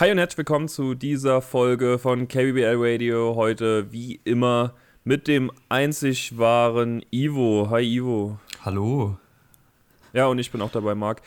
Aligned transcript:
Hi 0.00 0.10
und 0.10 0.16
herzlich 0.16 0.38
willkommen 0.38 0.66
zu 0.66 0.94
dieser 0.94 1.42
Folge 1.42 1.98
von 1.98 2.26
KBBL 2.26 2.76
Radio. 2.78 3.34
Heute 3.36 3.92
wie 3.92 4.18
immer 4.24 4.72
mit 5.04 5.28
dem 5.28 5.52
einzig 5.68 6.38
wahren 6.38 7.04
Ivo. 7.10 7.68
Hi 7.68 7.82
Ivo. 7.82 8.38
Hallo. 8.64 9.18
Ja, 10.14 10.28
und 10.28 10.38
ich 10.38 10.50
bin 10.50 10.62
auch 10.62 10.72
dabei, 10.72 10.94
Marc. 10.94 11.20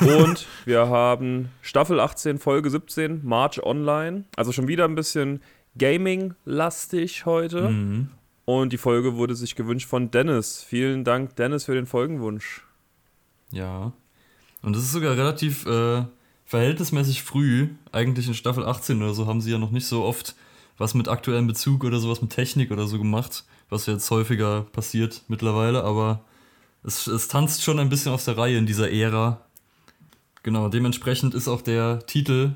Und 0.00 0.48
wir 0.64 0.88
haben 0.88 1.50
Staffel 1.62 2.00
18, 2.00 2.40
Folge 2.40 2.68
17, 2.68 3.24
March 3.24 3.62
Online. 3.62 4.24
Also 4.34 4.50
schon 4.50 4.66
wieder 4.66 4.86
ein 4.86 4.96
bisschen 4.96 5.40
Gaming-lastig 5.78 7.26
heute. 7.26 7.68
Mhm. 7.68 8.08
Und 8.44 8.72
die 8.72 8.78
Folge 8.78 9.14
wurde 9.14 9.36
sich 9.36 9.54
gewünscht 9.54 9.88
von 9.88 10.10
Dennis. 10.10 10.64
Vielen 10.64 11.04
Dank, 11.04 11.36
Dennis, 11.36 11.66
für 11.66 11.74
den 11.74 11.86
Folgenwunsch. 11.86 12.66
Ja. 13.52 13.92
Und 14.62 14.74
das 14.74 14.82
ist 14.82 14.90
sogar 14.90 15.16
relativ 15.16 15.64
äh, 15.66 16.02
verhältnismäßig 16.46 17.22
früh. 17.22 17.68
Eigentlich 17.92 18.26
in 18.26 18.34
Staffel 18.34 18.64
18 18.64 19.02
oder 19.02 19.14
so 19.14 19.26
haben 19.26 19.40
sie 19.40 19.50
ja 19.50 19.58
noch 19.58 19.70
nicht 19.70 19.86
so 19.86 20.04
oft 20.04 20.34
was 20.78 20.94
mit 20.94 21.08
aktuellem 21.08 21.46
Bezug 21.46 21.84
oder 21.84 21.98
sowas 21.98 22.20
mit 22.20 22.30
Technik 22.30 22.70
oder 22.70 22.86
so 22.86 22.98
gemacht, 22.98 23.44
was 23.68 23.86
jetzt 23.86 24.10
häufiger 24.10 24.62
passiert 24.72 25.22
mittlerweile, 25.28 25.84
aber 25.84 26.20
es, 26.82 27.06
es 27.06 27.28
tanzt 27.28 27.62
schon 27.62 27.78
ein 27.78 27.88
bisschen 27.88 28.12
aus 28.12 28.24
der 28.24 28.36
Reihe 28.36 28.58
in 28.58 28.66
dieser 28.66 28.90
Ära. 28.92 29.40
Genau, 30.42 30.68
dementsprechend 30.68 31.34
ist 31.34 31.48
auch 31.48 31.62
der 31.62 32.06
Titel 32.06 32.54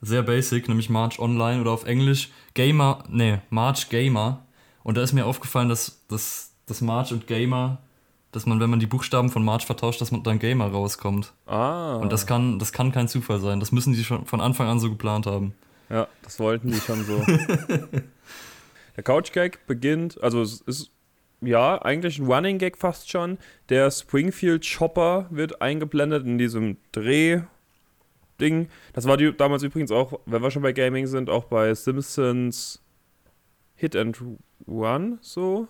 sehr 0.00 0.22
basic, 0.22 0.68
nämlich 0.68 0.88
March 0.88 1.18
Online 1.18 1.60
oder 1.60 1.70
auf 1.70 1.84
Englisch 1.84 2.30
Gamer, 2.54 3.04
nee, 3.08 3.38
March 3.50 3.90
Gamer. 3.90 4.44
Und 4.82 4.96
da 4.96 5.02
ist 5.02 5.12
mir 5.12 5.26
aufgefallen, 5.26 5.68
dass 5.68 6.04
das, 6.08 6.54
das 6.66 6.80
March 6.80 7.12
und 7.12 7.26
Gamer, 7.26 7.78
dass 8.32 8.46
man, 8.46 8.60
wenn 8.60 8.70
man 8.70 8.80
die 8.80 8.86
Buchstaben 8.86 9.30
von 9.30 9.44
March 9.44 9.66
vertauscht, 9.66 10.00
dass 10.00 10.12
man 10.12 10.22
dann 10.22 10.38
Gamer 10.38 10.66
rauskommt. 10.66 11.32
Ah. 11.46 11.96
Und 11.96 12.12
das 12.12 12.26
kann, 12.26 12.58
das 12.58 12.72
kann 12.72 12.92
kein 12.92 13.08
Zufall 13.08 13.40
sein. 13.40 13.60
Das 13.60 13.72
müssen 13.72 13.92
die 13.92 14.04
schon 14.04 14.26
von 14.26 14.40
Anfang 14.40 14.68
an 14.68 14.78
so 14.78 14.88
geplant 14.88 15.26
haben. 15.26 15.54
Ja, 15.88 16.06
das 16.22 16.38
wollten 16.38 16.70
die 16.70 16.80
schon 16.80 17.04
so. 17.04 17.24
Der 18.96 19.04
Couch 19.04 19.32
Gag 19.32 19.66
beginnt, 19.66 20.22
also 20.22 20.42
es 20.42 20.60
ist 20.60 20.90
ja 21.40 21.80
eigentlich 21.82 22.18
ein 22.18 22.26
Running 22.26 22.58
Gag 22.58 22.76
fast 22.76 23.10
schon. 23.10 23.38
Der 23.68 23.90
Springfield 23.90 24.64
Chopper 24.64 25.26
wird 25.30 25.62
eingeblendet 25.62 26.26
in 26.26 26.38
diesem 26.38 26.76
Dreh. 26.92 27.42
Ding. 28.40 28.68
Das 28.92 29.06
war 29.06 29.16
die, 29.16 29.36
damals 29.36 29.62
übrigens 29.62 29.92
auch, 29.92 30.18
wenn 30.26 30.42
wir 30.42 30.50
schon 30.50 30.62
bei 30.62 30.72
Gaming 30.72 31.06
sind, 31.06 31.30
auch 31.30 31.44
bei 31.44 31.74
Simpsons 31.74 32.82
Hit 33.76 33.94
and 33.96 34.20
Run 34.66 35.18
so. 35.20 35.68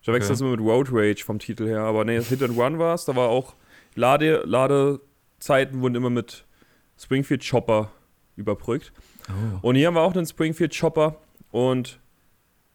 Ich 0.00 0.04
verwechsel 0.04 0.30
das 0.30 0.40
immer 0.40 0.50
mit 0.50 0.60
Road 0.60 0.88
Rage 0.90 1.24
vom 1.24 1.38
Titel 1.38 1.66
her, 1.66 1.80
aber 1.80 2.04
nee, 2.04 2.20
Hit 2.22 2.42
and 2.42 2.56
Run 2.56 2.78
war 2.78 2.94
es. 2.94 3.04
Da 3.04 3.14
war 3.16 3.28
auch 3.28 3.54
Lade, 3.94 4.42
Ladezeiten 4.46 5.80
wurden 5.80 5.94
immer 5.96 6.10
mit 6.10 6.44
Springfield 6.98 7.46
Chopper 7.48 7.90
überbrückt. 8.36 8.92
Oh. 9.28 9.68
Und 9.68 9.74
hier 9.74 9.88
haben 9.88 9.94
wir 9.94 10.02
auch 10.02 10.14
einen 10.14 10.26
Springfield 10.26 10.76
Chopper 10.78 11.16
und 11.50 11.98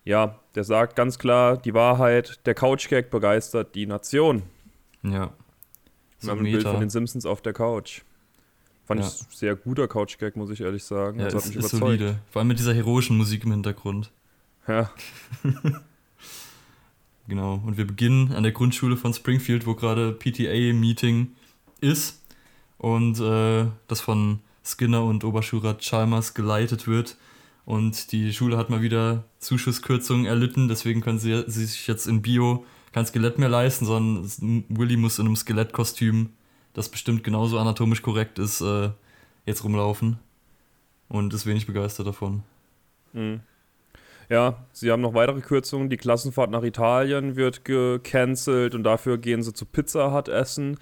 ja, 0.04 0.40
der 0.56 0.64
sagt 0.66 0.96
ganz 0.98 1.18
klar 1.18 1.58
die 1.58 1.74
Wahrheit, 1.74 2.46
der 2.46 2.54
Couch-Gag 2.56 3.10
begeistert 3.10 3.74
die 3.74 3.86
Nation. 3.86 4.44
Ja. 5.02 5.32
Wir 6.20 6.30
haben 6.32 6.40
ein 6.40 6.44
Bild 6.44 6.64
von 6.64 6.80
den 6.80 6.90
Simpsons 6.90 7.26
auf 7.26 7.42
der 7.42 7.54
Couch. 7.54 8.02
Fand 8.86 9.00
Ja. 9.00 9.08
ich 9.08 9.14
sehr 9.38 9.56
guter 9.56 9.88
Couch-Gag, 9.88 10.36
muss 10.36 10.50
ich 10.50 10.60
ehrlich 10.62 10.84
sagen. 10.84 11.20
Ja, 11.20 11.30
das 11.30 11.36
ist, 11.36 11.40
hat 11.52 11.56
mich 11.56 11.66
ist 11.66 11.74
überzeugt. 11.74 12.00
solide. 12.00 12.20
Vor 12.32 12.42
allem 12.42 12.50
mit 12.50 12.60
dieser 12.60 12.74
heroischen 12.74 13.18
Musik 13.18 13.46
im 13.46 13.52
Hintergrund. 13.52 14.12
Ja, 14.68 14.92
Genau. 17.28 17.62
Und 17.66 17.78
wir 17.78 17.88
beginnen 17.88 18.34
an 18.34 18.44
der 18.44 18.52
Grundschule 18.52 18.98
von 18.98 19.14
Springfield, 19.14 19.66
wo 19.66 19.76
gerade 19.76 20.12
PTA-Meeting 20.12 21.32
ist. 21.82 22.22
Und 22.78 23.20
äh, 23.20 23.66
das 23.88 24.02
von 24.02 24.40
Skinner 24.64 25.04
und 25.04 25.24
Oberschura 25.24 25.76
Chalmers 25.76 26.34
geleitet 26.34 26.88
wird. 26.88 27.18
Und 27.66 28.12
die 28.12 28.34
Schule 28.34 28.58
hat 28.58 28.70
mal 28.70 28.82
wieder 28.82 29.24
Zuschusskürzungen 29.40 30.26
erlitten, 30.26 30.68
deswegen 30.68 31.00
können 31.00 31.20
sie, 31.20 31.44
sie 31.48 31.66
sich 31.66 31.88
jetzt 31.88 32.08
in 32.08 32.22
Bio 32.22 32.66
kein 32.92 33.06
Skelett 33.06 33.40
mehr 33.40 33.50
leisten, 33.50 33.86
sondern 33.86 34.66
Willy 34.70 34.98
muss 34.98 35.18
in 35.18 35.26
einem 35.26 35.36
Skelettkostüm, 35.36 36.30
das 36.74 36.90
bestimmt 36.90 37.24
genauso 37.24 37.58
anatomisch 37.58 38.02
korrekt 38.02 38.38
ist, 38.38 38.62
äh, 38.62 38.92
jetzt 39.46 39.64
rumlaufen. 39.64 40.20
Und 41.10 41.34
ist 41.34 41.46
wenig 41.46 41.68
begeistert 41.68 42.08
davon. 42.08 42.44
Mhm. 43.14 43.42
Ja, 44.30 44.66
sie 44.72 44.92
haben 44.92 45.02
noch 45.02 45.14
weitere 45.14 45.42
Kürzungen. 45.42 45.90
Die 45.90 45.98
Klassenfahrt 45.98 46.50
nach 46.50 46.64
Italien 46.64 47.36
wird 47.36 47.66
gecancelt 47.66 48.76
und 48.76 48.84
dafür 48.84 49.18
gehen 49.18 49.44
sie 49.44 49.54
zu 49.54 49.66
Pizza 49.66 50.14
Hut 50.14 50.28
essen. 50.28 50.78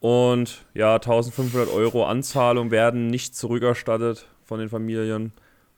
Und 0.00 0.64
ja, 0.74 0.94
1500 0.94 1.68
Euro 1.72 2.04
Anzahlung 2.04 2.70
werden 2.70 3.06
nicht 3.06 3.36
zurückerstattet 3.36 4.26
von 4.44 4.58
den 4.58 4.68
Familien. 4.68 5.32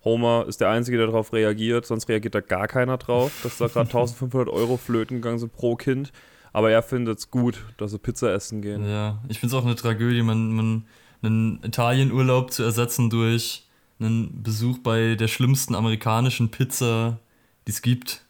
Homer 0.05 0.47
ist 0.49 0.61
der 0.61 0.71
Einzige, 0.71 0.99
der 0.99 1.07
darauf 1.07 1.33
reagiert, 1.33 1.87
sonst 1.87 2.09
reagiert 2.09 2.35
da 2.35 2.41
gar 2.41 2.69
keiner 2.69 2.99
drauf, 2.99 3.33
dass 3.43 3.59
da 3.59 3.67
gerade 3.67 3.89
1500 3.89 4.49
Euro 4.49 4.77
flöten 4.77 5.19
gegangen 5.19 5.39
sind 5.39 5.53
pro 5.53 5.77
Kind. 5.77 6.13
Aber 6.53 6.71
er 6.71 6.83
findet 6.83 7.19
es 7.19 7.31
gut, 7.31 7.65
dass 7.79 7.91
sie 7.91 7.99
Pizza 7.99 8.33
essen 8.33 8.63
gehen. 8.63 8.89
Ja, 8.89 9.21
ich 9.29 9.41
finde 9.41 9.57
es 9.57 9.61
auch 9.61 9.67
eine 9.67 9.75
Tragödie, 9.75 10.23
man, 10.23 10.53
man 10.53 10.85
einen 11.23 11.61
Italienurlaub 11.65 12.53
zu 12.53 12.63
ersetzen 12.63 13.11
durch 13.11 13.67
einen 13.99 14.43
Besuch 14.43 14.79
bei 14.79 15.15
der 15.15 15.29
schlimmsten 15.29 15.75
amerikanischen 15.75 16.51
Pizza, 16.51 17.19
die 17.67 17.73
es 17.73 17.83
gibt. 17.83 18.25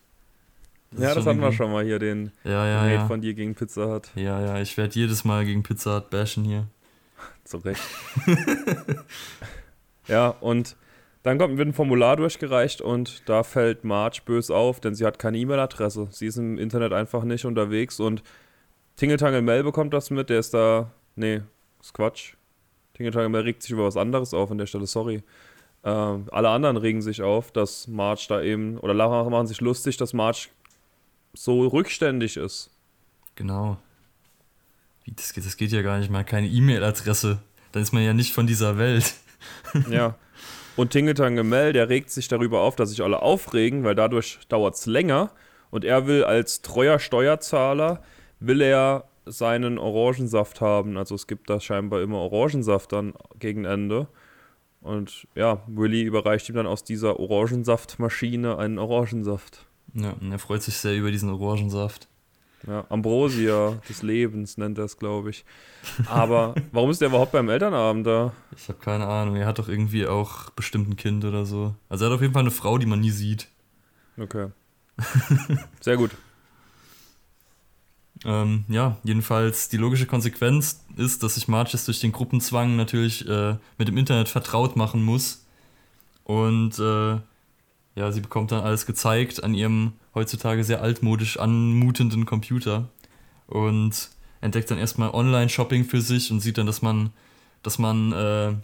Ja, 0.97 1.09
ist 1.09 1.17
das 1.17 1.27
hatten 1.27 1.41
wir 1.41 1.53
schon 1.53 1.73
mal 1.73 1.85
hier, 1.85 1.99
den, 1.99 2.31
Ja, 2.45 2.65
den 2.65 2.73
ja, 2.73 2.81
Hate 2.83 2.95
ja. 2.95 3.07
von 3.07 3.21
dir 3.21 3.35
gegen 3.35 3.55
Pizza 3.55 3.89
Hut. 3.89 4.11
Ja, 4.15 4.41
ja, 4.41 4.61
ich 4.61 4.77
werde 4.77 4.95
jedes 4.95 5.25
Mal 5.25 5.45
gegen 5.45 5.63
Pizza 5.63 5.97
Hut 5.97 6.11
bashen 6.11 6.45
hier. 6.45 6.69
Zu 7.45 7.59
Recht. 7.59 7.83
ja, 10.09 10.29
und 10.29 10.77
dann 11.25 11.39
kommt, 11.39 11.57
wird 11.57 11.69
ein 11.69 11.73
Formular 11.73 12.17
durchgereicht 12.17 12.81
und 12.81 13.29
da 13.29 13.43
fällt 13.43 13.83
Marge 13.83 14.21
bös 14.25 14.51
auf, 14.51 14.79
denn 14.79 14.95
sie 14.95 15.07
hat 15.07 15.19
keine 15.19 15.39
E-Mail-Adresse. 15.39 16.09
Sie 16.11 16.27
ist 16.27 16.37
im 16.37 16.59
Internet 16.59 16.93
einfach 16.93 17.25
nicht 17.25 17.45
unterwegs 17.45 17.99
und 17.99 18.23
Tingeltangel 18.97 19.43
Mel 19.43 19.65
bekommt 19.65 19.93
das 19.95 20.11
mit, 20.11 20.31
der 20.31 20.39
ist 20.39 20.55
da. 20.55 20.93
Nee, 21.17 21.41
ist 21.81 21.95
Quatsch. 21.95 22.35
Tingeltangel 22.93 23.31
Mel 23.31 23.41
regt 23.41 23.63
sich 23.63 23.73
über 23.73 23.85
was 23.85 23.97
anderes 23.97 24.35
auf 24.35 24.51
an 24.51 24.59
der 24.59 24.67
Stelle, 24.67 24.87
sorry. 24.87 25.23
Ähm, 25.85 26.29
alle 26.31 26.49
anderen 26.49 26.77
regen 26.77 27.03
sich 27.03 27.23
auf, 27.23 27.53
dass 27.53 27.87
Marge 27.89 28.25
da 28.29 28.43
eben, 28.43 28.79
oder 28.79 28.95
machen 28.95 29.47
sich 29.47 29.61
lustig, 29.61 29.97
dass 29.99 30.15
Marge 30.15 30.49
so 31.35 31.67
rückständig 31.67 32.37
ist. 32.37 32.71
Genau. 33.35 33.77
Wie, 35.05 35.13
das, 35.13 35.35
geht, 35.35 35.45
das 35.45 35.57
geht 35.57 35.73
ja 35.73 35.83
gar 35.83 35.99
nicht 35.99 36.11
mal. 36.11 36.25
Keine 36.25 36.49
E-Mail-Adresse. 36.49 37.39
Dann 37.73 37.83
ist 37.83 37.93
man 37.93 38.03
ja 38.03 38.15
nicht 38.15 38.33
von 38.33 38.47
dieser 38.47 38.79
Welt. 38.79 39.15
Ja. 39.91 40.15
Und 40.77 40.91
Tingeltangel 40.91 41.45
Mel, 41.45 41.73
der 41.73 41.89
regt 41.89 42.11
sich 42.11 42.29
darüber 42.29 42.61
auf, 42.61 42.77
dass 42.77 42.91
sich 42.91 43.03
alle 43.03 43.21
aufregen, 43.21 43.85
weil 43.85 43.95
dadurch 43.95 44.39
dauert 44.49 44.75
es 44.75 44.87
länger. 44.87 45.31
Und 45.71 45.85
er 45.85 46.07
will 46.07 46.25
als 46.25 46.63
treuer 46.63 46.99
Steuerzahler, 46.99 48.03
will 48.41 48.63
er 48.63 49.05
seinen 49.27 49.79
Orangensaft 49.79 50.61
haben. 50.61 50.97
Also 50.97 51.15
es 51.15 51.27
gibt 51.27 51.51
da 51.51 51.61
scheinbar 51.61 52.01
immer 52.01 52.19
Orangensaft 52.19 52.93
dann 52.93 53.15
gegen 53.39 53.65
Ende. 53.65 54.09
Und 54.85 55.27
ja, 55.35 55.63
Willy 55.67 56.03
überreicht 56.03 56.47
ihm 56.51 56.57
dann 56.57 56.67
aus 56.67 56.85
dieser 56.85 57.19
Orangensaftmaschine 57.19 58.59
einen 58.59 58.79
Orangensaft. 58.79 59.65
Ja, 59.95 60.11
und 60.11 60.31
er 60.31 60.39
freut 60.39 60.63
sich 60.63 60.77
sehr 60.77 60.95
über 60.95 61.11
diesen 61.11 61.31
Orangensaft. 61.31 62.07
Ja, 62.67 62.85
Ambrosia 62.91 63.81
des 63.89 64.03
Lebens 64.03 64.59
nennt 64.59 64.77
er 64.77 64.85
es, 64.85 64.99
glaube 64.99 65.31
ich. 65.31 65.47
Aber 66.07 66.55
warum 66.71 66.91
ist 66.91 67.01
der 67.01 67.09
überhaupt 67.09 67.33
beim 67.33 67.49
Elternabend 67.49 68.07
da? 68.07 68.33
Ich 68.55 68.69
habe 68.69 68.79
keine 68.79 69.07
Ahnung. 69.07 69.37
Er 69.37 69.47
hat 69.47 69.59
doch 69.59 69.69
irgendwie 69.69 70.07
auch 70.07 70.51
bestimmt 70.51 70.89
ein 70.91 70.97
Kind 70.97 71.25
oder 71.25 71.47
so. 71.47 71.75
Also 71.89 72.05
er 72.05 72.11
hat 72.11 72.17
auf 72.17 72.23
jeden 72.23 72.35
Fall 72.35 72.43
eine 72.43 72.51
Frau, 72.51 72.77
die 72.77 72.87
man 72.87 73.01
nie 73.01 73.11
sieht. 73.11 73.49
Okay. 74.19 74.49
Sehr 75.81 75.97
gut. 75.97 76.11
Ähm, 78.25 78.65
ja, 78.69 78.97
jedenfalls 79.05 79.69
die 79.69 79.77
logische 79.77 80.07
Konsequenz 80.07 80.81
ist, 80.97 81.23
dass 81.23 81.35
sich 81.35 81.47
Marges 81.49 81.85
durch 81.85 82.01
den 82.01 82.13
Gruppenzwang 82.13 82.77
natürlich 82.77 83.29
äh, 83.29 83.57
mit 83.77 83.89
dem 83.89 83.99
Internet 83.99 84.29
vertraut 84.29 84.77
machen 84.77 85.03
muss. 85.03 85.45
Und 86.25 86.79
äh, 86.79 87.19
ja, 87.97 88.13
sie 88.13 88.21
bekommt 88.21 88.51
dann 88.51 88.63
alles 88.63 88.87
gezeigt 88.87 89.45
an 89.45 89.55
ihrem 89.55 89.93
heutzutage 90.15 90.65
sehr 90.65 90.81
altmodisch 90.81 91.39
anmutenden 91.39 92.25
Computer. 92.25 92.89
Und 93.47 94.09
entdeckt 94.41 94.71
dann 94.71 94.79
erstmal 94.79 95.11
Online-Shopping 95.11 95.85
für 95.85 96.01
sich 96.01 96.31
und 96.31 96.41
sieht 96.41 96.57
dann, 96.59 96.67
dass 96.67 96.83
man, 96.83 97.11
dass 97.63 97.79
man 97.79 98.13
äh, 98.13 98.55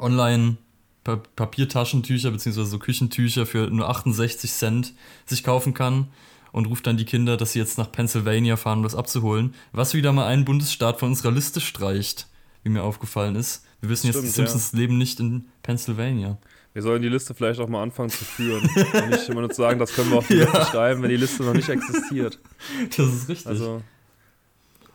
online 0.00 0.56
Pa- 1.04 1.20
Papiertaschentücher 1.36 2.30
bzw. 2.30 2.64
so 2.64 2.78
Küchentücher 2.78 3.46
für 3.46 3.68
nur 3.68 3.88
68 3.88 4.50
Cent 4.50 4.94
sich 5.26 5.44
kaufen 5.44 5.74
kann 5.74 6.08
und 6.52 6.66
ruft 6.66 6.86
dann 6.86 6.96
die 6.96 7.04
Kinder, 7.04 7.36
dass 7.36 7.52
sie 7.52 7.58
jetzt 7.58 7.78
nach 7.78 7.90
Pennsylvania 7.92 8.56
fahren, 8.56 8.78
um 8.78 8.82
das 8.84 8.94
abzuholen. 8.94 9.54
Was 9.72 9.94
wieder 9.94 10.12
mal 10.12 10.26
einen 10.26 10.44
Bundesstaat 10.44 10.98
von 10.98 11.10
unserer 11.10 11.32
Liste 11.32 11.60
streicht, 11.60 12.28
wie 12.62 12.70
mir 12.70 12.82
aufgefallen 12.82 13.36
ist. 13.36 13.64
Wir 13.80 13.90
wissen 13.90 14.06
jetzt, 14.06 14.16
die 14.16 14.28
Stimmt, 14.28 14.48
Simpsons 14.48 14.72
leben 14.72 14.98
nicht 14.98 15.20
in 15.20 15.46
Pennsylvania. 15.62 16.38
Wir 16.72 16.82
sollen 16.82 17.00
die 17.02 17.08
Liste 17.08 17.34
vielleicht 17.34 17.60
auch 17.60 17.68
mal 17.68 17.82
anfangen 17.82 18.10
zu 18.10 18.24
führen. 18.24 18.68
Und 18.94 19.08
nicht 19.10 19.28
immer 19.28 19.40
nur 19.42 19.50
zu 19.50 19.62
sagen, 19.62 19.78
das 19.78 19.94
können 19.94 20.10
wir 20.10 20.18
auf 20.18 20.28
die 20.28 20.34
Ja. 20.34 20.44
Liste 20.44 20.64
schreiben, 20.72 21.02
wenn 21.02 21.10
die 21.10 21.16
Liste 21.16 21.42
noch 21.42 21.54
nicht 21.54 21.68
existiert. 21.68 22.38
Das 22.96 23.06
ist 23.06 23.28
richtig. 23.28 23.46
Also, 23.46 23.82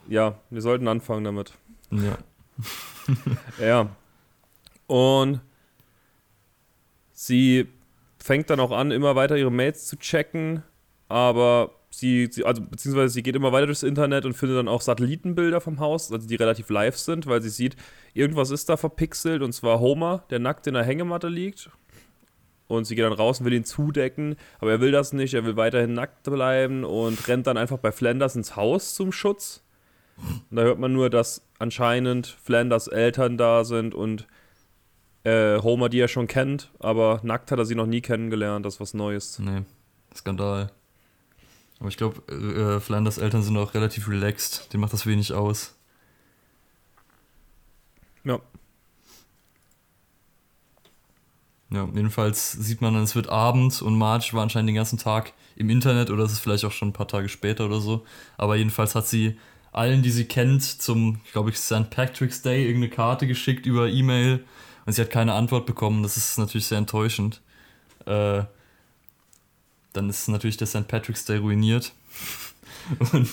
ja, 0.07 0.35
wir 0.49 0.61
sollten 0.61 0.87
anfangen 0.87 1.23
damit. 1.23 1.53
ja. 1.91 2.17
Ja. 3.59 3.89
Und 4.87 5.39
sie 7.11 7.67
fängt 8.17 8.49
dann 8.49 8.59
auch 8.59 8.71
an, 8.71 8.91
immer 8.91 9.15
weiter 9.15 9.37
ihre 9.37 9.51
Mails 9.51 9.87
zu 9.87 9.97
checken, 9.97 10.63
aber 11.11 11.71
sie, 11.89 12.29
sie, 12.31 12.45
also 12.45 12.61
beziehungsweise 12.61 13.13
sie 13.13 13.21
geht 13.21 13.35
immer 13.35 13.51
weiter 13.51 13.67
durchs 13.67 13.83
Internet 13.83 14.25
und 14.25 14.33
findet 14.33 14.57
dann 14.57 14.67
auch 14.67 14.81
Satellitenbilder 14.81 15.61
vom 15.61 15.79
Haus, 15.79 16.11
also 16.11 16.27
die 16.27 16.35
relativ 16.35 16.69
live 16.69 16.97
sind, 16.97 17.27
weil 17.27 17.41
sie 17.41 17.49
sieht, 17.49 17.75
irgendwas 18.13 18.49
ist 18.49 18.69
da 18.69 18.77
verpixelt 18.77 19.41
und 19.41 19.51
zwar 19.51 19.79
Homer, 19.79 20.23
der 20.29 20.39
nackt 20.39 20.67
in 20.67 20.73
der 20.73 20.83
Hängematte 20.83 21.27
liegt. 21.27 21.69
Und 22.67 22.85
sie 22.85 22.95
geht 22.95 23.03
dann 23.03 23.11
raus 23.11 23.41
und 23.41 23.45
will 23.45 23.53
ihn 23.53 23.65
zudecken, 23.65 24.37
aber 24.59 24.71
er 24.71 24.79
will 24.79 24.93
das 24.93 25.11
nicht, 25.11 25.33
er 25.33 25.43
will 25.43 25.57
weiterhin 25.57 25.93
nackt 25.93 26.23
bleiben 26.23 26.85
und 26.85 27.27
rennt 27.27 27.45
dann 27.45 27.57
einfach 27.57 27.77
bei 27.77 27.91
Flanders 27.91 28.37
ins 28.37 28.55
Haus 28.55 28.95
zum 28.95 29.11
Schutz. 29.11 29.61
Und 30.49 30.55
da 30.55 30.61
hört 30.61 30.79
man 30.79 30.93
nur, 30.93 31.09
dass 31.09 31.45
anscheinend 31.59 32.27
Flanders 32.27 32.87
Eltern 32.87 33.37
da 33.37 33.65
sind 33.65 33.93
und 33.93 34.25
äh, 35.25 35.59
Homer 35.59 35.89
die 35.89 35.99
er 35.99 36.07
schon 36.07 36.27
kennt, 36.27 36.71
aber 36.79 37.19
nackt 37.23 37.51
hat 37.51 37.59
er 37.59 37.65
sie 37.65 37.75
noch 37.75 37.87
nie 37.87 38.01
kennengelernt, 38.01 38.65
das 38.65 38.75
ist 38.75 38.79
was 38.79 38.93
Neues. 38.93 39.37
Nee, 39.39 39.63
Skandal. 40.15 40.71
Aber 41.81 41.89
ich 41.89 41.97
glaube, 41.97 42.21
äh, 42.31 42.79
Flanders 42.79 43.17
Eltern 43.17 43.41
sind 43.41 43.57
auch 43.57 43.73
relativ 43.73 44.07
relaxed, 44.07 44.71
denen 44.71 44.81
macht 44.81 44.93
das 44.93 45.07
wenig 45.07 45.33
aus. 45.33 45.75
Ja. 48.23 48.39
Ja, 51.71 51.89
jedenfalls 51.95 52.51
sieht 52.51 52.81
man 52.81 52.93
dann, 52.93 53.01
es 53.01 53.15
wird 53.15 53.29
Abend 53.29 53.81
und 53.81 53.97
Marge 53.97 54.29
war 54.33 54.43
anscheinend 54.43 54.69
den 54.69 54.75
ganzen 54.75 54.99
Tag 54.99 55.33
im 55.55 55.71
Internet 55.71 56.11
oder 56.11 56.23
es 56.23 56.33
ist 56.33 56.39
vielleicht 56.39 56.65
auch 56.65 56.71
schon 56.71 56.89
ein 56.89 56.93
paar 56.93 57.07
Tage 57.07 57.29
später 57.29 57.65
oder 57.65 57.81
so. 57.81 58.05
Aber 58.37 58.57
jedenfalls 58.57 58.93
hat 58.93 59.07
sie 59.07 59.39
allen, 59.71 60.03
die 60.03 60.11
sie 60.11 60.25
kennt, 60.25 60.61
zum, 60.61 61.19
glaube 61.31 61.49
ich, 61.49 61.57
St. 61.57 61.89
Patrick's 61.89 62.43
Day 62.43 62.63
irgendeine 62.67 62.93
Karte 62.93 63.25
geschickt 63.25 63.65
über 63.65 63.89
E-Mail 63.89 64.45
und 64.85 64.93
sie 64.93 65.01
hat 65.01 65.09
keine 65.09 65.33
Antwort 65.33 65.65
bekommen. 65.65 66.03
Das 66.03 66.15
ist 66.15 66.37
natürlich 66.37 66.67
sehr 66.67 66.77
enttäuschend. 66.77 67.41
Äh, 68.05 68.43
dann 69.93 70.09
ist 70.09 70.27
natürlich 70.27 70.57
der 70.57 70.67
St. 70.67 70.87
Patrick's 70.87 71.25
Day 71.25 71.37
ruiniert. 71.37 71.93
und 73.13 73.29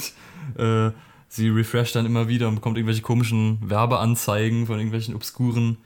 äh, 0.56 0.92
sie 1.28 1.48
refresht 1.48 1.94
dann 1.94 2.06
immer 2.06 2.28
wieder 2.28 2.48
und 2.48 2.56
bekommt 2.56 2.76
irgendwelche 2.76 3.02
komischen 3.02 3.58
Werbeanzeigen 3.68 4.66
von 4.66 4.78
irgendwelchen 4.78 5.14
obskuren 5.14 5.78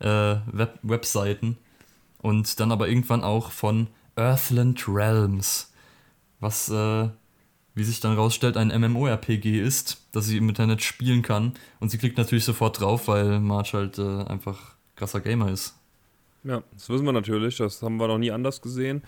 äh, 0.00 0.36
Web 0.46 0.78
Webseiten. 0.82 1.56
Und 2.18 2.60
dann 2.60 2.72
aber 2.72 2.88
irgendwann 2.88 3.22
auch 3.22 3.50
von 3.50 3.88
Earthland 4.16 4.86
Realms, 4.86 5.72
was, 6.38 6.68
äh, 6.68 7.08
wie 7.74 7.84
sich 7.84 8.00
dann 8.00 8.14
rausstellt, 8.14 8.56
ein 8.56 8.68
MMORPG 8.68 9.60
ist, 9.60 10.02
das 10.12 10.26
sie 10.26 10.36
im 10.36 10.48
Internet 10.48 10.82
spielen 10.82 11.22
kann. 11.22 11.54
Und 11.78 11.90
sie 11.90 11.98
klickt 11.98 12.18
natürlich 12.18 12.44
sofort 12.44 12.80
drauf, 12.80 13.08
weil 13.08 13.40
March 13.40 13.72
halt 13.72 13.98
äh, 13.98 14.24
einfach 14.24 14.74
krasser 14.96 15.20
Gamer 15.20 15.50
ist. 15.50 15.76
Ja, 16.44 16.62
das 16.72 16.88
wissen 16.88 17.04
wir 17.04 17.12
natürlich. 17.12 17.56
Das 17.56 17.82
haben 17.82 17.96
wir 17.96 18.08
noch 18.08 18.18
nie 18.18 18.30
anders 18.30 18.60
gesehen. 18.60 19.02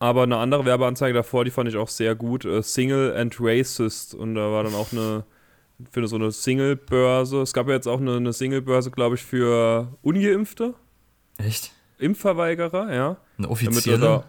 Aber 0.00 0.22
eine 0.22 0.38
andere 0.38 0.64
Werbeanzeige 0.64 1.12
davor, 1.12 1.44
die 1.44 1.50
fand 1.50 1.68
ich 1.68 1.76
auch 1.76 1.88
sehr 1.88 2.14
gut. 2.14 2.46
Uh, 2.46 2.62
Single 2.62 3.14
and 3.14 3.36
Racist. 3.38 4.14
Und 4.14 4.34
da 4.34 4.50
war 4.50 4.64
dann 4.64 4.74
auch 4.74 4.92
eine, 4.92 5.24
für 5.92 6.08
so 6.08 6.16
eine 6.16 6.32
Single-Börse. 6.32 7.42
Es 7.42 7.52
gab 7.52 7.68
ja 7.68 7.74
jetzt 7.74 7.86
auch 7.86 8.00
eine, 8.00 8.16
eine 8.16 8.32
Single-Börse, 8.32 8.90
glaube 8.90 9.16
ich, 9.16 9.22
für 9.22 9.88
Ungeimpfte. 10.02 10.74
Echt? 11.36 11.72
Impfverweigerer, 11.98 12.92
ja. 12.92 13.16
Eine 13.36 13.50
offizielle? 13.50 14.24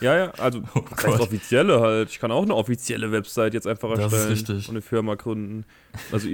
Ja, 0.00 0.16
ja, 0.16 0.30
also 0.32 0.62
oh 0.74 0.82
das 0.94 1.20
offizielle 1.20 1.80
halt. 1.80 2.10
Ich 2.10 2.20
kann 2.20 2.30
auch 2.30 2.42
eine 2.42 2.54
offizielle 2.54 3.10
Website 3.10 3.54
jetzt 3.54 3.66
einfach 3.66 3.88
erstellen 3.90 4.10
das 4.10 4.24
ist 4.24 4.30
richtig. 4.48 4.68
und 4.68 4.74
eine 4.74 4.82
Firma 4.82 5.14
gründen. 5.14 5.64
Also 6.12 6.28
auf 6.28 6.32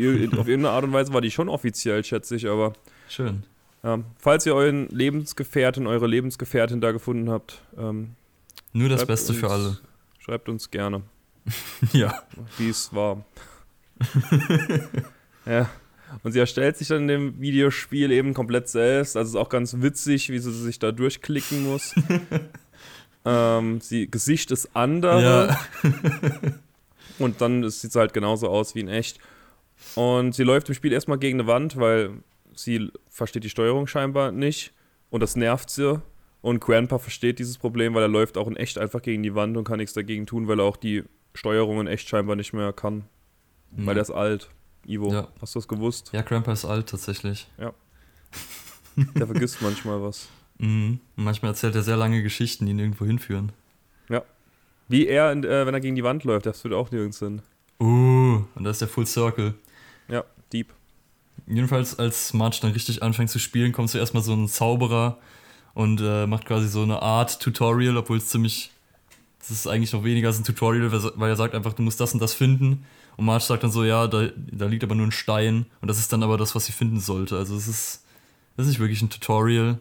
irgendeine 0.48 0.70
Art 0.70 0.84
und 0.84 0.93
Weise 0.93 1.12
war 1.12 1.20
die 1.20 1.31
schon 1.31 1.48
offiziell, 1.48 2.04
schätze 2.04 2.36
ich, 2.36 2.48
aber. 2.48 2.72
Schön. 3.08 3.44
Ja, 3.82 4.00
falls 4.19 4.44
ihr 4.44 4.54
euren 4.54 4.88
Lebensgefährten, 4.88 5.86
eure 5.86 6.06
Lebensgefährtin 6.06 6.82
da 6.82 6.93
gefunden 6.93 7.31
habt, 7.31 7.62
ähm, 7.78 8.10
nur 8.73 8.88
das 8.88 9.06
Beste 9.06 9.32
uns, 9.32 9.41
für 9.41 9.50
alle. 9.50 9.79
Schreibt 10.19 10.49
uns 10.49 10.70
gerne. 10.70 11.02
ja. 11.93 12.23
Wie 12.58 12.69
es 12.69 12.93
war. 12.94 13.25
ja. 15.47 15.69
Und 16.23 16.32
sie 16.32 16.41
erstellt 16.41 16.76
sich 16.76 16.88
dann 16.88 17.02
in 17.02 17.08
dem 17.08 17.41
Videospiel 17.41 18.11
eben 18.11 18.35
komplett 18.35 18.69
selbst. 18.69 19.17
Also 19.17 19.38
ist 19.38 19.44
auch 19.44 19.49
ganz 19.49 19.76
witzig, 19.79 20.31
wie 20.31 20.38
sie 20.38 20.52
sich 20.52 20.79
da 20.79 20.93
durchklicken 20.93 21.64
muss. 21.64 21.94
ähm, 23.25 23.81
sie, 23.81 24.11
Gesicht 24.11 24.50
ist 24.50 24.70
andere. 24.75 25.23
Ja. 25.23 25.61
und 27.19 27.41
dann 27.41 27.69
sieht 27.70 27.91
es 27.91 27.96
halt 27.96 28.12
genauso 28.12 28.49
aus 28.49 28.75
wie 28.75 28.81
in 28.81 28.88
echt. 28.88 29.20
Und 29.94 30.35
sie 30.35 30.43
läuft 30.43 30.69
im 30.69 30.75
Spiel 30.75 30.93
erstmal 30.93 31.19
gegen 31.19 31.41
eine 31.41 31.46
Wand, 31.46 31.76
weil 31.76 32.23
sie 32.55 32.91
versteht 33.08 33.44
die 33.44 33.50
Steuerung 33.50 33.87
scheinbar 33.87 34.32
nicht. 34.32 34.73
Und 35.11 35.20
das 35.20 35.37
nervt 35.37 35.70
sie. 35.70 36.03
Und 36.42 36.60
Grandpa 36.60 36.98
versteht 36.98 37.38
dieses 37.38 37.58
Problem, 37.58 37.94
weil 37.94 38.02
er 38.02 38.08
läuft 38.08 38.38
auch 38.38 38.46
in 38.46 38.56
echt 38.56 38.78
einfach 38.78 39.02
gegen 39.02 39.22
die 39.22 39.34
Wand 39.34 39.56
und 39.56 39.64
kann 39.64 39.78
nichts 39.78 39.92
dagegen 39.92 40.26
tun, 40.26 40.48
weil 40.48 40.60
er 40.60 40.64
auch 40.64 40.76
die 40.76 41.04
Steuerung 41.34 41.81
in 41.81 41.87
echt 41.87 42.08
scheinbar 42.08 42.37
nicht 42.37 42.52
mehr 42.52 42.72
kann. 42.72 43.04
Mhm. 43.72 43.87
Weil 43.87 43.96
er 43.96 44.02
ist 44.02 44.10
alt. 44.10 44.50
Ivo, 44.87 45.12
ja. 45.12 45.28
hast 45.40 45.54
du 45.54 45.58
das 45.58 45.69
gewusst? 45.69 46.10
Ja, 46.12 46.22
Grandpa 46.22 46.52
ist 46.52 46.64
alt 46.64 46.88
tatsächlich. 46.88 47.46
Ja. 47.58 47.75
Der 48.96 49.26
vergisst 49.26 49.58
manchmal 49.60 50.02
was. 50.02 50.28
Mhm. 50.58 51.00
Manchmal 51.16 51.52
erzählt 51.52 51.75
er 51.75 51.82
sehr 51.82 51.96
lange 51.96 52.22
Geschichten, 52.22 52.64
die 52.64 52.72
ihn 52.72 52.78
irgendwo 52.78 53.04
hinführen. 53.04 53.52
Ja. 54.08 54.22
Wie 54.88 55.06
er, 55.06 55.32
äh, 55.32 55.66
wenn 55.66 55.75
er 55.75 55.81
gegen 55.81 55.96
die 55.96 56.04
Wand 56.04 56.25
läuft, 56.25 56.46
das 56.46 56.64
wird 56.64 56.75
auch 56.75 56.90
nirgends 56.90 57.19
hin. 57.19 57.43
Uh, 57.78 58.44
und 58.54 58.64
da 58.64 58.70
ist 58.70 58.81
der 58.81 58.88
Full 58.88 59.06
Circle. 59.06 59.54
Ja, 60.08 60.25
deep. 60.52 60.72
Jedenfalls, 61.46 61.98
als 61.98 62.32
Marge 62.34 62.58
dann 62.62 62.72
richtig 62.72 63.02
anfängt 63.02 63.31
zu 63.31 63.38
spielen, 63.38 63.72
kommt 63.72 63.90
zuerst 63.90 64.14
mal 64.14 64.22
so 64.22 64.34
ein 64.34 64.48
Zauberer 64.48 65.19
und 65.75 66.00
äh, 66.00 66.26
macht 66.26 66.46
quasi 66.46 66.69
so 66.69 66.82
eine 66.82 67.02
Art 67.02 67.40
Tutorial, 67.40 67.96
obwohl 67.96 68.19
es 68.19 68.28
ziemlich. 68.28 68.70
Das 69.38 69.50
ist 69.50 69.67
eigentlich 69.67 69.93
noch 69.93 70.05
weniger 70.05 70.28
als 70.28 70.38
ein 70.38 70.44
Tutorial, 70.44 70.93
weil 70.93 71.31
er 71.31 71.37
sagt 71.37 71.55
einfach, 71.55 71.72
du 71.72 71.82
musst 71.82 71.99
das 71.99 72.12
und 72.12 72.20
das 72.20 72.34
finden. 72.34 72.84
Und 73.17 73.25
Marge 73.25 73.44
sagt 73.44 73.62
dann 73.62 73.70
so, 73.70 73.84
ja, 73.84 74.06
da, 74.06 74.28
da 74.37 74.67
liegt 74.67 74.84
aber 74.84 74.94
nur 74.94 75.06
ein 75.06 75.12
Stein. 75.12 75.67
Und 75.81 75.88
das 75.88 75.99
ist 75.99 76.12
dann 76.12 76.22
aber 76.22 76.37
das, 76.37 76.55
was 76.55 76.67
sie 76.67 76.72
finden 76.72 77.00
sollte. 77.00 77.37
Also 77.37 77.56
es 77.56 77.67
ist, 77.67 78.05
das 78.56 78.67
ist 78.67 78.72
nicht 78.72 78.81
wirklich 78.81 79.00
ein 79.00 79.11
Tutorial. 79.11 79.78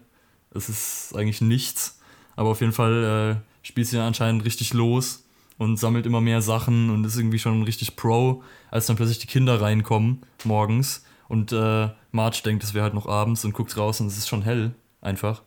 Es 0.53 0.69
ist 0.69 1.13
eigentlich 1.15 1.41
nichts. 1.41 1.99
Aber 2.35 2.49
auf 2.49 2.61
jeden 2.61 2.73
Fall 2.73 3.41
äh, 3.41 3.65
spielt 3.67 3.87
sie 3.87 3.97
dann 3.97 4.07
anscheinend 4.07 4.45
richtig 4.45 4.73
los 4.73 5.25
und 5.57 5.77
sammelt 5.77 6.05
immer 6.05 6.21
mehr 6.21 6.41
Sachen 6.41 6.89
und 6.89 7.03
ist 7.03 7.17
irgendwie 7.17 7.39
schon 7.39 7.63
richtig 7.63 7.95
Pro, 7.95 8.43
als 8.71 8.87
dann 8.87 8.95
plötzlich 8.95 9.19
die 9.19 9.27
Kinder 9.27 9.61
reinkommen 9.61 10.21
morgens. 10.45 11.03
Und 11.27 11.51
äh, 11.51 11.89
Marge 12.11 12.41
denkt, 12.43 12.63
es 12.63 12.73
wäre 12.73 12.83
halt 12.83 12.93
noch 12.93 13.07
abends 13.07 13.45
und 13.45 13.53
guckt 13.53 13.77
raus 13.77 13.99
und 14.01 14.07
es 14.07 14.17
ist 14.17 14.29
schon 14.29 14.41
hell 14.41 14.73
einfach. 15.01 15.43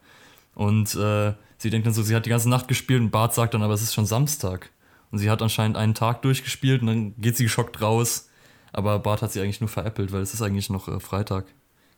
Und 0.54 0.94
äh, 0.94 1.32
sie 1.58 1.70
denkt 1.70 1.86
dann 1.86 1.94
so, 1.94 2.02
sie 2.02 2.14
hat 2.14 2.26
die 2.26 2.30
ganze 2.30 2.50
Nacht 2.50 2.68
gespielt 2.68 3.00
und 3.00 3.10
Bart 3.10 3.34
sagt 3.34 3.54
dann, 3.54 3.62
aber 3.62 3.74
es 3.74 3.82
ist 3.82 3.94
schon 3.94 4.06
Samstag. 4.06 4.70
Und 5.10 5.18
sie 5.18 5.30
hat 5.30 5.42
anscheinend 5.42 5.76
einen 5.76 5.94
Tag 5.94 6.22
durchgespielt 6.22 6.82
und 6.82 6.86
dann 6.86 7.20
geht 7.20 7.36
sie 7.36 7.44
geschockt 7.44 7.80
raus. 7.80 8.28
Aber 8.72 8.98
Bart 8.98 9.22
hat 9.22 9.32
sie 9.32 9.40
eigentlich 9.40 9.60
nur 9.60 9.68
veräppelt, 9.68 10.12
weil 10.12 10.22
es 10.22 10.32
ist 10.32 10.42
eigentlich 10.42 10.70
noch 10.70 10.88
äh, 10.88 11.00
Freitag. 11.00 11.46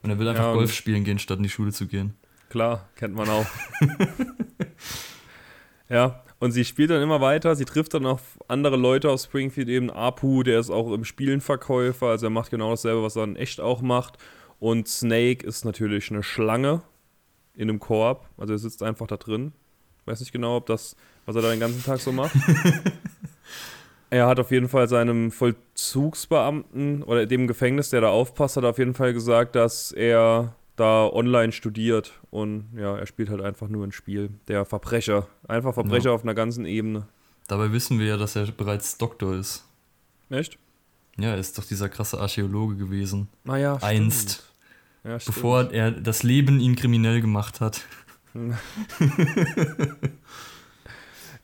Und 0.03 0.11
er 0.11 0.19
will 0.19 0.29
einfach 0.29 0.45
ja, 0.45 0.53
Golf 0.53 0.75
spielen 0.75 1.05
gehen, 1.05 1.19
statt 1.19 1.39
in 1.39 1.45
die 1.45 1.49
Schule 1.49 1.73
zu 1.73 1.87
gehen. 1.87 2.15
Klar, 2.51 2.89
kennt 2.97 3.15
man 3.15 3.29
auch. 3.29 3.47
ja, 5.89 6.23
und 6.41 6.53
sie 6.53 6.65
spielt 6.65 6.91
dann 6.91 7.03
immer 7.03 7.21
weiter. 7.21 7.57
Sie 7.57 7.65
trifft 7.65 7.95
dann 7.95 8.05
auf 8.05 8.39
andere 8.49 8.77
Leute 8.77 9.11
aus 9.11 9.25
Springfield, 9.25 9.69
eben 9.69 9.91
Apu, 9.91 10.43
der 10.43 10.61
ist 10.61 10.71
auch 10.71 10.93
im 10.93 11.05
Spielen 11.05 11.41
Verkäufer. 11.41 12.09
Also 12.09 12.27
er 12.27 12.31
macht 12.31 12.51
genau 12.51 12.71
dasselbe, 12.71 13.03
was 13.03 13.17
er 13.17 13.25
in 13.25 13.37
echt 13.37 13.61
auch 13.61 13.81
macht. 13.81 14.19
Und 14.59 14.89
Snake 14.89 15.47
ist 15.47 15.65
natürlich 15.65 16.11
eine 16.11 16.23
Schlange 16.23 16.83
in 17.55 17.69
einem 17.69 17.81
Korb. 17.81 18.29
Also 18.37 18.53
er 18.55 18.59
sitzt 18.59 18.83
einfach 18.83 19.07
da 19.07 19.17
drin. 19.17 19.53
Weiß 20.05 20.21
nicht 20.21 20.33
genau, 20.33 20.57
ob 20.57 20.67
das, 20.67 20.97
was 21.27 21.37
er 21.37 21.43
da 21.43 21.51
den 21.51 21.61
ganzen 21.61 21.83
Tag 21.83 22.01
so 22.01 22.13
macht. 22.13 22.35
er 24.11 24.27
hat 24.27 24.39
auf 24.39 24.51
jeden 24.51 24.69
Fall 24.69 24.89
seinem 24.89 25.31
Vollzugsbeamten 25.31 27.03
oder 27.03 27.27
dem 27.27 27.47
Gefängnis, 27.47 27.91
der 27.91 28.03
da 28.03 28.09
aufpasst, 28.11 28.57
hat 28.57 28.65
auf 28.65 28.79
jeden 28.79 28.95
Fall 28.95 29.15
gesagt, 29.15 29.57
dass 29.57 29.93
er 29.93 30.55
da 30.77 31.07
online 31.07 31.53
studiert 31.53 32.13
und 32.31 32.67
ja, 32.77 32.97
er 32.97 33.07
spielt 33.07 33.31
halt 33.31 33.41
einfach 33.41 33.69
nur 33.69 33.87
ein 33.87 33.93
Spiel. 33.93 34.31
Der 34.49 34.65
Verbrecher. 34.65 35.29
Einfach 35.47 35.75
Verbrecher 35.75 36.11
ja. 36.11 36.15
auf 36.15 36.23
einer 36.23 36.35
ganzen 36.35 36.65
Ebene. 36.65 37.07
Dabei 37.47 37.73
wissen 37.73 37.99
wir 37.99 38.07
ja, 38.07 38.17
dass 38.17 38.37
er 38.37 38.47
bereits 38.47 38.99
Doktor 38.99 39.35
ist. 39.35 39.65
Echt? 40.31 40.59
Ja, 41.17 41.31
er 41.31 41.39
ist 41.39 41.57
doch 41.57 41.65
dieser 41.65 41.89
krasse 41.89 42.19
Archäologe 42.19 42.77
gewesen. 42.77 43.29
Naja, 43.45 43.79
Einst. 43.83 44.53
Ja, 45.05 45.19
bevor 45.25 45.71
er 45.71 45.91
das 45.91 46.23
Leben 46.23 46.61
ihn 46.61 46.77
kriminell 46.77 47.21
gemacht 47.21 47.61
hat. 47.61 47.83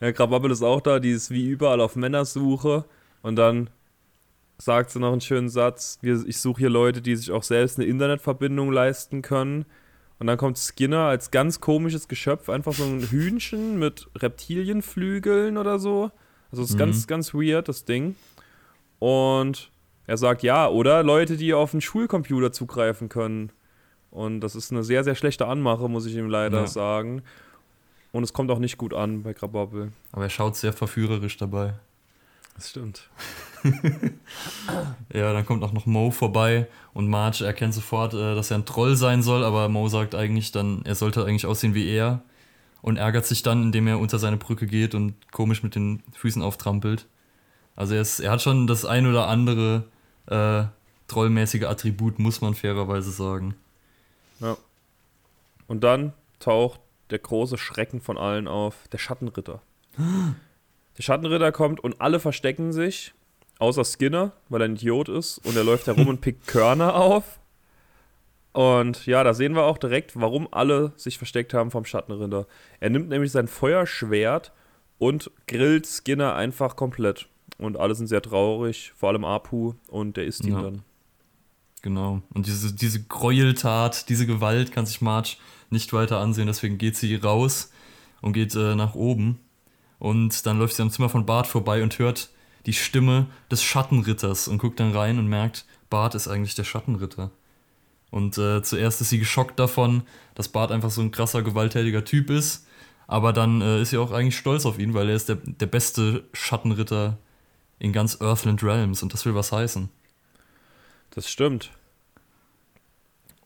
ja, 0.01 0.11
Krabappel 0.11 0.51
ist 0.51 0.63
auch 0.63 0.81
da, 0.81 0.99
die 0.99 1.11
ist 1.11 1.29
wie 1.29 1.47
überall 1.47 1.79
auf 1.79 1.95
Männersuche. 1.95 2.85
Und 3.21 3.35
dann 3.35 3.69
sagt 4.57 4.89
sie 4.89 4.99
noch 4.99 5.11
einen 5.11 5.21
schönen 5.21 5.49
Satz: 5.49 5.99
Ich 6.01 6.39
suche 6.39 6.61
hier 6.61 6.69
Leute, 6.69 7.01
die 7.01 7.15
sich 7.15 7.31
auch 7.31 7.43
selbst 7.43 7.77
eine 7.77 7.87
Internetverbindung 7.87 8.71
leisten 8.71 9.21
können. 9.21 9.65
Und 10.17 10.27
dann 10.27 10.37
kommt 10.37 10.57
Skinner 10.57 11.05
als 11.05 11.31
ganz 11.31 11.61
komisches 11.61 12.07
Geschöpf, 12.07 12.49
einfach 12.49 12.73
so 12.73 12.83
ein 12.83 13.01
Hühnchen 13.01 13.79
mit 13.79 14.07
Reptilienflügeln 14.15 15.57
oder 15.57 15.79
so. 15.79 16.11
Also 16.51 16.63
es 16.63 16.69
ist 16.69 16.75
mhm. 16.75 16.79
ganz, 16.79 17.07
ganz 17.07 17.33
weird, 17.33 17.67
das 17.67 17.85
Ding. 17.85 18.15
Und 18.99 19.71
er 20.11 20.17
sagt 20.17 20.43
ja, 20.43 20.67
oder 20.67 21.03
Leute, 21.03 21.37
die 21.37 21.53
auf 21.53 21.71
den 21.71 21.79
Schulcomputer 21.79 22.51
zugreifen 22.51 23.07
können. 23.07 23.49
Und 24.11 24.41
das 24.41 24.55
ist 24.57 24.69
eine 24.71 24.83
sehr, 24.83 25.05
sehr 25.05 25.15
schlechte 25.15 25.47
Anmache, 25.47 25.87
muss 25.87 26.05
ich 26.05 26.15
ihm 26.17 26.27
leider 26.27 26.59
Ja. 26.61 26.67
sagen. 26.67 27.21
Und 28.11 28.23
es 28.23 28.33
kommt 28.33 28.51
auch 28.51 28.59
nicht 28.59 28.77
gut 28.77 28.93
an 28.93 29.23
bei 29.23 29.31
Grabobbel. 29.31 29.93
Aber 30.11 30.23
er 30.23 30.29
schaut 30.29 30.57
sehr 30.57 30.73
verführerisch 30.73 31.37
dabei. 31.37 31.75
Das 32.55 32.69
stimmt. 32.71 33.09
Ja, 35.13 35.33
dann 35.33 35.45
kommt 35.45 35.63
auch 35.63 35.71
noch 35.73 35.85
Mo 35.85 36.11
vorbei 36.11 36.67
und 36.93 37.07
Marge 37.07 37.45
erkennt 37.45 37.73
sofort, 37.73 38.13
äh, 38.13 38.35
dass 38.35 38.49
er 38.51 38.57
ein 38.57 38.65
Troll 38.65 38.95
sein 38.95 39.21
soll, 39.21 39.43
aber 39.43 39.69
Mo 39.69 39.87
sagt 39.87 40.15
eigentlich 40.15 40.51
dann, 40.51 40.81
er 40.85 40.95
sollte 40.95 41.23
eigentlich 41.25 41.45
aussehen 41.45 41.73
wie 41.75 41.87
er 41.89 42.21
und 42.81 42.97
ärgert 42.97 43.25
sich 43.25 43.43
dann, 43.43 43.61
indem 43.63 43.87
er 43.87 43.99
unter 43.99 44.19
seine 44.19 44.37
Brücke 44.37 44.65
geht 44.67 44.95
und 44.95 45.13
komisch 45.31 45.63
mit 45.63 45.75
den 45.75 46.01
Füßen 46.15 46.41
auftrampelt. 46.41 47.05
Also 47.75 47.93
er, 47.95 48.01
ist, 48.01 48.19
er 48.19 48.31
hat 48.31 48.41
schon 48.41 48.67
das 48.67 48.85
ein 48.85 49.05
oder 49.05 49.27
andere 49.27 49.83
äh, 50.31 50.63
trollmäßige 51.07 51.63
Attribut, 51.63 52.19
muss 52.19 52.41
man 52.41 52.55
fairerweise 52.55 53.11
sagen. 53.11 53.55
Ja. 54.39 54.57
Und 55.67 55.83
dann 55.83 56.13
taucht 56.39 56.79
der 57.11 57.19
große 57.19 57.57
Schrecken 57.57 58.01
von 58.01 58.17
allen 58.17 58.47
auf, 58.47 58.87
der 58.91 58.97
Schattenritter. 58.97 59.61
Der 60.97 61.03
Schattenritter 61.03 61.53
kommt 61.53 61.79
und 61.79 62.01
alle 62.01 62.19
verstecken 62.19 62.73
sich, 62.73 63.13
außer 63.59 63.85
Skinner, 63.85 64.33
weil 64.49 64.61
er 64.61 64.67
ein 64.67 64.75
Idiot 64.75 65.07
ist 65.07 65.37
und 65.37 65.55
er 65.55 65.63
läuft 65.63 65.87
herum 65.87 66.09
und 66.09 66.19
pickt 66.21 66.47
Körner 66.47 66.95
auf. 66.95 67.39
Und 68.51 69.05
ja, 69.05 69.23
da 69.23 69.33
sehen 69.33 69.55
wir 69.55 69.63
auch 69.63 69.77
direkt, 69.77 70.19
warum 70.19 70.49
alle 70.51 70.91
sich 70.97 71.17
versteckt 71.17 71.53
haben 71.53 71.71
vom 71.71 71.85
Schattenritter. 71.85 72.45
Er 72.81 72.89
nimmt 72.89 73.07
nämlich 73.07 73.31
sein 73.31 73.47
Feuerschwert 73.47 74.51
und 74.97 75.31
grillt 75.47 75.87
Skinner 75.87 76.35
einfach 76.35 76.75
komplett. 76.75 77.29
Und 77.61 77.77
alle 77.77 77.93
sind 77.93 78.07
sehr 78.07 78.23
traurig, 78.23 78.91
vor 78.95 79.09
allem 79.09 79.23
Apu 79.23 79.73
und 79.87 80.17
der 80.17 80.25
isst 80.25 80.43
ihn 80.43 80.53
Ja. 80.53 80.61
dann. 80.63 80.81
Genau. 81.83 82.21
Und 82.33 82.47
diese, 82.47 82.73
diese 82.73 83.03
Gräueltat, 83.03 84.09
diese 84.09 84.25
Gewalt 84.25 84.71
kann 84.71 84.85
sich 84.87 84.99
Marge 84.99 85.37
nicht 85.69 85.93
weiter 85.93 86.19
ansehen, 86.19 86.47
deswegen 86.47 86.77
geht 86.79 86.95
sie 86.97 87.15
raus 87.15 87.71
und 88.21 88.33
geht 88.33 88.55
äh, 88.55 88.75
nach 88.75 88.95
oben. 88.95 89.39
Und 89.99 90.45
dann 90.47 90.57
läuft 90.57 90.75
sie 90.75 90.81
am 90.81 90.89
Zimmer 90.89 91.09
von 91.09 91.27
Bart 91.27 91.45
vorbei 91.45 91.83
und 91.83 91.99
hört 91.99 92.29
die 92.65 92.73
Stimme 92.73 93.27
des 93.51 93.61
Schattenritters 93.63 94.47
und 94.47 94.57
guckt 94.57 94.79
dann 94.79 94.91
rein 94.95 95.19
und 95.19 95.27
merkt, 95.27 95.65
Bart 95.91 96.15
ist 96.15 96.27
eigentlich 96.27 96.55
der 96.55 96.63
Schattenritter. 96.63 97.29
Und 98.09 98.37
äh, 98.39 98.63
zuerst 98.63 99.01
ist 99.01 99.09
sie 99.09 99.19
geschockt 99.19 99.59
davon, 99.59 100.01
dass 100.33 100.49
Bart 100.49 100.71
einfach 100.71 100.89
so 100.89 101.01
ein 101.01 101.11
krasser, 101.11 101.43
gewalttätiger 101.43 102.03
Typ 102.05 102.31
ist. 102.31 102.65
Aber 103.07 103.33
dann 103.33 103.61
äh, 103.61 103.81
ist 103.81 103.91
sie 103.91 103.97
auch 103.97 104.11
eigentlich 104.11 104.37
stolz 104.37 104.65
auf 104.65 104.79
ihn, 104.79 104.93
weil 104.93 105.09
er 105.09 105.15
ist 105.15 105.29
der, 105.29 105.37
der 105.37 105.65
beste 105.67 106.23
Schattenritter 106.33 107.17
in 107.81 107.93
ganz 107.93 108.21
Earthland 108.21 108.61
Realms 108.63 109.01
und 109.01 109.11
das 109.11 109.25
will 109.25 109.33
was 109.33 109.51
heißen. 109.51 109.89
Das 111.09 111.29
stimmt. 111.29 111.71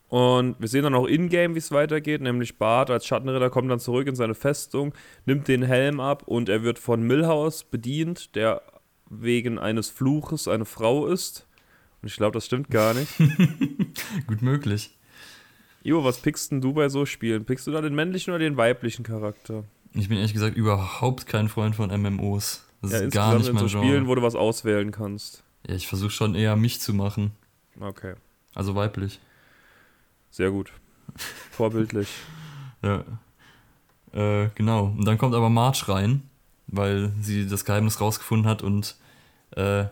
Und 0.09 0.59
wir 0.59 0.67
sehen 0.67 0.83
dann 0.83 0.93
auch 0.93 1.07
in-game, 1.07 1.55
wie 1.55 1.59
es 1.59 1.71
weitergeht, 1.71 2.21
nämlich 2.21 2.57
Bart 2.57 2.89
als 2.89 3.05
Schattenritter 3.05 3.49
kommt 3.49 3.71
dann 3.71 3.79
zurück 3.79 4.07
in 4.07 4.15
seine 4.15 4.35
Festung, 4.35 4.93
nimmt 5.25 5.47
den 5.47 5.63
Helm 5.63 5.99
ab 5.99 6.23
und 6.25 6.49
er 6.49 6.63
wird 6.63 6.79
von 6.79 7.01
Milhouse 7.01 7.63
bedient, 7.63 8.35
der 8.35 8.61
wegen 9.09 9.57
eines 9.57 9.89
Fluches 9.89 10.47
eine 10.47 10.65
Frau 10.65 11.07
ist. 11.07 11.47
Und 12.01 12.09
ich 12.09 12.17
glaube, 12.17 12.33
das 12.33 12.45
stimmt 12.45 12.69
gar 12.69 12.93
nicht. 12.93 13.17
Gut 14.27 14.41
möglich. 14.41 14.97
Jo, 15.81 16.03
was 16.03 16.19
pickst 16.19 16.51
denn 16.51 16.61
du 16.61 16.73
bei 16.73 16.89
so 16.89 17.05
Spielen? 17.05 17.45
Pickst 17.45 17.67
du 17.67 17.71
da 17.71 17.81
den 17.81 17.95
männlichen 17.95 18.31
oder 18.31 18.39
den 18.39 18.57
weiblichen 18.57 19.03
Charakter? 19.03 19.63
Ich 19.93 20.09
bin 20.09 20.17
ehrlich 20.17 20.33
gesagt 20.33 20.57
überhaupt 20.57 21.25
kein 21.25 21.47
Freund 21.47 21.75
von 21.75 21.89
MMOs. 21.89 22.64
Das 22.81 22.91
ja, 22.91 22.99
ist 22.99 23.13
gar 23.13 23.37
nicht 23.37 23.47
in 23.47 23.57
so 23.57 23.65
Genre. 23.67 23.85
Spielen, 23.85 24.07
wo 24.07 24.15
du 24.15 24.21
was 24.21 24.35
auswählen 24.35 24.91
kannst. 24.91 25.43
ja, 25.67 25.75
ich 25.75 25.87
versuche 25.87 26.11
schon 26.11 26.35
eher 26.35 26.55
mich 26.55 26.79
zu 26.81 26.93
machen. 26.93 27.31
Okay, 27.79 28.13
Also 28.53 28.75
weiblich. 28.75 29.19
sehr 30.31 30.51
gut. 30.51 30.71
Vorbildlich. 31.51 32.07
Ja. 32.83 33.03
Äh, 34.13 34.49
genau. 34.53 34.93
Und 34.95 35.05
dann 35.05 35.17
kommt 35.17 35.33
aber 35.33 35.49
Marge 35.49 35.85
rein, 35.87 36.21
weil 36.67 37.11
sie 37.19 37.47
das 37.47 37.65
Geheimnis 37.65 37.99
rausgefunden 37.99 38.47
hat 38.47 38.61
und 38.61 38.95
äh, 39.55 39.85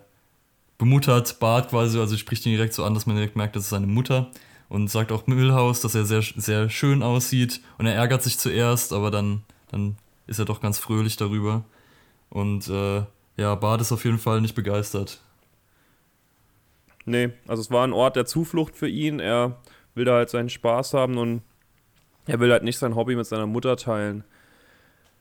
bemuttert 0.78 1.40
Bart 1.40 1.70
quasi, 1.72 1.98
also 1.98 2.16
spricht 2.18 2.46
ihn 2.46 2.52
direkt 2.52 2.74
so 2.76 2.84
an, 2.84 2.94
dass 2.94 3.08
man 3.08 3.16
direkt 3.16 3.36
merkt, 3.36 3.56
das 3.56 3.64
ist 3.64 3.70
seine 3.70 3.88
Mutter. 3.88 4.30
Und 4.70 4.92
sagt 4.92 5.12
auch 5.12 5.26
Milhouse, 5.26 5.82
dass 5.82 5.96
er 5.96 6.06
sehr, 6.06 6.22
sehr 6.22 6.70
schön 6.70 7.02
aussieht. 7.02 7.62
Und 7.80 7.88
er 7.88 7.96
ärgert 7.96 8.22
sich 8.22 8.38
zuerst, 8.38 8.94
aber 8.94 9.10
dann, 9.10 9.42
dann 9.72 9.98
ist 10.28 10.38
er 10.38 10.46
doch 10.46 10.62
ganz 10.62 10.78
fröhlich 10.78 11.16
darüber. 11.16 11.64
Und 12.34 12.68
äh, 12.68 13.04
ja, 13.38 13.54
Bart 13.54 13.80
ist 13.80 13.92
auf 13.92 14.06
jeden 14.06 14.18
Fall 14.18 14.42
nicht 14.42 14.56
begeistert. 14.56 15.22
Nee, 17.06 17.30
also 17.48 17.62
es 17.62 17.70
war 17.70 17.86
ein 17.86 17.94
Ort 17.94 18.16
der 18.16 18.26
Zuflucht 18.26 18.76
für 18.76 18.88
ihn. 18.88 19.20
Er 19.20 19.58
will 19.94 20.06
da 20.06 20.16
halt 20.16 20.32
seinen 20.32 20.50
Spaß 20.50 20.96
haben 20.96 21.20
und 21.20 21.44
er 22.26 22.40
will 22.40 22.52
halt 22.52 22.64
nicht 22.64 22.80
sein 22.80 22.96
Hobby 22.96 23.16
mit 23.16 23.28
seiner 23.28 23.46
Mutter 23.46 23.78
teilen. 23.78 24.24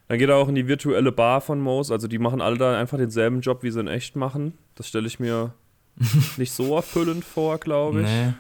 Dann 0.08 0.18
geht 0.18 0.30
er 0.30 0.36
auch 0.36 0.48
in 0.48 0.54
die 0.54 0.68
virtuelle 0.68 1.12
Bar 1.12 1.42
von 1.42 1.60
Moose. 1.60 1.92
Also 1.92 2.08
die 2.08 2.18
machen 2.18 2.40
alle 2.40 2.56
da 2.56 2.78
einfach 2.78 2.96
denselben 2.96 3.42
Job, 3.42 3.62
wie 3.62 3.70
sie 3.70 3.80
in 3.80 3.88
echt 3.88 4.16
machen. 4.16 4.56
Das 4.74 4.88
stelle 4.88 5.06
ich 5.06 5.20
mir 5.20 5.52
nicht 6.38 6.52
so 6.52 6.74
erfüllend 6.74 7.26
vor, 7.26 7.58
glaube 7.58 8.00
ich. 8.00 8.06
Nee. 8.06 8.32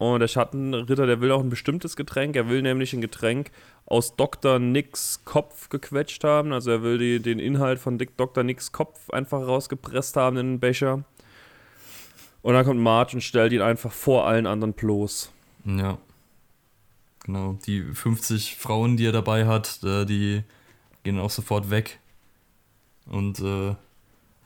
Und 0.00 0.20
der 0.20 0.28
Schattenritter, 0.28 1.06
der 1.06 1.20
will 1.20 1.30
auch 1.30 1.40
ein 1.40 1.50
bestimmtes 1.50 1.94
Getränk. 1.94 2.34
Er 2.34 2.48
will 2.48 2.62
nämlich 2.62 2.94
ein 2.94 3.02
Getränk 3.02 3.50
aus 3.84 4.16
Dr. 4.16 4.58
Nicks 4.58 5.26
Kopf 5.26 5.68
gequetscht 5.68 6.24
haben. 6.24 6.54
Also 6.54 6.70
er 6.70 6.82
will 6.82 6.96
die, 6.96 7.20
den 7.20 7.38
Inhalt 7.38 7.78
von 7.78 7.98
Dr. 7.98 8.42
Nicks 8.42 8.72
Kopf 8.72 9.10
einfach 9.10 9.46
rausgepresst 9.46 10.16
haben 10.16 10.38
in 10.38 10.52
den 10.52 10.58
Becher. 10.58 11.04
Und 12.40 12.54
dann 12.54 12.64
kommt 12.64 12.80
Marge 12.80 13.16
und 13.16 13.20
stellt 13.20 13.52
ihn 13.52 13.60
einfach 13.60 13.92
vor 13.92 14.26
allen 14.26 14.46
anderen 14.46 14.72
bloß. 14.72 15.30
Ja. 15.66 15.98
Genau. 17.26 17.58
Die 17.66 17.82
50 17.82 18.56
Frauen, 18.56 18.96
die 18.96 19.04
er 19.04 19.12
dabei 19.12 19.46
hat, 19.46 19.80
äh, 19.84 20.06
die 20.06 20.44
gehen 21.02 21.18
auch 21.18 21.28
sofort 21.28 21.68
weg. 21.68 22.00
Und 23.04 23.40
äh, 23.40 23.74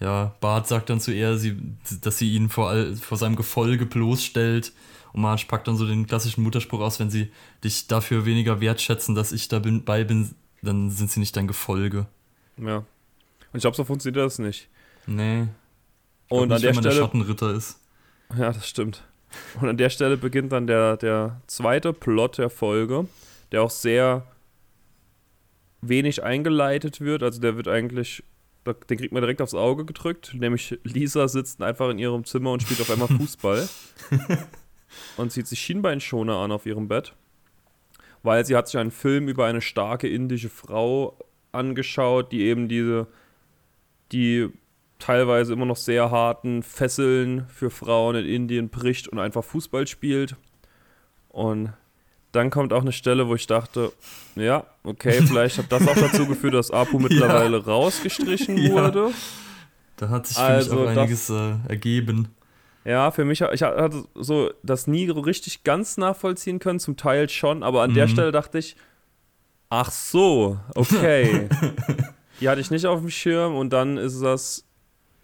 ja, 0.00 0.34
Bart 0.40 0.66
sagt 0.66 0.90
dann 0.90 0.98
zu 0.98 1.12
ihr, 1.12 1.38
sie, 1.38 1.56
dass 2.00 2.18
sie 2.18 2.34
ihn 2.34 2.48
vor, 2.48 2.70
all, 2.70 2.96
vor 2.96 3.18
seinem 3.18 3.36
Gefolge 3.36 3.86
bloßstellt. 3.86 4.72
Und 5.14 5.22
Marge 5.22 5.44
packt 5.46 5.68
dann 5.68 5.76
so 5.76 5.86
den 5.86 6.06
klassischen 6.06 6.42
Mutterspruch 6.42 6.80
aus, 6.80 6.98
wenn 6.98 7.08
sie 7.08 7.30
dich 7.62 7.86
dafür 7.86 8.26
weniger 8.26 8.60
wertschätzen, 8.60 9.14
dass 9.14 9.30
ich 9.32 9.48
dabei 9.48 10.04
bin, 10.04 10.34
dann 10.60 10.90
sind 10.90 11.10
sie 11.10 11.20
nicht 11.20 11.36
dein 11.36 11.46
Gefolge. 11.46 12.06
Ja. 12.58 12.78
Und 12.78 12.86
ich 13.54 13.60
glaube, 13.60 13.76
so 13.76 13.84
funktioniert 13.84 14.24
das 14.24 14.40
nicht. 14.40 14.68
Nee. 15.06 15.46
Und 16.28 16.42
an 16.42 16.48
nicht, 16.48 16.64
der 16.64 16.70
wenn 16.70 16.74
man 16.74 16.82
der 16.82 16.90
Stelle. 16.90 17.04
Schattenritter 17.04 17.54
ist. 17.54 17.78
Ja, 18.36 18.52
das 18.52 18.68
stimmt. 18.68 19.04
Und 19.60 19.68
an 19.68 19.76
der 19.76 19.90
Stelle 19.90 20.16
beginnt 20.16 20.50
dann 20.50 20.66
der, 20.66 20.96
der 20.96 21.40
zweite 21.46 21.92
Plot 21.92 22.38
der 22.38 22.50
Folge, 22.50 23.06
der 23.52 23.62
auch 23.62 23.70
sehr 23.70 24.26
wenig 25.80 26.24
eingeleitet 26.24 27.00
wird. 27.00 27.22
Also 27.22 27.40
der 27.40 27.56
wird 27.56 27.68
eigentlich, 27.68 28.24
den 28.66 28.98
kriegt 28.98 29.12
man 29.12 29.22
direkt 29.22 29.40
aufs 29.40 29.54
Auge 29.54 29.84
gedrückt. 29.84 30.34
Nämlich 30.34 30.76
Lisa 30.82 31.28
sitzt 31.28 31.62
einfach 31.62 31.90
in 31.90 32.00
ihrem 32.00 32.24
Zimmer 32.24 32.50
und 32.50 32.62
spielt 32.62 32.80
auf 32.80 32.90
einmal 32.90 33.08
Fußball. 33.16 33.68
Und 35.16 35.30
zieht 35.32 35.46
sich 35.46 35.60
Schienbeinschoner 35.60 36.36
an 36.36 36.52
auf 36.52 36.66
ihrem 36.66 36.88
Bett. 36.88 37.14
Weil 38.22 38.44
sie 38.46 38.56
hat 38.56 38.68
sich 38.68 38.78
einen 38.78 38.90
Film 38.90 39.28
über 39.28 39.44
eine 39.46 39.60
starke 39.60 40.08
indische 40.08 40.48
Frau 40.48 41.16
angeschaut, 41.52 42.32
die 42.32 42.42
eben 42.42 42.68
diese, 42.68 43.06
die 44.12 44.48
teilweise 44.98 45.52
immer 45.52 45.66
noch 45.66 45.76
sehr 45.76 46.10
harten 46.10 46.62
Fesseln 46.62 47.46
für 47.48 47.70
Frauen 47.70 48.16
in 48.16 48.26
Indien 48.26 48.68
bricht 48.70 49.08
und 49.08 49.18
einfach 49.18 49.44
Fußball 49.44 49.86
spielt. 49.86 50.36
Und 51.28 51.72
dann 52.32 52.50
kommt 52.50 52.72
auch 52.72 52.80
eine 52.80 52.92
Stelle, 52.92 53.28
wo 53.28 53.34
ich 53.34 53.46
dachte, 53.46 53.92
ja, 54.36 54.64
okay, 54.82 55.20
vielleicht 55.26 55.58
hat 55.58 55.70
das 55.70 55.86
auch 55.86 55.94
dazu 55.94 56.26
geführt, 56.26 56.54
dass 56.54 56.70
Apu 56.70 56.98
mittlerweile 56.98 57.64
rausgestrichen 57.64 58.56
Ja. 58.56 58.70
wurde. 58.72 59.10
Da 59.96 60.08
hat 60.08 60.26
sich 60.26 60.38
Also, 60.38 60.80
auch 60.80 60.84
das- 60.86 60.96
einiges 60.96 61.30
äh, 61.30 61.52
ergeben. 61.68 62.28
Ja, 62.84 63.10
für 63.10 63.24
mich, 63.24 63.40
ich 63.40 63.62
hatte 63.62 64.04
so 64.14 64.50
das 64.62 64.86
nie 64.86 65.06
so 65.06 65.14
richtig 65.20 65.64
ganz 65.64 65.96
nachvollziehen 65.96 66.58
können, 66.58 66.78
zum 66.80 66.96
Teil 66.96 67.28
schon, 67.30 67.62
aber 67.62 67.82
an 67.82 67.94
der 67.94 68.06
Mhm. 68.06 68.10
Stelle 68.10 68.32
dachte 68.32 68.58
ich, 68.58 68.76
ach 69.70 69.90
so, 69.90 70.58
okay. 70.74 71.48
Die 72.40 72.48
hatte 72.48 72.60
ich 72.60 72.70
nicht 72.70 72.84
auf 72.86 73.00
dem 73.00 73.10
Schirm 73.10 73.54
und 73.56 73.72
dann 73.72 73.96
ist 73.96 74.20
das 74.20 74.64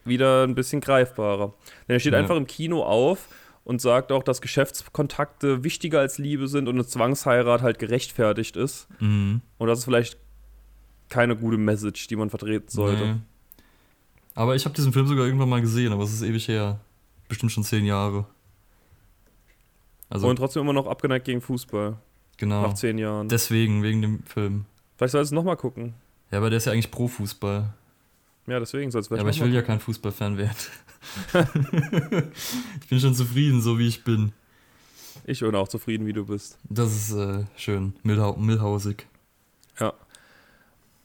wieder 0.05 0.45
ein 0.45 0.55
bisschen 0.55 0.81
greifbarer. 0.81 1.53
Denn 1.87 1.97
er 1.97 2.01
steht 2.01 2.13
Ja. 2.15 2.19
einfach 2.19 2.37
im 2.37 2.47
Kino 2.47 2.83
auf 2.83 3.29
und 3.65 3.81
sagt 3.83 4.11
auch, 4.13 4.23
dass 4.23 4.41
Geschäftskontakte 4.41 5.63
wichtiger 5.63 6.01
als 6.01 6.17
Liebe 6.19 6.49
sind 6.49 6.67
und 6.69 6.77
eine 6.77 6.87
Zwangsheirat 6.87 7.61
halt 7.63 7.79
gerechtfertigt 7.79 8.57
ist. 8.57 8.89
Mhm. 9.01 9.43
Und 9.59 9.69
das 9.69 9.81
ist 9.81 9.85
vielleicht 9.85 10.17
keine 11.11 11.37
gute 11.37 11.59
Message, 11.59 12.07
die 12.07 12.17
man 12.17 12.31
vertreten 12.31 12.69
sollte. 12.71 13.05
Nee. 13.07 13.15
Aber 14.35 14.55
ich 14.55 14.65
habe 14.65 14.75
diesen 14.75 14.93
Film 14.93 15.07
sogar 15.09 15.27
irgendwann 15.27 15.49
mal 15.49 15.61
gesehen, 15.61 15.93
aber 15.93 16.05
es 16.05 16.13
ist 16.15 16.23
ewig 16.23 16.49
her. 16.49 16.81
Bestimmt 17.31 17.53
schon 17.53 17.63
zehn 17.63 17.85
Jahre. 17.85 18.27
Also, 20.09 20.29
und 20.29 20.35
trotzdem 20.35 20.63
immer 20.63 20.73
noch 20.73 20.89
abgeneigt 20.89 21.25
gegen 21.25 21.41
Fußball. 21.41 21.97
genau. 22.37 22.63
Nach 22.63 22.75
zehn 22.75 22.99
Jahren. 22.99 23.29
Deswegen, 23.29 23.85
wegen 23.85 24.03
dem 24.03 24.25
Film. 24.25 24.65
Vielleicht 24.97 25.13
soll 25.13 25.23
es 25.23 25.31
nochmal 25.31 25.57
gucken. 25.57 25.95
Ja, 26.33 26.39
aber 26.39 26.51
der 26.51 26.57
ist 26.57 26.65
ja 26.65 26.73
eigentlich 26.73 26.91
pro 26.91 27.07
Fußball. 27.07 27.73
Ja, 28.49 28.59
deswegen 28.59 28.91
soll 28.91 29.03
es 29.03 29.07
Ja, 29.07 29.11
vielleicht 29.11 29.21
aber 29.21 29.31
ich 29.31 29.41
will 29.41 29.55
ja 29.55 29.63
kein 29.63 29.79
Fußballfan 29.79 30.39
werden. 30.39 30.57
ich 32.81 32.89
bin 32.89 32.99
schon 32.99 33.15
zufrieden, 33.15 33.63
so 33.63 33.79
wie 33.79 33.87
ich 33.87 34.03
bin. 34.03 34.33
Ich 35.25 35.39
bin 35.39 35.55
auch 35.55 35.69
zufrieden, 35.69 36.07
wie 36.07 36.13
du 36.13 36.27
bist. 36.27 36.59
Das 36.65 36.93
ist 36.93 37.13
äh, 37.13 37.45
schön. 37.57 37.95
Milhau 38.03 38.35
milhausig. 38.37 39.07
Ja. 39.79 39.93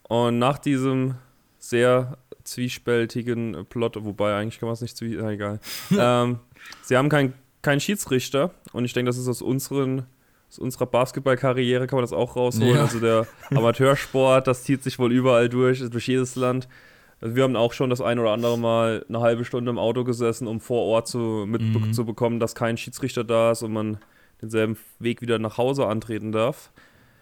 Und 0.04 0.40
nach 0.40 0.58
diesem 0.58 1.16
sehr 1.60 2.18
zwiespältigen 2.46 3.66
Plot, 3.70 3.98
wobei 4.04 4.36
eigentlich 4.36 4.60
kann 4.60 4.68
man 4.68 4.74
es 4.74 4.82
nicht 4.82 4.96
zwie... 4.96 5.18
Na, 5.20 5.32
egal. 5.32 5.60
ähm, 5.98 6.40
sie 6.84 6.96
haben 6.96 7.10
keinen 7.10 7.34
kein 7.62 7.80
Schiedsrichter 7.80 8.52
und 8.74 8.86
ich 8.86 8.94
denke, 8.94 9.10
das 9.10 9.18
ist 9.18 9.28
aus 9.28 9.42
unseren 9.42 10.06
aus 10.48 10.60
unserer 10.60 10.86
Basketballkarriere 10.86 11.88
kann 11.88 11.98
man 11.98 12.04
das 12.04 12.14
auch 12.14 12.36
rausholen. 12.36 12.76
Ja. 12.76 12.82
Also 12.84 13.00
der 13.00 13.28
Amateursport, 13.50 14.48
das 14.48 14.64
zieht 14.64 14.84
sich 14.84 15.00
wohl 15.00 15.12
überall 15.12 15.50
durch, 15.50 15.80
durch 15.90 16.08
jedes 16.08 16.36
Land. 16.36 16.68
Also 17.20 17.36
wir 17.36 17.44
haben 17.44 17.56
auch 17.56 17.74
schon 17.74 17.90
das 17.90 18.02
ein 18.02 18.20
oder 18.20 18.32
andere 18.32 18.58
Mal 18.58 19.06
eine 19.10 19.20
halbe 19.20 19.46
Stunde 19.46 19.72
im 19.72 19.80
Auto 19.80 20.04
gesessen, 20.04 20.48
um 20.48 20.60
vor 20.60 20.84
Ort 20.84 21.08
zu, 21.08 21.46
mitzubekommen, 21.48 22.40
dass 22.40 22.54
kein 22.56 22.78
Schiedsrichter 22.78 23.24
da 23.24 23.52
ist 23.52 23.64
und 23.64 23.74
man 23.74 23.98
denselben 24.42 24.78
Weg 25.00 25.22
wieder 25.22 25.40
nach 25.40 25.58
Hause 25.58 25.88
antreten 25.88 26.32
darf. 26.32 26.72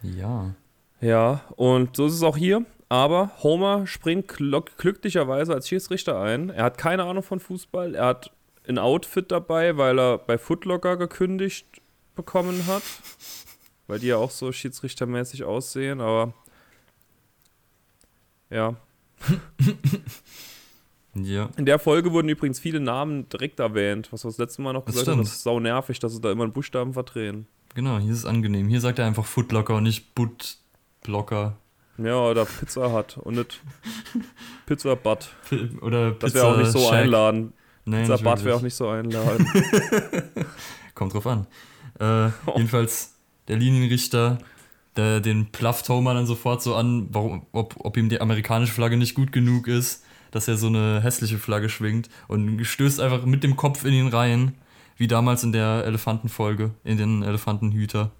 Ja. 0.02 0.54
Ja, 1.00 1.42
und 1.56 1.96
so 1.96 2.06
ist 2.08 2.14
es 2.14 2.24
auch 2.24 2.38
hier. 2.38 2.66
Aber 2.94 3.32
Homer 3.42 3.88
springt 3.88 4.30
gl- 4.32 4.68
glücklicherweise 4.78 5.52
als 5.52 5.68
Schiedsrichter 5.68 6.20
ein. 6.22 6.52
Er 6.52 6.66
hat 6.66 6.78
keine 6.78 7.06
Ahnung 7.06 7.24
von 7.24 7.40
Fußball. 7.40 7.96
Er 7.96 8.06
hat 8.06 8.32
ein 8.68 8.78
Outfit 8.78 9.32
dabei, 9.32 9.78
weil 9.78 10.00
er 10.00 10.20
bei 10.20 10.38
Footlocker 10.38 10.96
gekündigt 10.98 11.66
bekommen 12.16 12.68
hat. 12.68 12.84
Weil 13.88 13.98
die 13.98 14.06
ja 14.08 14.18
auch 14.18 14.30
so 14.30 14.52
schiedsrichtermäßig 14.52 15.44
aussehen, 15.44 16.02
aber 16.02 16.34
ja. 18.52 18.76
Ja. 21.16 21.50
In 21.58 21.66
der 21.68 21.78
Folge 21.80 22.12
wurden 22.12 22.30
übrigens 22.30 22.60
viele 22.60 22.80
Namen 22.80 23.28
direkt 23.30 23.60
erwähnt, 23.60 24.12
was 24.12 24.24
wir 24.26 24.30
das 24.30 24.38
letzte 24.40 24.62
Mal 24.64 24.74
noch 24.74 24.86
Das 24.86 24.94
gesagt 24.96 25.08
haben. 25.10 25.14
stimmt. 25.18 25.28
Das 25.28 25.36
ist 25.38 25.44
sau 25.44 25.60
nervig, 25.60 26.00
dass 26.00 26.14
sie 26.14 26.22
da 26.22 26.32
immer 26.32 26.44
einen 26.44 26.54
Buchstaben 26.54 26.94
verdrehen. 26.94 27.46
Genau, 27.76 27.98
hier 28.00 28.12
ist 28.12 28.20
es 28.20 28.26
angenehm. 28.26 28.68
Hier 28.68 28.82
sagt 28.82 28.98
er 29.00 29.06
einfach 29.06 29.26
Footlocker 29.26 29.76
und 29.76 29.84
nicht 29.84 30.14
Buttblocker. 30.16 31.58
Ja, 31.98 32.20
oder 32.20 32.46
Pizza 32.46 32.92
hat 32.92 33.18
und 33.18 33.36
nicht 33.36 33.62
Pizza 34.66 34.96
Butt. 34.96 35.30
Oder 35.82 36.12
Das 36.12 36.34
Pizza 36.34 36.34
wäre 36.36 36.48
auch 36.54 36.58
nicht 36.58 36.72
so 36.72 36.80
Shack. 36.80 36.94
einladen. 36.94 37.54
Nee, 37.86 38.02
Pizza 38.02 38.18
Butt 38.18 38.44
wäre 38.44 38.58
auch 38.58 38.62
nicht 38.62 38.76
so 38.76 38.88
einladen. 38.90 39.48
Kommt 40.96 41.14
drauf 41.14 41.28
an. 41.28 41.48
Äh, 42.00 42.30
Jedenfalls 42.56 43.16
der 43.48 43.58
Linienrichter, 43.58 44.38
der, 44.96 45.20
den 45.20 45.52
plafft 45.52 45.90
Homer 45.90 46.14
dann 46.14 46.26
sofort 46.26 46.62
so 46.64 46.76
an, 46.76 47.08
warum, 47.12 47.46
ob, 47.52 47.76
ob 47.80 47.98
ihm 47.98 48.10
die 48.10 48.22
amerikanische 48.22 48.74
Flagge 48.74 48.98
nicht 48.98 49.16
gut 49.16 49.32
genug 49.32 49.68
ist, 49.68 50.04
dass 50.32 50.48
er 50.48 50.58
so 50.58 50.68
eine 50.68 51.02
hässliche 51.02 51.38
Flagge 51.38 51.70
schwingt 51.70 52.10
und 52.28 52.64
stößt 52.64 53.00
einfach 53.00 53.26
mit 53.26 53.44
dem 53.44 53.56
Kopf 53.56 53.86
in 53.86 53.94
ihn 53.94 54.08
rein, 54.08 54.56
wie 54.98 55.08
damals 55.08 55.44
in 55.44 55.52
der 55.52 55.84
Elefantenfolge, 55.86 56.72
in 56.84 56.98
den 56.98 57.22
Elefantenhüter. 57.24 58.12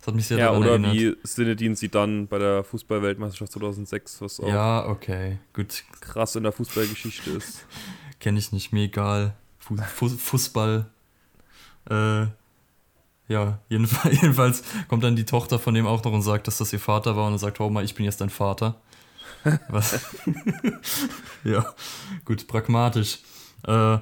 Das 0.00 0.06
hat 0.06 0.14
mich 0.14 0.26
sehr 0.26 0.38
ja, 0.38 0.52
oder 0.52 0.70
erinnert. 0.70 0.94
wie 0.94 1.14
Sinedin 1.22 1.76
Zidane 1.76 2.26
bei 2.26 2.38
der 2.38 2.64
Fußball-Weltmeisterschaft 2.64 3.52
2006, 3.52 4.22
was 4.22 4.40
auch 4.40 4.48
Ja, 4.48 4.86
okay, 4.86 5.38
gut, 5.52 5.84
krass 6.00 6.36
in 6.36 6.42
der 6.42 6.52
Fußballgeschichte 6.52 7.30
ist. 7.30 7.66
kenne 8.20 8.38
ich 8.38 8.50
nicht, 8.52 8.72
mir 8.72 8.84
egal. 8.84 9.34
Fu 9.58 9.76
Fu 9.76 10.08
Fußball. 10.08 10.86
Äh, 11.90 12.26
ja, 13.28 13.58
jedenfalls, 13.68 14.14
jedenfalls 14.22 14.62
kommt 14.88 15.04
dann 15.04 15.16
die 15.16 15.26
Tochter 15.26 15.58
von 15.58 15.74
dem 15.74 15.86
auch 15.86 16.02
noch 16.02 16.12
und 16.12 16.22
sagt, 16.22 16.46
dass 16.46 16.58
das 16.58 16.72
ihr 16.72 16.80
Vater 16.80 17.14
war 17.16 17.26
und 17.26 17.32
dann 17.32 17.38
sagt 17.38 17.60
Homer, 17.60 17.82
ich 17.82 17.94
bin 17.94 18.06
jetzt 18.06 18.22
dein 18.22 18.30
Vater. 18.30 18.80
Was? 19.68 20.00
ja, 21.44 21.74
gut, 22.24 22.46
pragmatisch. 22.46 23.18
Äh, 23.66 23.98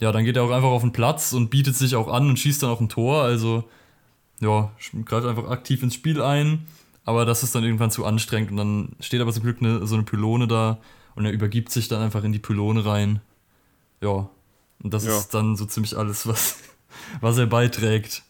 ja, 0.00 0.12
dann 0.12 0.24
geht 0.24 0.36
er 0.36 0.44
auch 0.44 0.50
einfach 0.50 0.68
auf 0.68 0.82
den 0.82 0.92
Platz 0.92 1.32
und 1.32 1.50
bietet 1.50 1.74
sich 1.74 1.96
auch 1.96 2.08
an 2.08 2.28
und 2.28 2.38
schießt 2.38 2.62
dann 2.62 2.70
auf 2.70 2.80
ein 2.80 2.88
Tor. 2.88 3.22
Also, 3.22 3.68
ja, 4.40 4.70
greift 5.04 5.26
einfach 5.26 5.48
aktiv 5.50 5.82
ins 5.82 5.94
Spiel 5.94 6.22
ein. 6.22 6.66
Aber 7.04 7.24
das 7.24 7.42
ist 7.42 7.54
dann 7.54 7.64
irgendwann 7.64 7.90
zu 7.90 8.04
anstrengend 8.04 8.50
und 8.50 8.56
dann 8.58 8.88
steht 9.00 9.20
aber 9.22 9.32
zum 9.32 9.42
Glück 9.42 9.58
eine, 9.60 9.86
so 9.86 9.94
eine 9.94 10.04
Pylone 10.04 10.46
da 10.46 10.78
und 11.14 11.24
er 11.24 11.32
übergibt 11.32 11.70
sich 11.72 11.88
dann 11.88 12.02
einfach 12.02 12.22
in 12.22 12.32
die 12.32 12.38
Pylone 12.38 12.84
rein. 12.84 13.20
Ja, 14.02 14.28
und 14.82 14.94
das 14.94 15.06
Ja. 15.06 15.16
ist 15.16 15.32
dann 15.34 15.56
so 15.56 15.64
ziemlich 15.64 15.96
alles, 15.96 16.26
was, 16.26 16.58
was 17.20 17.38
er 17.38 17.46
beiträgt. 17.46 18.22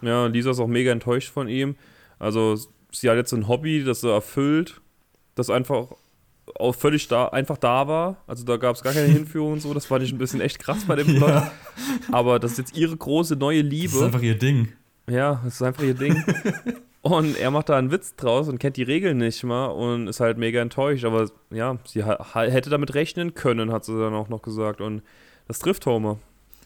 Ja, 0.00 0.26
Lisa 0.26 0.50
ist 0.50 0.58
auch 0.60 0.66
mega 0.66 0.90
enttäuscht 0.90 1.30
von 1.30 1.46
ihm. 1.48 1.76
Also, 2.18 2.56
sie 2.90 3.08
hat 3.10 3.16
jetzt 3.16 3.30
so 3.30 3.36
ein 3.36 3.48
Hobby, 3.48 3.84
das 3.84 4.00
sie 4.00 4.10
erfüllt, 4.10 4.80
das 5.34 5.50
einfach 5.50 5.88
auch 6.58 6.74
völlig 6.74 7.06
da, 7.08 7.26
einfach 7.28 7.56
da 7.58 7.86
war. 7.86 8.16
Also, 8.26 8.44
da 8.44 8.56
gab 8.56 8.74
es 8.76 8.82
gar 8.82 8.94
keine 8.94 9.06
Hinführung 9.12 9.52
und 9.52 9.60
so. 9.60 9.72
Das 9.74 9.86
fand 9.86 10.02
ich 10.04 10.10
ein 10.12 10.18
bisschen 10.18 10.40
echt 10.40 10.58
krass 10.58 10.84
bei 10.86 10.96
dem 10.96 11.06
Plot. 11.18 11.28
Ja, 11.28 11.52
Aber 12.10 12.38
das 12.40 12.52
ist 12.52 12.58
jetzt 12.58 12.76
ihre 12.76 12.96
große 12.96 13.36
neue 13.36 13.62
das 13.62 13.72
ist 13.72 13.92
Liebe. 13.92 14.04
einfach 14.06 14.22
ihr 14.22 14.38
Ding. 14.38 14.72
Ja, 15.08 15.40
das 15.44 15.54
ist 15.54 15.62
einfach 15.62 15.82
ihr 15.82 15.94
Ding. 15.94 16.24
und 17.02 17.36
er 17.36 17.50
macht 17.50 17.68
da 17.68 17.76
einen 17.76 17.90
Witz 17.90 18.14
draus 18.16 18.48
und 18.48 18.58
kennt 18.58 18.76
die 18.76 18.82
Regeln 18.82 19.18
nicht 19.18 19.42
mal 19.44 19.66
und 19.66 20.08
ist 20.08 20.20
halt 20.20 20.38
mega 20.38 20.60
enttäuscht. 20.60 21.04
Aber 21.04 21.28
ja, 21.50 21.78
sie 21.84 22.04
hätte 22.04 22.70
damit 22.70 22.94
rechnen 22.94 23.34
können, 23.34 23.72
hat 23.72 23.84
sie 23.84 23.98
dann 23.98 24.14
auch 24.14 24.28
noch 24.28 24.42
gesagt. 24.42 24.80
Und 24.80 25.02
das 25.48 25.58
trifft 25.58 25.86
Homer. 25.86 26.18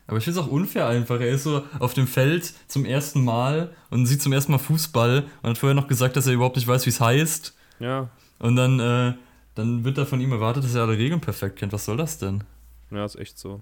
Aber 0.07 0.18
ich 0.18 0.25
finde 0.25 0.38
es 0.38 0.46
auch 0.46 0.51
unfair 0.51 0.87
einfach. 0.87 1.20
Er 1.20 1.31
ist 1.31 1.42
so 1.42 1.62
auf 1.81 1.94
dem 1.94 2.07
Feld 2.07 2.53
zum 2.68 2.85
ersten 2.85 3.25
Mal 3.25 3.72
und 3.90 4.07
sieht 4.07 4.22
zum 4.22 4.33
ersten 4.33 4.53
Mal 4.53 4.59
Fußball 4.59 5.25
und 5.42 5.51
hat 5.51 5.59
vorher 5.59 5.75
noch 5.75 5.88
gesagt, 5.88 6.16
dass 6.16 6.27
er 6.27 6.35
überhaupt 6.35 6.57
nicht 6.57 6.68
weiß, 6.68 6.87
wie 6.87 6.90
es 6.90 7.01
heißt. 7.01 7.57
Ja, 7.81 8.09
Und 8.38 8.57
dann, 8.57 8.79
äh, 8.79 9.14
dann 9.55 9.85
wird 9.85 9.99
da 9.99 10.05
von 10.05 10.20
ihm 10.20 10.33
erwartet, 10.33 10.64
dass 10.64 10.75
er 10.75 10.83
alle 10.83 10.96
Regeln 10.96 11.20
perfekt 11.20 11.57
kennt. 11.57 11.72
Was 11.72 11.85
soll 11.87 11.96
das 11.96 12.18
denn? 12.18 12.44
ja, 12.90 13.05
ist 13.05 13.16
echt 13.16 13.38
so. 13.38 13.61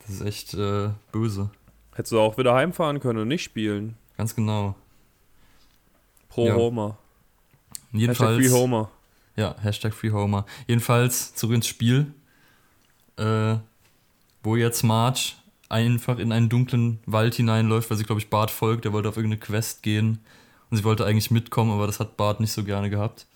Das 0.00 0.10
ist 0.10 0.20
echt 0.20 0.54
äh, 0.54 0.90
böse. 1.12 1.50
Hättest 1.94 2.12
du 2.12 2.20
auch 2.20 2.36
wieder 2.36 2.54
heimfahren 2.54 3.00
können 3.00 3.20
und 3.20 3.28
nicht 3.28 3.42
spielen. 3.42 3.96
Ganz 4.16 4.34
genau. 4.34 4.74
Pro 6.28 6.46
Ja. 6.46 6.54
Homer. 6.54 6.98
Hashtag 7.92 8.00
Jedenfalls. 8.00 8.36
Free 8.46 8.50
Homer. 8.50 8.90
Ja, 9.36 9.54
Hashtag 9.60 9.94
Free 9.94 10.10
Homer. 10.10 10.46
Jedenfalls 10.66 11.34
zurück 11.34 11.56
ins 11.56 11.66
Spiel, 11.66 12.12
äh, 13.16 13.56
wo 14.42 14.56
jetzt 14.56 14.82
Marge 14.82 15.32
einfach 15.68 16.18
in 16.18 16.32
einen 16.32 16.48
dunklen 16.48 17.00
Wald 17.06 17.34
hineinläuft, 17.34 17.90
weil 17.90 17.96
sie, 17.96 18.04
glaube 18.04 18.20
ich, 18.20 18.30
Bart 18.30 18.50
folgt. 18.50 18.84
Der 18.84 18.92
wollte 18.92 19.08
auf 19.08 19.16
irgendeine 19.16 19.40
Quest 19.40 19.82
gehen 19.82 20.20
und 20.70 20.76
sie 20.76 20.84
wollte 20.84 21.04
eigentlich 21.04 21.30
mitkommen, 21.30 21.72
aber 21.72 21.86
das 21.86 22.00
hat 22.00 22.16
Bart 22.16 22.40
nicht 22.40 22.52
so 22.52 22.64
gerne 22.64 22.90
gehabt. 22.90 23.26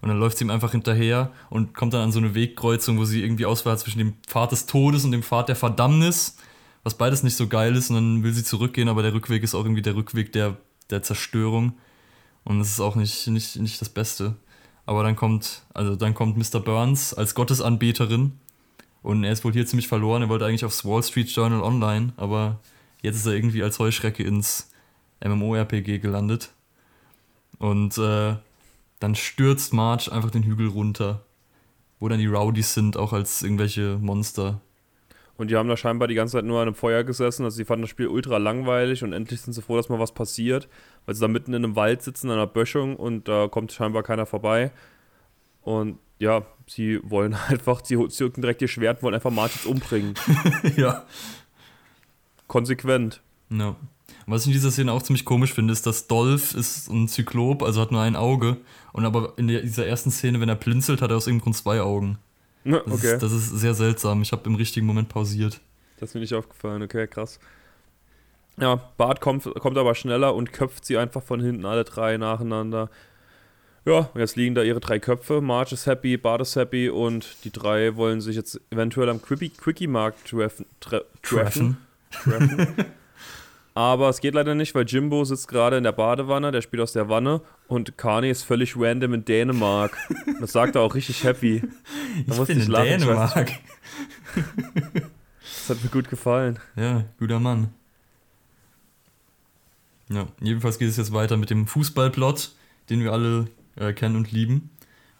Und 0.00 0.08
dann 0.08 0.18
läuft 0.18 0.38
sie 0.38 0.44
ihm 0.44 0.50
einfach 0.50 0.72
hinterher 0.72 1.30
und 1.48 1.74
kommt 1.74 1.94
dann 1.94 2.02
an 2.02 2.12
so 2.12 2.18
eine 2.18 2.34
Wegkreuzung, 2.34 2.98
wo 2.98 3.04
sie 3.04 3.22
irgendwie 3.22 3.46
Auswahl 3.46 3.74
hat 3.74 3.80
zwischen 3.80 3.98
dem 3.98 4.14
Pfad 4.26 4.50
des 4.52 4.66
Todes 4.66 5.04
und 5.04 5.12
dem 5.12 5.22
Pfad 5.22 5.48
der 5.48 5.56
Verdammnis, 5.56 6.36
was 6.84 6.96
beides 6.96 7.22
nicht 7.22 7.36
so 7.36 7.48
geil 7.48 7.76
ist. 7.76 7.90
Und 7.90 7.96
dann 7.96 8.22
will 8.22 8.32
sie 8.32 8.44
zurückgehen, 8.44 8.88
aber 8.88 9.02
der 9.02 9.14
Rückweg 9.14 9.42
ist 9.42 9.54
auch 9.54 9.64
irgendwie 9.64 9.82
der 9.82 9.96
Rückweg 9.96 10.32
der, 10.32 10.56
der 10.90 11.02
Zerstörung. 11.02 11.74
Und 12.44 12.58
das 12.58 12.68
ist 12.68 12.80
auch 12.80 12.96
nicht, 12.96 13.26
nicht, 13.28 13.56
nicht 13.56 13.80
das 13.80 13.88
Beste. 13.88 14.36
Aber 14.84 15.02
dann 15.02 15.16
kommt, 15.16 15.62
also 15.74 15.94
dann 15.94 16.14
kommt 16.14 16.36
Mr. 16.36 16.60
Burns 16.60 17.14
als 17.14 17.34
Gottesanbeterin 17.34 18.32
und 19.02 19.24
er 19.24 19.32
ist 19.32 19.44
wohl 19.44 19.52
hier 19.52 19.66
ziemlich 19.66 19.88
verloren. 19.88 20.22
Er 20.22 20.28
wollte 20.28 20.46
eigentlich 20.46 20.64
aufs 20.64 20.84
Wall 20.84 21.02
Street 21.02 21.30
Journal 21.30 21.60
Online, 21.60 22.12
aber 22.16 22.60
jetzt 23.02 23.16
ist 23.16 23.26
er 23.26 23.34
irgendwie 23.34 23.62
als 23.62 23.78
Heuschrecke 23.78 24.22
ins 24.22 24.70
MMORPG 25.24 25.98
gelandet. 25.98 26.50
Und 27.58 27.98
äh, 27.98 28.36
dann 28.98 29.14
stürzt 29.14 29.72
Marge 29.72 30.10
einfach 30.10 30.30
den 30.30 30.44
Hügel 30.44 30.68
runter, 30.68 31.24
wo 32.00 32.08
dann 32.08 32.18
die 32.18 32.26
Rowdies 32.26 32.74
sind, 32.74 32.96
auch 32.96 33.12
als 33.12 33.42
irgendwelche 33.42 33.98
Monster. 34.00 34.60
Und 35.42 35.50
die 35.50 35.56
haben 35.56 35.68
da 35.68 35.76
scheinbar 35.76 36.06
die 36.06 36.14
ganze 36.14 36.36
Zeit 36.36 36.44
nur 36.44 36.60
an 36.60 36.68
einem 36.68 36.76
Feuer 36.76 37.02
gesessen. 37.02 37.42
Also 37.42 37.56
sie 37.56 37.64
fanden 37.64 37.82
das 37.82 37.90
Spiel 37.90 38.06
ultra 38.06 38.36
langweilig 38.36 39.02
und 39.02 39.12
endlich 39.12 39.40
sind 39.40 39.54
sie 39.54 39.60
froh, 39.60 39.76
dass 39.76 39.88
mal 39.88 39.98
was 39.98 40.12
passiert. 40.12 40.68
Weil 41.04 41.16
sie 41.16 41.20
da 41.20 41.26
mitten 41.26 41.52
in 41.52 41.64
einem 41.64 41.74
Wald 41.74 42.00
sitzen, 42.00 42.30
an 42.30 42.34
einer 42.34 42.46
Böschung 42.46 42.94
und 42.94 43.26
da 43.26 43.48
kommt 43.48 43.72
scheinbar 43.72 44.04
keiner 44.04 44.24
vorbei. 44.24 44.70
Und 45.62 45.98
ja, 46.20 46.46
sie 46.68 47.00
wollen 47.02 47.34
einfach, 47.48 47.84
sie 47.84 48.06
zücken 48.06 48.40
direkt 48.40 48.62
ihr 48.62 48.68
Schwert 48.68 48.98
und 48.98 49.02
wollen 49.02 49.16
einfach 49.16 49.32
Martins 49.32 49.66
umbringen. 49.66 50.14
ja. 50.76 51.06
Konsequent. 52.46 53.20
Ja. 53.50 53.74
Was 54.28 54.42
ich 54.42 54.46
in 54.46 54.52
dieser 54.52 54.70
Szene 54.70 54.92
auch 54.92 55.02
ziemlich 55.02 55.24
komisch 55.24 55.52
finde, 55.52 55.72
ist, 55.72 55.88
dass 55.88 56.06
Dolph 56.06 56.54
ist 56.54 56.88
ein 56.88 57.08
Zyklop, 57.08 57.64
also 57.64 57.80
hat 57.80 57.90
nur 57.90 58.00
ein 58.00 58.14
Auge. 58.14 58.58
Und 58.92 59.04
aber 59.04 59.32
in 59.38 59.48
dieser 59.48 59.88
ersten 59.88 60.12
Szene, 60.12 60.38
wenn 60.38 60.48
er 60.48 60.54
blinzelt, 60.54 61.02
hat 61.02 61.10
er 61.10 61.16
aus 61.16 61.26
irgendeinem 61.26 61.46
Grund 61.46 61.56
zwei 61.56 61.80
Augen. 61.80 62.18
Ne, 62.64 62.82
Das, 62.86 62.94
Okay, 62.94 63.14
ist, 63.14 63.22
das 63.22 63.32
ist 63.32 63.48
sehr 63.50 63.74
seltsam. 63.74 64.22
Ich 64.22 64.32
habe 64.32 64.42
im 64.48 64.54
richtigen 64.54 64.86
Moment 64.86 65.08
pausiert. 65.08 65.60
das 65.98 66.10
ist 66.10 66.14
mir 66.14 66.20
nicht 66.20 66.34
aufgefallen. 66.34 66.82
Okay, 66.82 67.06
krass. 67.06 67.38
Ja, 68.58 68.76
Bart 68.98 69.20
kommt, 69.20 69.44
kommt 69.44 69.78
aber 69.78 69.94
schneller 69.94 70.34
und 70.34 70.52
köpft 70.52 70.84
sie 70.84 70.96
einfach 70.98 71.22
von 71.22 71.40
hinten 71.40 71.64
alle 71.64 71.84
drei 71.84 72.16
nacheinander. 72.18 72.90
Ja, 73.84 74.10
und 74.14 74.20
jetzt 74.20 74.36
liegen 74.36 74.54
da 74.54 74.62
ihre 74.62 74.78
drei 74.78 75.00
Köpfe. 75.00 75.40
Marge 75.40 75.74
ist 75.74 75.86
happy, 75.86 76.16
Bart 76.16 76.40
ist 76.42 76.54
happy 76.54 76.88
und 76.88 77.44
die 77.44 77.50
drei 77.50 77.96
wollen 77.96 78.20
sich 78.20 78.36
jetzt 78.36 78.60
eventuell 78.70 79.08
am 79.08 79.18
Quickie- 79.22 79.50
Quickie-Markt 79.56 80.28
treffen. 80.28 80.66
Tre 80.80 81.04
treffen. 81.22 81.78
treffen. 82.12 82.74
Aber 83.74 84.10
es 84.10 84.20
geht 84.20 84.34
leider 84.34 84.54
nicht, 84.54 84.74
weil 84.74 84.84
Jimbo 84.86 85.24
sitzt 85.24 85.48
gerade 85.48 85.78
in 85.78 85.84
der 85.84 85.92
Badewanne, 85.92 86.52
der 86.52 86.60
spielt 86.60 86.82
aus 86.82 86.92
der 86.92 87.08
Wanne 87.08 87.40
und 87.68 87.96
Kani 87.96 88.28
ist 88.28 88.42
völlig 88.42 88.76
random 88.76 89.14
in 89.14 89.24
Dänemark. 89.24 89.96
Das 90.40 90.52
sagt 90.52 90.76
er 90.76 90.82
auch 90.82 90.94
richtig 90.94 91.24
happy. 91.24 91.62
Da 92.26 92.34
Ich 92.34 92.46
bin 92.46 92.58
ich 92.58 92.66
in 92.66 92.70
lachen, 92.70 92.84
Dänemark. 92.84 93.52
Das 95.40 95.70
hat 95.70 95.82
mir 95.82 95.88
gut 95.88 96.10
gefallen. 96.10 96.58
Ja, 96.76 97.04
guter 97.18 97.40
Mann. 97.40 97.72
Ja, 100.10 100.26
jedenfalls 100.40 100.78
geht 100.78 100.90
es 100.90 100.98
jetzt 100.98 101.14
weiter 101.14 101.38
mit 101.38 101.48
dem 101.48 101.66
Fußballplot, 101.66 102.52
den 102.90 103.00
wir 103.00 103.12
alle 103.12 103.46
äh, 103.76 103.94
kennen 103.94 104.16
und 104.16 104.32
lieben. 104.32 104.68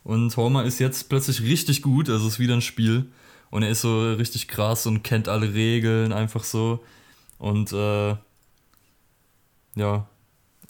Und 0.04 0.36
Homer 0.36 0.64
ist 0.64 0.78
jetzt 0.80 1.08
plötzlich 1.08 1.42
richtig 1.42 1.80
gut, 1.80 2.10
also 2.10 2.26
es 2.26 2.34
ist 2.34 2.38
wieder 2.38 2.54
ein 2.54 2.60
Spiel. 2.60 3.06
Und 3.50 3.62
er 3.62 3.70
ist 3.70 3.82
so 3.82 4.12
richtig 4.12 4.48
krass 4.48 4.86
und 4.86 5.02
kennt 5.02 5.28
alle 5.28 5.54
Regeln, 5.54 6.12
einfach 6.12 6.44
so. 6.44 6.82
Und 7.38 7.72
äh, 7.72 8.16
ja, 9.74 10.06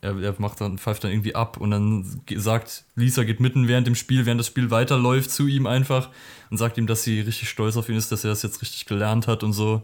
er, 0.02 0.20
er 0.20 0.34
macht 0.38 0.60
dann, 0.60 0.78
pfeift 0.78 1.04
dann 1.04 1.12
irgendwie 1.12 1.34
ab 1.34 1.56
und 1.56 1.70
dann 1.70 2.22
sagt, 2.34 2.84
Lisa 2.96 3.22
geht 3.22 3.40
mitten 3.40 3.68
während 3.68 3.86
dem 3.86 3.94
Spiel, 3.94 4.26
während 4.26 4.40
das 4.40 4.48
Spiel 4.48 4.70
weiterläuft, 4.70 5.30
zu 5.30 5.46
ihm 5.46 5.66
einfach 5.66 6.10
und 6.50 6.56
sagt 6.56 6.76
ihm, 6.76 6.86
dass 6.86 7.04
sie 7.04 7.20
richtig 7.20 7.48
stolz 7.48 7.76
auf 7.76 7.88
ihn 7.88 7.96
ist, 7.96 8.10
dass 8.10 8.24
er 8.24 8.30
das 8.30 8.42
jetzt 8.42 8.60
richtig 8.62 8.86
gelernt 8.86 9.28
hat 9.28 9.44
und 9.44 9.52
so. 9.52 9.82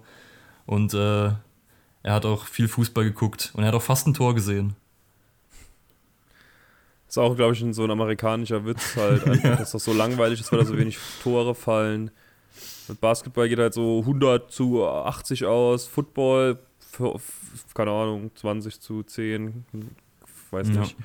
Und 0.66 0.92
äh, 0.92 1.31
er 2.02 2.14
hat 2.14 2.26
auch 2.26 2.46
viel 2.46 2.68
Fußball 2.68 3.04
geguckt 3.04 3.52
und 3.54 3.62
er 3.62 3.68
hat 3.68 3.74
auch 3.74 3.83
fast 3.83 4.07
ein 4.07 4.14
Tor 4.14 4.35
gesehen. 4.35 4.74
Ist 7.09 7.16
auch, 7.16 7.35
glaube 7.37 7.54
ich, 7.54 7.64
so 7.70 7.85
ein 7.85 7.90
amerikanischer 7.90 8.66
Witz 8.66 8.96
halt, 8.96 9.24
einfach, 9.26 9.44
ja. 9.44 9.57
dass 9.57 9.70
das 9.70 9.85
so 9.85 9.92
langweilig 9.92 10.40
ist, 10.40 10.52
weil 10.52 10.59
da 10.59 10.64
so 10.66 10.76
wenig 10.76 10.98
Tore 11.22 11.54
fallen. 11.54 12.11
Mit 12.88 13.00
Basketball 13.00 13.48
geht 13.48 13.59
halt 13.59 13.72
so 13.72 14.00
100 14.00 14.50
zu 14.50 14.85
80 14.85 15.46
aus, 15.46 15.87
Football, 15.87 16.59
keine 17.74 17.90
Ahnung, 17.90 18.30
20 18.34 18.80
zu 18.80 19.02
10, 19.02 19.64
weiß 20.50 20.68
nicht. 20.68 20.98
Ja. 20.98 21.04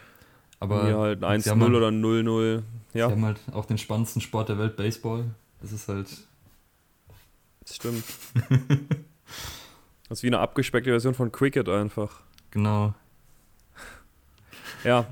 Aber 0.59 0.85
hier 0.85 0.97
halt 0.97 1.23
1-0 1.23 1.59
halt, 1.59 1.73
oder 1.73 1.89
0-0. 1.89 2.63
Ja. 2.93 3.07
Sie 3.07 3.13
haben 3.13 3.25
halt 3.25 3.39
auch 3.51 3.65
den 3.65 3.77
spannendsten 3.77 4.21
Sport 4.21 4.49
der 4.49 4.57
Welt, 4.57 4.77
Baseball. 4.77 5.25
Das 5.61 5.71
ist 5.71 5.87
halt. 5.87 6.07
Das 7.61 7.75
stimmt. 7.75 8.03
das 10.09 10.19
ist 10.19 10.23
wie 10.23 10.27
eine 10.27 10.39
abgespeckte 10.39 10.89
Version 10.89 11.13
von 11.13 11.31
Cricket 11.31 11.67
einfach. 11.69 12.21
Genau. 12.51 12.93
Ja. 14.83 15.05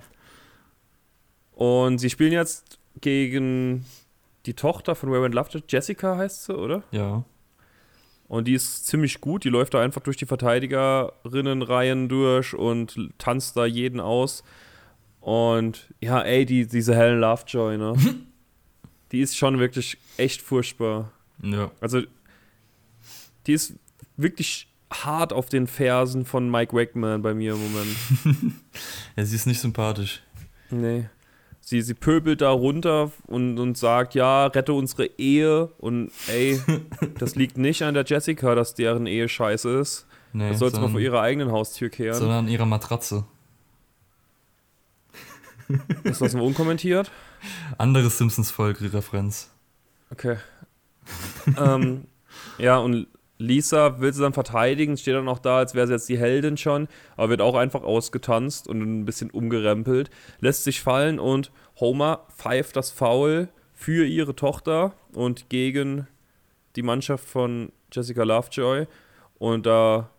Und 1.51 1.99
sie 1.99 2.09
spielen 2.09 2.33
jetzt 2.33 2.79
gegen 2.99 3.85
die 4.45 4.53
Tochter 4.53 4.95
von 4.95 5.09
Raymond 5.09 5.33
Lovejoy. 5.35 5.63
Jessica 5.67 6.17
heißt 6.17 6.45
sie, 6.45 6.55
oder? 6.57 6.83
Ja. 6.91 7.23
Und 8.31 8.47
die 8.47 8.53
ist 8.53 8.87
ziemlich 8.87 9.19
gut. 9.19 9.43
Die 9.43 9.49
läuft 9.49 9.73
da 9.73 9.81
einfach 9.81 9.99
durch 9.99 10.15
die 10.15 10.25
Verteidigerinnenreihen 10.25 12.07
durch 12.07 12.53
und 12.53 12.97
tanzt 13.17 13.57
da 13.57 13.65
jeden 13.65 13.99
aus. 13.99 14.45
Und 15.19 15.93
ja, 15.99 16.21
ey, 16.21 16.45
die, 16.45 16.65
diese 16.65 16.95
Helen 16.95 17.19
Lovejoy, 17.19 17.77
ne? 17.77 17.93
die 19.11 19.19
ist 19.19 19.35
schon 19.35 19.59
wirklich 19.59 19.97
echt 20.15 20.41
furchtbar. 20.41 21.11
Ja. 21.43 21.71
Also, 21.81 22.03
die 23.47 23.51
ist 23.51 23.73
wirklich 24.15 24.69
hart 24.89 25.33
auf 25.33 25.49
den 25.49 25.67
Fersen 25.67 26.23
von 26.23 26.49
Mike 26.49 26.73
Wakeman 26.73 27.21
bei 27.21 27.33
mir 27.33 27.55
im 27.55 27.59
Moment. 27.61 27.97
ja, 29.17 29.25
sie 29.25 29.35
ist 29.35 29.45
nicht 29.45 29.59
sympathisch. 29.59 30.23
Nee 30.69 31.09
sie, 31.61 31.81
sie 31.81 31.93
pöbelt 31.93 32.41
da 32.41 32.49
runter 32.49 33.11
und, 33.27 33.57
und 33.57 33.77
sagt, 33.77 34.15
ja, 34.15 34.47
rette 34.47 34.73
unsere 34.73 35.05
Ehe. 35.17 35.67
Und 35.77 36.11
ey, 36.27 36.59
das 37.19 37.35
liegt 37.35 37.57
nicht 37.57 37.83
an 37.83 37.93
der 37.93 38.03
Jessica, 38.05 38.55
dass 38.55 38.75
deren 38.75 39.07
Ehe 39.07 39.29
scheiße 39.29 39.69
ist. 39.79 40.07
Nee, 40.33 40.49
das 40.49 40.59
sollst 40.59 40.77
du 40.77 40.81
mal 40.81 40.89
vor 40.89 40.99
ihrer 40.99 41.21
eigenen 41.21 41.51
Haustür 41.51 41.89
kehren. 41.89 42.17
Sondern 42.17 42.45
an 42.45 42.47
ihrer 42.47 42.65
Matratze. 42.65 43.25
Ist 46.03 46.21
das 46.21 46.33
nur 46.33 46.45
unkommentiert? 46.45 47.11
Andere 47.77 48.09
Simpsons-Folge-Referenz. 48.09 49.49
Okay. 50.11 50.37
ähm, 51.57 52.05
ja, 52.57 52.77
und 52.77 53.07
Lisa 53.41 53.99
will 53.99 54.13
sie 54.13 54.21
dann 54.21 54.33
verteidigen, 54.33 54.97
steht 54.97 55.15
dann 55.15 55.27
auch 55.27 55.39
da, 55.39 55.57
als 55.57 55.73
wäre 55.73 55.87
sie 55.87 55.93
jetzt 55.93 56.09
die 56.09 56.17
Heldin 56.17 56.57
schon, 56.57 56.87
aber 57.17 57.29
wird 57.29 57.41
auch 57.41 57.55
einfach 57.55 57.83
ausgetanzt 57.83 58.67
und 58.67 58.81
ein 58.81 59.05
bisschen 59.05 59.31
umgerempelt, 59.31 60.09
lässt 60.39 60.63
sich 60.63 60.81
fallen 60.81 61.19
und 61.19 61.51
Homer 61.79 62.25
pfeift 62.35 62.75
das 62.75 62.91
Foul 62.91 63.49
für 63.73 64.05
ihre 64.05 64.35
Tochter 64.35 64.93
und 65.13 65.49
gegen 65.49 66.07
die 66.75 66.83
Mannschaft 66.83 67.25
von 67.25 67.71
Jessica 67.91 68.23
Lovejoy 68.23 68.85
und 69.39 69.65
da 69.65 70.09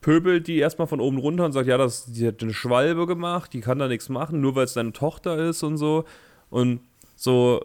pöbelt 0.00 0.46
die 0.46 0.58
erstmal 0.58 0.86
von 0.86 1.00
oben 1.00 1.18
runter 1.18 1.44
und 1.44 1.52
sagt, 1.52 1.66
ja, 1.66 1.76
das, 1.76 2.12
die 2.12 2.28
hat 2.28 2.40
eine 2.40 2.54
Schwalbe 2.54 3.06
gemacht, 3.06 3.52
die 3.52 3.60
kann 3.60 3.80
da 3.80 3.88
nichts 3.88 4.08
machen, 4.08 4.40
nur 4.40 4.54
weil 4.54 4.64
es 4.64 4.74
deine 4.74 4.92
Tochter 4.92 5.36
ist 5.36 5.64
und 5.64 5.78
so. 5.78 6.04
Und 6.48 6.80
so 7.16 7.64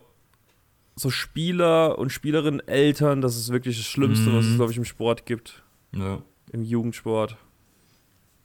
so 0.95 1.10
Spieler 1.10 1.97
und 1.97 2.12
Spielerinnen, 2.12 2.65
Eltern, 2.67 3.21
das 3.21 3.38
ist 3.38 3.51
wirklich 3.51 3.77
das 3.77 3.86
Schlimmste, 3.86 4.30
mhm. 4.30 4.38
was 4.38 4.45
es, 4.45 4.56
glaube 4.56 4.71
ich, 4.71 4.77
im 4.77 4.86
Sport 4.86 5.25
gibt. 5.25 5.63
Ja. 5.95 6.21
Im 6.51 6.63
Jugendsport. 6.63 7.38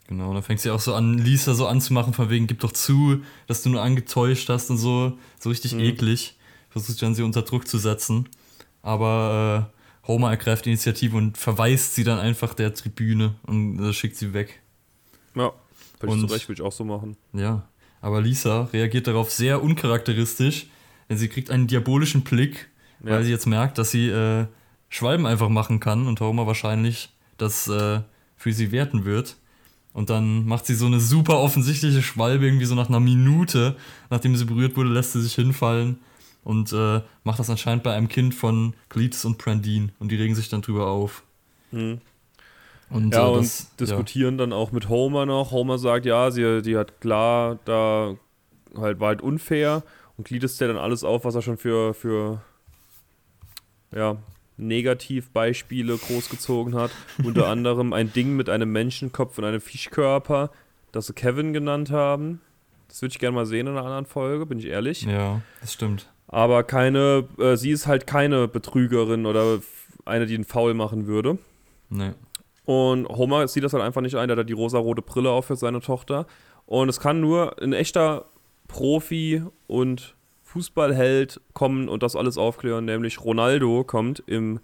Genau, 0.09 0.33
dann 0.33 0.43
fängt 0.43 0.61
sie 0.61 0.71
auch 0.71 0.81
so 0.81 0.95
an, 0.95 1.19
Lisa 1.19 1.55
so 1.55 1.67
anzumachen, 1.67 2.13
von 2.13 2.31
wegen, 2.31 2.47
gib 2.47 2.61
doch 2.61 2.73
zu, 2.73 3.23
dass 3.49 3.63
du 3.63 3.71
nur 3.71 3.83
angetäuscht 3.83 4.49
hast 4.49 4.71
und 4.71 4.79
so. 4.79 5.19
So 5.39 5.49
richtig 5.49 5.75
mhm. 5.75 5.81
eklig. 5.81 6.39
Versucht 6.71 7.03
dann 7.03 7.15
sie 7.15 7.23
unter 7.23 7.43
Druck 7.43 7.67
zu 7.67 7.79
setzen. 7.79 8.29
Aber 8.83 9.73
äh, 9.73 10.07
Homer 10.07 10.31
ergreift 10.31 10.67
die 10.67 10.71
Initiative 10.71 11.17
und 11.17 11.37
verweist 11.37 11.95
sie 11.95 12.05
dann 12.05 12.21
einfach 12.21 12.55
der 12.55 12.73
Tribüne 12.75 13.35
und 13.47 13.81
äh, 13.81 13.93
schickt 13.93 14.17
sie 14.17 14.33
weg. 14.33 14.61
Ja, 15.35 15.53
völlig 15.99 16.21
zu 16.21 16.27
Recht, 16.33 16.49
würde 16.49 16.63
ich 16.63 16.67
auch 16.67 16.73
so 16.73 16.85
machen. 16.85 17.17
Ja, 17.33 17.69
aber 18.01 18.21
Lisa 18.21 18.69
reagiert 18.73 19.09
darauf 19.09 19.33
sehr 19.33 19.63
uncharakteristisch 19.63 20.69
denn 21.09 21.17
sie 21.17 21.29
kriegt 21.29 21.51
einen 21.51 21.67
diabolischen 21.67 22.23
Blick, 22.23 22.69
ja. 23.05 23.13
weil 23.13 23.25
sie 23.25 23.31
jetzt 23.31 23.47
merkt, 23.47 23.79
dass 23.79 23.91
sie 23.91 24.09
äh, 24.09 24.47
Schwalben 24.89 25.27
einfach 25.27 25.49
machen 25.49 25.81
kann 25.81 26.07
und 26.07 26.21
Homer 26.21 26.47
wahrscheinlich 26.47 27.11
das 27.39 27.69
äh, 27.69 28.01
für 28.37 28.53
sie 28.53 28.73
werten 28.73 29.05
wird. 29.05 29.37
Und 29.93 30.11
dann 30.11 30.47
macht 30.47 30.67
sie 30.67 30.75
so 30.75 30.87
eine 30.87 31.01
super 31.01 31.39
offensichtliche 31.39 32.03
Schwalbe, 32.03 32.45
irgendwie 32.45 32.67
so 32.67 32.75
nach 32.75 32.89
einer 32.89 33.01
Minute, 33.01 33.77
nachdem 34.11 34.37
sie 34.37 34.45
berührt 34.45 34.77
wurde, 34.77 34.91
lässt 34.91 35.13
sie 35.13 35.23
sich 35.23 35.35
hinfallen 35.35 35.99
und 36.45 36.73
äh, 36.73 37.01
macht 37.25 37.39
das 37.39 37.49
anscheinend 37.49 37.83
bei 37.83 37.95
einem 37.95 38.09
Kind 38.09 38.35
von 38.35 38.75
Cletus 38.91 39.25
und 39.25 39.39
Prandine. 39.39 39.89
Und 39.99 40.13
die 40.13 40.17
regen 40.17 40.35
sich 40.35 40.49
dann 40.49 40.61
drüber 40.61 40.89
auf. 40.89 41.23
Mhm. 41.73 42.01
Und, 42.91 43.15
ja, 43.15 43.29
äh, 43.29 43.37
das, 43.39 43.69
und 43.71 43.81
diskutieren 43.81 44.35
ja. 44.35 44.45
dann 44.45 44.53
auch 44.53 44.71
mit 44.71 44.89
Homer 44.89 45.27
noch. 45.27 45.51
Homer 45.51 45.79
sagt, 45.79 46.07
ja, 46.07 46.31
sie 46.31 46.63
die 46.63 46.77
hat 46.77 47.01
klar, 47.01 47.59
da 47.65 48.15
halt 48.77 49.01
war 49.01 49.09
halt 49.09 49.23
unfair 49.23 49.83
und 50.17 50.27
gliedert 50.27 50.59
ja 50.59 50.67
dann 50.67 50.79
alles 50.79 51.05
auf, 51.05 51.25
was 51.25 51.35
er 51.35 51.43
schon 51.43 51.59
für, 51.59 51.95
für 51.95 52.41
ja, 53.95 54.17
Negativbeispiele 54.57 55.97
großgezogen 55.97 56.75
hat. 56.75 56.91
Unter 57.25 57.49
anderem 57.49 57.93
ein 57.93 58.13
Ding 58.13 58.37
mit 58.37 58.49
einem 58.49 58.73
Menschenkopf 58.73 59.39
und 59.39 59.45
einem 59.45 59.61
Fischkörper, 59.61 60.51
das 60.93 61.07
sie 61.07 61.13
Kevin 61.13 61.53
genannt 61.53 61.91
haben. 61.91 62.41
Das 62.89 63.03
würde 63.03 63.13
ich 63.13 63.19
gerne 63.19 63.35
mal 63.35 63.47
sehen 63.47 63.67
in 63.67 63.77
einer 63.77 63.85
anderen 63.85 64.07
Folge, 64.07 64.47
bin 64.47 64.59
ich 64.59 64.67
ehrlich. 64.67 65.03
Ja, 65.03 65.43
das 65.61 65.73
stimmt. 65.73 66.09
Aber 66.29 66.65
keine, 66.65 67.29
äh, 67.39 67.57
sie 67.57 67.71
ist 67.71 67.87
halt 67.87 68.07
keine 68.07 68.49
Betrügerin 68.49 69.27
oder 69.27 69.61
eine, 70.05 70.27
die 70.27 70.35
einen 70.35 70.45
Foul 70.45 70.75
machen 70.75 71.07
würde. 71.07 71.39
Nee. 71.89 72.13
Und 72.65 73.07
Homer 73.09 73.47
sieht 73.47 73.65
das 73.65 73.73
halt 73.73 73.85
einfach 73.85 74.01
nicht 74.01 74.17
ein, 74.17 74.29
der 74.29 74.37
hat 74.37 74.49
die 74.49 74.55
rosa-rote 74.55 75.03
Brille 75.03 75.31
auf 75.31 75.47
für 75.47 75.57
seine 75.57 75.81
Tochter. 75.81 76.27
Und 76.65 76.89
es 76.89 76.99
kann 76.99 77.21
nur 77.21 77.61
ein 77.63 77.73
echter 77.73 78.27
Profi 78.69 79.43
und 79.67 80.15
Fußballheld 80.43 81.41
kommen 81.53 81.89
und 81.89 82.03
das 82.03 82.17
alles 82.17 82.39
aufklären, 82.39 82.85
nämlich 82.85 83.21
Ronaldo 83.21 83.85
kommt 83.85 84.23
im 84.27 84.61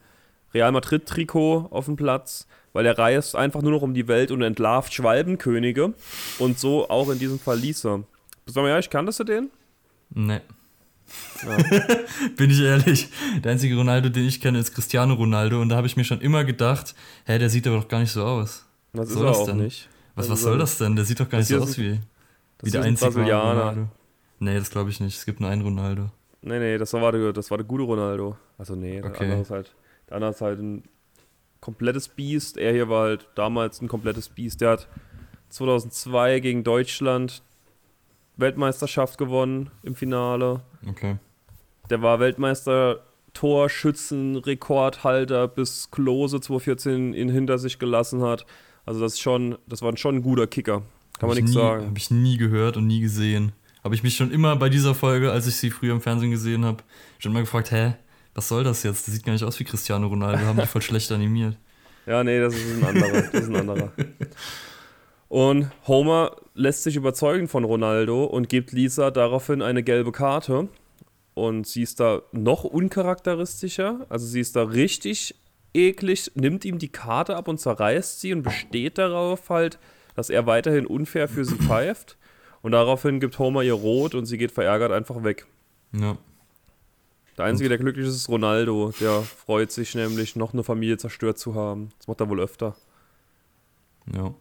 Real 0.55 0.73
Madrid-Trikot 0.73 1.69
auf 1.71 1.87
den 1.87 1.97
Platz, 1.97 2.47
weil 2.73 2.87
er 2.87 2.99
reist 2.99 3.37
einfach 3.37 3.63
nur 3.63 3.73
noch 3.73 3.83
um 3.83 3.95
die 3.95 4.09
Welt 4.09 4.31
und 4.31 4.43
entlarvt 4.43 4.93
Schwalbenkönige 4.95 5.95
und 6.39 6.59
so 6.59 6.89
auch 6.89 7.11
in 7.11 7.19
diesem 7.19 7.39
Fall 7.39 7.59
Lisa. 7.59 8.05
Sag 8.47 8.63
mal 8.63 8.71
ehrlich, 8.71 8.91
kanntest 8.91 9.21
du 9.21 9.25
den? 9.25 9.51
Nee. 10.11 10.41
Ja. 11.43 11.57
Bin 12.37 12.51
ich 12.51 12.61
ehrlich. 12.61 13.09
Der 13.43 13.53
einzige 13.53 13.77
Ronaldo, 13.77 14.09
den 14.09 14.27
ich 14.27 14.41
kenne, 14.41 14.59
ist 14.59 14.75
Cristiano 14.75 15.15
Ronaldo 15.15 15.61
und 15.61 15.69
da 15.69 15.77
habe 15.77 15.87
ich 15.87 15.97
mir 15.97 16.05
schon 16.05 16.21
immer 16.21 16.45
gedacht, 16.45 16.95
hä, 17.27 17.39
der 17.39 17.51
sieht 17.51 17.67
aber 17.67 17.77
doch 17.77 17.89
gar 17.89 18.01
nicht 18.01 18.13
so 18.13 18.25
aus. 18.25 18.65
Das 18.93 19.15
was 19.15 19.23
er 19.23 19.31
auch 19.31 19.47
denn? 19.47 19.57
nicht. 19.59 19.89
Was, 20.15 20.29
was 20.29 20.43
soll 20.43 20.59
das 20.59 20.79
denn? 20.79 20.95
Der 20.97 21.05
sieht 21.05 21.21
doch 21.21 21.29
gar 21.29 21.39
nicht 21.39 21.49
so 21.49 21.59
aus 21.59 21.79
wie. 21.79 21.99
Das 22.63 22.69
Wie 22.69 22.71
der 22.71 22.83
einzige 22.83 23.11
Brasilianer. 23.11 23.61
Ronaldo. 23.61 23.89
Nee, 24.39 24.59
das 24.59 24.71
glaube 24.71 24.91
ich 24.91 25.01
nicht. 25.01 25.19
Es 25.19 25.27
gibt 25.27 25.41
nur 25.41 25.51
einen 25.51 25.63
Ronaldo. 25.63 26.11
Nee, 26.41 26.59
nee, 26.59 26.79
das 26.79 26.93
war 26.95 27.13
der, 27.13 27.33
das 27.33 27.51
war 27.51 27.59
der 27.59 27.67
gute 27.67 27.85
Ronaldo. 27.85 28.37
Also 28.59 28.75
nee, 28.75 29.01
der 29.01 29.11
okay. 29.11 29.25
andere 29.25 29.41
ist 29.41 29.51
halt, 29.51 29.75
der 30.09 30.17
andere 30.17 30.31
ist 30.31 30.41
halt 30.41 30.61
ein 30.61 30.85
komplettes 31.61 32.09
Biest. 32.09 32.57
Er 32.57 32.73
hier 32.73 32.89
war 32.89 33.05
halt 33.05 33.29
damals 33.35 33.83
ein 33.83 33.89
komplettes 33.89 34.29
Biest. 34.29 34.61
Der 34.61 34.71
hat 34.71 34.89
2002 35.51 36.41
gegen 36.41 36.65
Deutschland 36.65 37.43
Weltmeisterschaft 38.37 39.19
gewonnen 39.19 39.71
im 39.83 39.95
Finale. 39.95 40.63
Okay. 40.89 41.19
Der 41.91 42.03
war 42.03 42.21
Weltmeister 42.21 43.01
Torschützenrekordhalter 43.35 45.49
bis 45.49 45.91
Klose 45.91 46.41
2014 46.41 47.13
ihn 47.15 47.29
hinter 47.29 47.59
sich 47.59 47.79
gelassen 47.79 48.23
hat. 48.23 48.47
Also 48.85 49.01
das 49.01 49.15
ist 49.15 49.21
schon, 49.21 49.57
das 49.67 49.81
war 49.83 49.97
schon 49.97 50.17
ein 50.17 50.23
guter 50.23 50.47
Kicker. 50.47 50.83
Kann 51.23 51.29
man 51.29 51.39
nichts 51.39 51.53
sagen. 51.53 51.87
Habe 51.87 51.99
ich 51.99 52.11
nie 52.11 52.37
gehört 52.37 52.77
und 52.77 52.89
nie 52.89 53.01
gesehen. 53.01 53.53
Habe 53.85 53.95
ich 53.95 54.03
mich 54.03 54.17
schon 54.17 54.33
immer 54.33 54.57
bei 54.57 54.69
dieser 54.69 54.93
Folge, 54.93 55.31
als 55.31 55.47
ich 55.47 55.55
sie 55.55 55.71
früher 55.71 55.93
im 55.93 56.01
Fernsehen 56.01 56.33
gesehen 56.33 56.65
habe, 56.65 56.83
schon 57.21 57.31
immer 57.31 57.43
gefragt, 57.43 57.71
hä, 57.71 57.95
was 58.35 58.49
soll 58.49 58.65
das 58.65 58.83
jetzt? 58.83 59.07
Das 59.07 59.15
sieht 59.15 59.25
gar 59.25 59.33
nicht 59.33 59.45
aus 59.45 59.57
wie 59.61 59.63
Cristiano 59.63 60.09
Ronaldo, 60.09 60.41
haben 60.45 60.59
die 60.59 60.67
voll 60.67 60.83
schlecht 60.83 61.13
animiert. 61.13 61.57
Ja, 62.05 62.25
nee, 62.25 62.41
das 62.41 62.57
ist 62.57 62.83
ein 62.83 62.85
anderer. 62.85 63.13
Das 63.13 63.43
ist 63.43 63.49
ein 63.49 63.55
anderer. 63.55 63.93
Und 65.29 65.71
Homer 65.87 66.35
lässt 66.57 66.83
sich 66.83 66.97
überzeugen 66.97 67.47
von 67.47 67.63
Ronaldo 67.63 68.25
und 68.25 68.49
gibt 68.49 68.73
Lisa 68.73 69.13
daraufhin 69.13 69.63
eine 69.63 69.85
gelbe 69.85 70.11
Karte. 70.11 70.69
Und 71.35 71.69
sie 71.69 71.83
ist 71.83 72.01
da 72.01 72.23
noch 72.33 72.65
uncharakteristischer. 72.65 74.05
Also 74.09 74.27
sie 74.27 74.41
ist 74.41 74.57
da 74.57 74.65
richtig 74.65 75.37
eklig, 75.75 76.33
nimmt 76.35 76.65
ihm 76.65 76.81
die 76.81 76.91
Karte 76.91 77.37
ab 77.37 77.47
und 77.47 77.61
zerreißt 77.61 78.21
sie 78.21 78.33
und 78.33 78.43
besteht 78.43 78.99
darauf 78.99 79.49
halt, 79.49 79.79
dass 80.15 80.31
er 80.31 80.47
weiterhin 80.47 80.87
unfair 80.87 81.29
für 81.29 81.45
sie 81.45 81.57
pfeift. 81.57 82.17
Und 82.63 82.73
daraufhin 82.73 83.21
gibt 83.21 83.39
Homer 83.39 83.63
ihr 83.63 83.75
Rot 83.75 84.15
und 84.15 84.27
sie 84.27 84.39
geht 84.39 84.53
verärgert 84.53 84.93
einfach 84.93 85.25
weg. 85.25 85.47
Ja. 85.93 86.17
Der 87.37 87.47
Einzige, 87.47 87.69
der 87.69 87.79
glücklich 87.79 88.07
ist, 88.07 88.15
ist 88.15 88.29
Ronaldo. 88.29 88.93
Der 89.01 89.23
freut 89.23 89.73
sich 89.73 89.95
nämlich, 89.95 90.37
noch 90.37 90.53
eine 90.53 90.65
Familie 90.65 90.99
zerstört 90.99 91.39
zu 91.39 91.55
haben. 91.55 91.91
Das 91.99 92.07
macht 92.07 92.21
er 92.21 92.29
wohl 92.29 92.41
öfter. 92.41 92.77
Ja. 94.15 94.35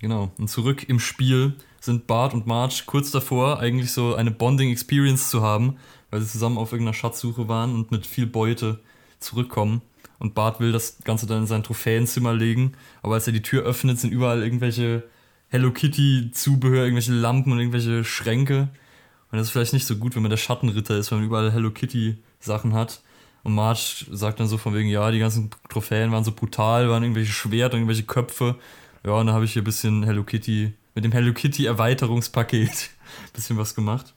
Genau. 0.00 0.30
Und 0.38 0.48
zurück 0.48 0.88
im 0.88 1.00
Spiel 1.00 1.54
sind 1.80 2.06
Bart 2.06 2.34
und 2.34 2.46
Marge 2.46 2.82
kurz 2.86 3.10
davor, 3.10 3.60
eigentlich 3.60 3.92
so 3.92 4.14
eine 4.14 4.30
Bonding-Experience 4.30 5.30
zu 5.30 5.42
haben, 5.42 5.78
weil 6.10 6.20
sie 6.20 6.28
zusammen 6.28 6.58
auf 6.58 6.72
irgendeiner 6.72 6.94
Schatzsuche 6.94 7.48
waren 7.48 7.74
und 7.74 7.90
mit 7.90 8.06
viel 8.06 8.26
Beute 8.26 8.80
zurückkommen. 9.20 9.82
Und 10.18 10.34
Bart 10.34 10.60
will 10.60 10.72
das 10.72 10.98
Ganze 11.04 11.26
dann 11.26 11.40
in 11.42 11.46
sein 11.46 11.62
Trophäenzimmer 11.62 12.32
legen, 12.32 12.72
aber 13.02 13.14
als 13.14 13.26
er 13.26 13.32
die 13.32 13.42
Tür 13.42 13.64
öffnet, 13.64 13.98
sind 13.98 14.12
überall 14.12 14.42
irgendwelche 14.42 15.04
Hello 15.48 15.70
Kitty-Zubehör, 15.70 16.84
irgendwelche 16.84 17.12
Lampen 17.12 17.52
und 17.52 17.58
irgendwelche 17.58 18.04
Schränke. 18.04 18.68
Und 19.30 19.38
das 19.38 19.48
ist 19.48 19.50
vielleicht 19.52 19.72
nicht 19.72 19.86
so 19.86 19.96
gut, 19.96 20.14
wenn 20.14 20.22
man 20.22 20.30
der 20.30 20.38
Schattenritter 20.38 20.96
ist, 20.96 21.10
wenn 21.10 21.18
man 21.18 21.26
überall 21.26 21.52
Hello 21.52 21.70
Kitty-Sachen 21.70 22.72
hat. 22.72 23.00
Und 23.42 23.54
Marge 23.54 24.06
sagt 24.10 24.40
dann 24.40 24.48
so 24.48 24.58
von 24.58 24.74
wegen, 24.74 24.88
ja, 24.88 25.10
die 25.10 25.20
ganzen 25.20 25.50
Trophäen 25.68 26.10
waren 26.10 26.24
so 26.24 26.32
brutal, 26.32 26.88
waren 26.90 27.04
irgendwelche 27.04 27.32
Schwerter, 27.32 27.76
irgendwelche 27.76 28.02
Köpfe. 28.02 28.56
Ja, 29.04 29.12
und 29.12 29.28
da 29.28 29.34
habe 29.34 29.44
ich 29.44 29.52
hier 29.52 29.62
ein 29.62 29.66
bisschen 29.66 30.02
Hello 30.02 30.24
Kitty, 30.24 30.72
mit 30.96 31.04
dem 31.04 31.12
Hello 31.12 31.32
Kitty 31.32 31.66
Erweiterungspaket 31.66 32.70
ein 32.70 33.32
bisschen 33.32 33.56
was 33.56 33.76
gemacht. 33.76 34.14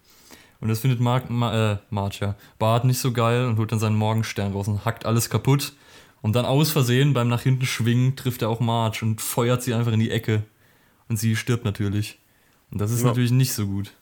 Und 0.62 0.70
das 0.70 0.80
findet 0.80 1.00
Mark, 1.00 1.30
Ma, 1.30 1.74
äh, 1.74 1.78
Marge, 1.90 2.18
ja, 2.22 2.36
Bart 2.58 2.86
nicht 2.86 3.00
so 3.00 3.12
geil 3.12 3.46
und 3.46 3.58
holt 3.58 3.72
dann 3.72 3.80
seinen 3.80 3.96
Morgenstern 3.96 4.54
raus 4.54 4.68
und 4.68 4.84
hackt 4.84 5.06
alles 5.06 5.30
kaputt. 5.30 5.74
Und 6.22 6.36
dann 6.36 6.46
aus 6.46 6.72
Versehen 6.72 7.14
beim 7.14 7.30
nach 7.30 7.42
hinten 7.42 7.66
schwingen 7.66 8.16
trifft 8.16 8.42
er 8.42 8.50
auch 8.50 8.60
Marge 8.60 9.00
und 9.04 9.22
feuert 9.22 9.64
sie 9.64 9.74
einfach 9.74 9.94
in 9.94 10.00
die 10.00 10.12
Ecke. 10.12 10.44
Und 11.08 11.18
sie 11.18 11.36
stirbt 11.36 11.66
natürlich. 11.66 12.20
Und 12.72 12.82
das 12.82 12.92
ist 12.92 13.02
ja. 13.02 13.08
natürlich 13.08 13.32
nicht 13.32 13.54
so 13.54 13.66
gut. 13.66 13.94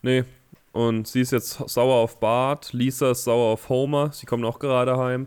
Nee. 0.00 0.24
Und 0.72 1.06
sie 1.06 1.20
ist 1.20 1.32
jetzt 1.32 1.68
sauer 1.68 1.96
auf 1.96 2.18
Bart, 2.18 2.72
Lisa 2.72 3.10
ist 3.10 3.24
sauer 3.24 3.52
auf 3.52 3.68
Homer, 3.68 4.10
sie 4.12 4.24
kommen 4.24 4.44
auch 4.44 4.58
gerade 4.58 4.96
heim. 4.96 5.26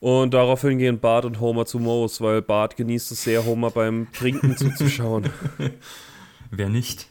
Und 0.00 0.34
daraufhin 0.34 0.78
gehen 0.78 0.98
Bart 0.98 1.24
und 1.24 1.38
Homer 1.38 1.64
zu 1.64 1.78
Moos, 1.78 2.20
weil 2.20 2.42
Bart 2.42 2.76
genießt 2.76 3.12
es 3.12 3.22
sehr, 3.22 3.44
Homer 3.44 3.70
beim 3.70 4.08
Trinken 4.12 4.56
zuzuschauen. 4.56 5.30
Wer 6.50 6.68
nicht? 6.68 7.06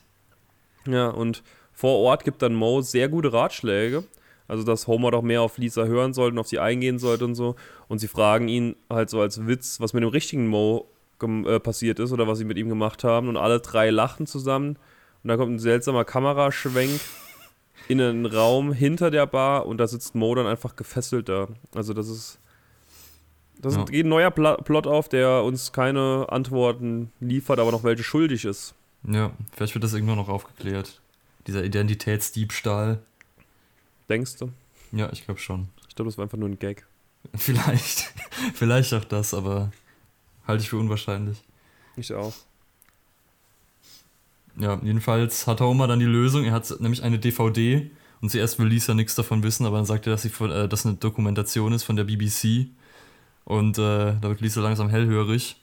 Ja, 0.85 1.07
und 1.07 1.41
vor 1.71 1.99
Ort 1.99 2.25
gibt 2.25 2.41
dann 2.41 2.53
Mo 2.53 2.81
sehr 2.81 3.07
gute 3.07 3.31
Ratschläge. 3.31 4.03
Also, 4.51 4.65
dass 4.65 4.85
Homer 4.85 5.11
doch 5.11 5.21
mehr 5.21 5.41
auf 5.41 5.57
Lisa 5.57 5.85
hören 5.85 6.13
sollte 6.13 6.33
und 6.33 6.39
auf 6.39 6.47
sie 6.47 6.59
eingehen 6.59 6.99
sollte 6.99 7.23
und 7.23 7.35
so. 7.35 7.55
Und 7.87 7.99
sie 7.99 8.09
fragen 8.09 8.49
ihn 8.49 8.75
halt 8.89 9.09
so 9.09 9.21
als 9.21 9.47
Witz, 9.47 9.79
was 9.79 9.93
mit 9.93 10.03
dem 10.03 10.09
richtigen 10.09 10.49
Mo 10.49 10.89
äh, 11.21 11.57
passiert 11.61 11.99
ist 11.99 12.11
oder 12.11 12.27
was 12.27 12.39
sie 12.39 12.43
mit 12.43 12.57
ihm 12.57 12.67
gemacht 12.67 13.05
haben. 13.05 13.29
Und 13.29 13.37
alle 13.37 13.61
drei 13.61 13.91
lachen 13.91 14.27
zusammen. 14.27 14.75
Und 15.23 15.29
da 15.29 15.37
kommt 15.37 15.53
ein 15.53 15.59
seltsamer 15.59 16.03
Kameraschwenk 16.03 16.99
in 17.87 18.01
einen 18.01 18.25
Raum 18.25 18.73
hinter 18.73 19.09
der 19.09 19.25
Bar 19.25 19.67
und 19.67 19.77
da 19.77 19.87
sitzt 19.87 20.15
Mo 20.15 20.35
dann 20.35 20.47
einfach 20.47 20.75
gefesselt 20.75 21.29
da. 21.29 21.47
Also 21.73 21.93
das 21.93 22.09
ist. 22.09 22.37
Das 23.57 23.77
ja. 23.77 23.85
geht 23.85 24.05
ein 24.05 24.09
neuer 24.09 24.31
Plot 24.31 24.85
auf, 24.85 25.07
der 25.07 25.45
uns 25.45 25.71
keine 25.71 26.25
Antworten 26.27 27.13
liefert, 27.21 27.59
aber 27.59 27.71
noch 27.71 27.85
welche 27.85 28.03
schuldig 28.03 28.43
ist. 28.43 28.75
Ja, 29.07 29.31
vielleicht 29.53 29.75
wird 29.75 29.85
das 29.85 29.93
irgendwann 29.93 30.17
noch 30.17 30.27
aufgeklärt. 30.27 30.99
Dieser 31.47 31.63
Identitätsdiebstahl. 31.63 32.99
Denkst 34.11 34.35
du? 34.39 34.51
Ja, 34.91 35.09
ich 35.13 35.23
glaube 35.23 35.39
schon. 35.39 35.69
Ich 35.87 35.95
glaube, 35.95 36.09
das 36.11 36.17
war 36.17 36.23
einfach 36.23 36.37
nur 36.37 36.49
ein 36.49 36.59
Gag. 36.59 36.85
Vielleicht. 37.33 38.13
Vielleicht 38.53 38.93
auch 38.93 39.05
das, 39.05 39.33
aber 39.33 39.71
halte 40.45 40.63
ich 40.63 40.69
für 40.69 40.77
unwahrscheinlich. 40.77 41.37
Ich 41.95 42.13
auch. 42.13 42.33
Ja, 44.57 44.81
jedenfalls 44.83 45.47
hat 45.47 45.61
Homer 45.61 45.87
dann 45.87 45.99
die 45.99 46.05
Lösung. 46.05 46.43
Er 46.43 46.51
hat 46.51 46.69
nämlich 46.81 47.03
eine 47.03 47.19
DVD 47.19 47.89
und 48.19 48.29
zuerst 48.29 48.59
will 48.59 48.67
Lisa 48.67 48.93
nichts 48.93 49.15
davon 49.15 49.43
wissen, 49.43 49.65
aber 49.65 49.77
dann 49.77 49.85
sagt 49.85 50.07
er, 50.07 50.11
dass, 50.11 50.23
sie 50.23 50.29
von, 50.29 50.51
äh, 50.51 50.67
das 50.67 50.85
eine 50.85 50.95
Dokumentation 50.95 51.71
ist 51.71 51.83
von 51.83 51.95
der 51.95 52.03
BBC. 52.03 52.67
Und 53.45 53.77
äh, 53.77 54.15
da 54.19 54.23
wird 54.23 54.41
Lisa 54.41 54.59
langsam 54.59 54.89
hellhörig 54.89 55.55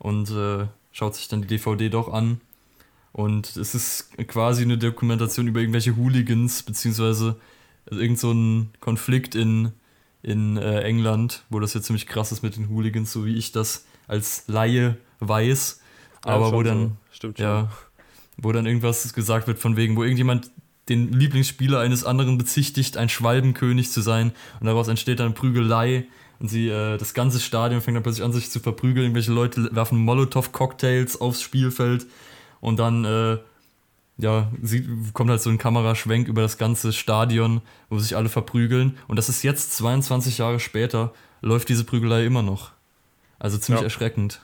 und 0.00 0.30
äh, 0.32 0.66
schaut 0.90 1.14
sich 1.14 1.28
dann 1.28 1.42
die 1.42 1.46
DVD 1.46 1.90
doch 1.90 2.12
an. 2.12 2.40
Und 3.12 3.56
es 3.56 3.76
ist 3.76 4.18
quasi 4.26 4.62
eine 4.62 4.78
Dokumentation 4.78 5.46
über 5.46 5.60
irgendwelche 5.60 5.94
Hooligans, 5.94 6.64
beziehungsweise 6.64 7.36
irgend 7.90 8.18
so 8.18 8.32
ein 8.32 8.70
Konflikt 8.80 9.34
in, 9.34 9.72
in 10.22 10.56
äh, 10.56 10.80
England, 10.82 11.44
wo 11.50 11.60
das 11.60 11.74
jetzt 11.74 11.86
ziemlich 11.86 12.06
krass 12.06 12.32
ist 12.32 12.42
mit 12.42 12.56
den 12.56 12.68
Hooligans, 12.68 13.12
so 13.12 13.26
wie 13.26 13.36
ich 13.36 13.52
das 13.52 13.86
als 14.06 14.44
Laie 14.48 14.96
weiß. 15.20 15.80
Aber 16.22 16.46
ja, 16.46 16.52
wo 16.52 16.62
dann. 16.62 16.96
So. 17.10 17.32
Ja, 17.36 17.70
wo 18.36 18.52
dann 18.52 18.66
irgendwas 18.66 19.12
gesagt 19.12 19.46
wird 19.46 19.58
von 19.58 19.76
wegen, 19.76 19.96
wo 19.96 20.02
irgendjemand 20.02 20.50
den 20.88 21.12
Lieblingsspieler 21.12 21.80
eines 21.80 22.04
anderen 22.04 22.36
bezichtigt, 22.36 22.96
ein 22.96 23.08
Schwalbenkönig 23.08 23.90
zu 23.90 24.00
sein 24.00 24.32
und 24.60 24.66
daraus 24.66 24.88
entsteht 24.88 25.20
dann 25.20 25.34
Prügelei 25.34 26.06
und 26.40 26.48
sie, 26.48 26.68
äh, 26.68 26.98
das 26.98 27.14
ganze 27.14 27.40
Stadion 27.40 27.80
fängt 27.80 27.96
dann 27.96 28.02
plötzlich 28.02 28.24
an, 28.24 28.32
sich 28.32 28.50
zu 28.50 28.60
verprügeln, 28.60 29.04
irgendwelche 29.04 29.32
Leute 29.32 29.74
werfen 29.74 29.98
Molotow-Cocktails 29.98 31.20
aufs 31.20 31.40
Spielfeld 31.40 32.06
und 32.60 32.78
dann, 32.78 33.04
äh, 33.04 33.38
ja, 34.16 34.50
sie, 34.62 34.88
kommt 35.12 35.30
halt 35.30 35.42
so 35.42 35.50
ein 35.50 35.58
Kameraschwenk 35.58 36.28
über 36.28 36.42
das 36.42 36.56
ganze 36.58 36.92
Stadion, 36.92 37.62
wo 37.90 37.98
sich 37.98 38.16
alle 38.16 38.28
verprügeln 38.28 38.96
und 39.08 39.16
das 39.16 39.28
ist 39.28 39.42
jetzt 39.42 39.76
22 39.76 40.38
Jahre 40.38 40.60
später, 40.60 41.12
läuft 41.40 41.68
diese 41.68 41.84
Prügelei 41.84 42.24
immer 42.24 42.42
noch. 42.42 42.72
Also 43.38 43.58
ziemlich 43.58 43.80
ja. 43.80 43.86
erschreckend. 43.86 44.40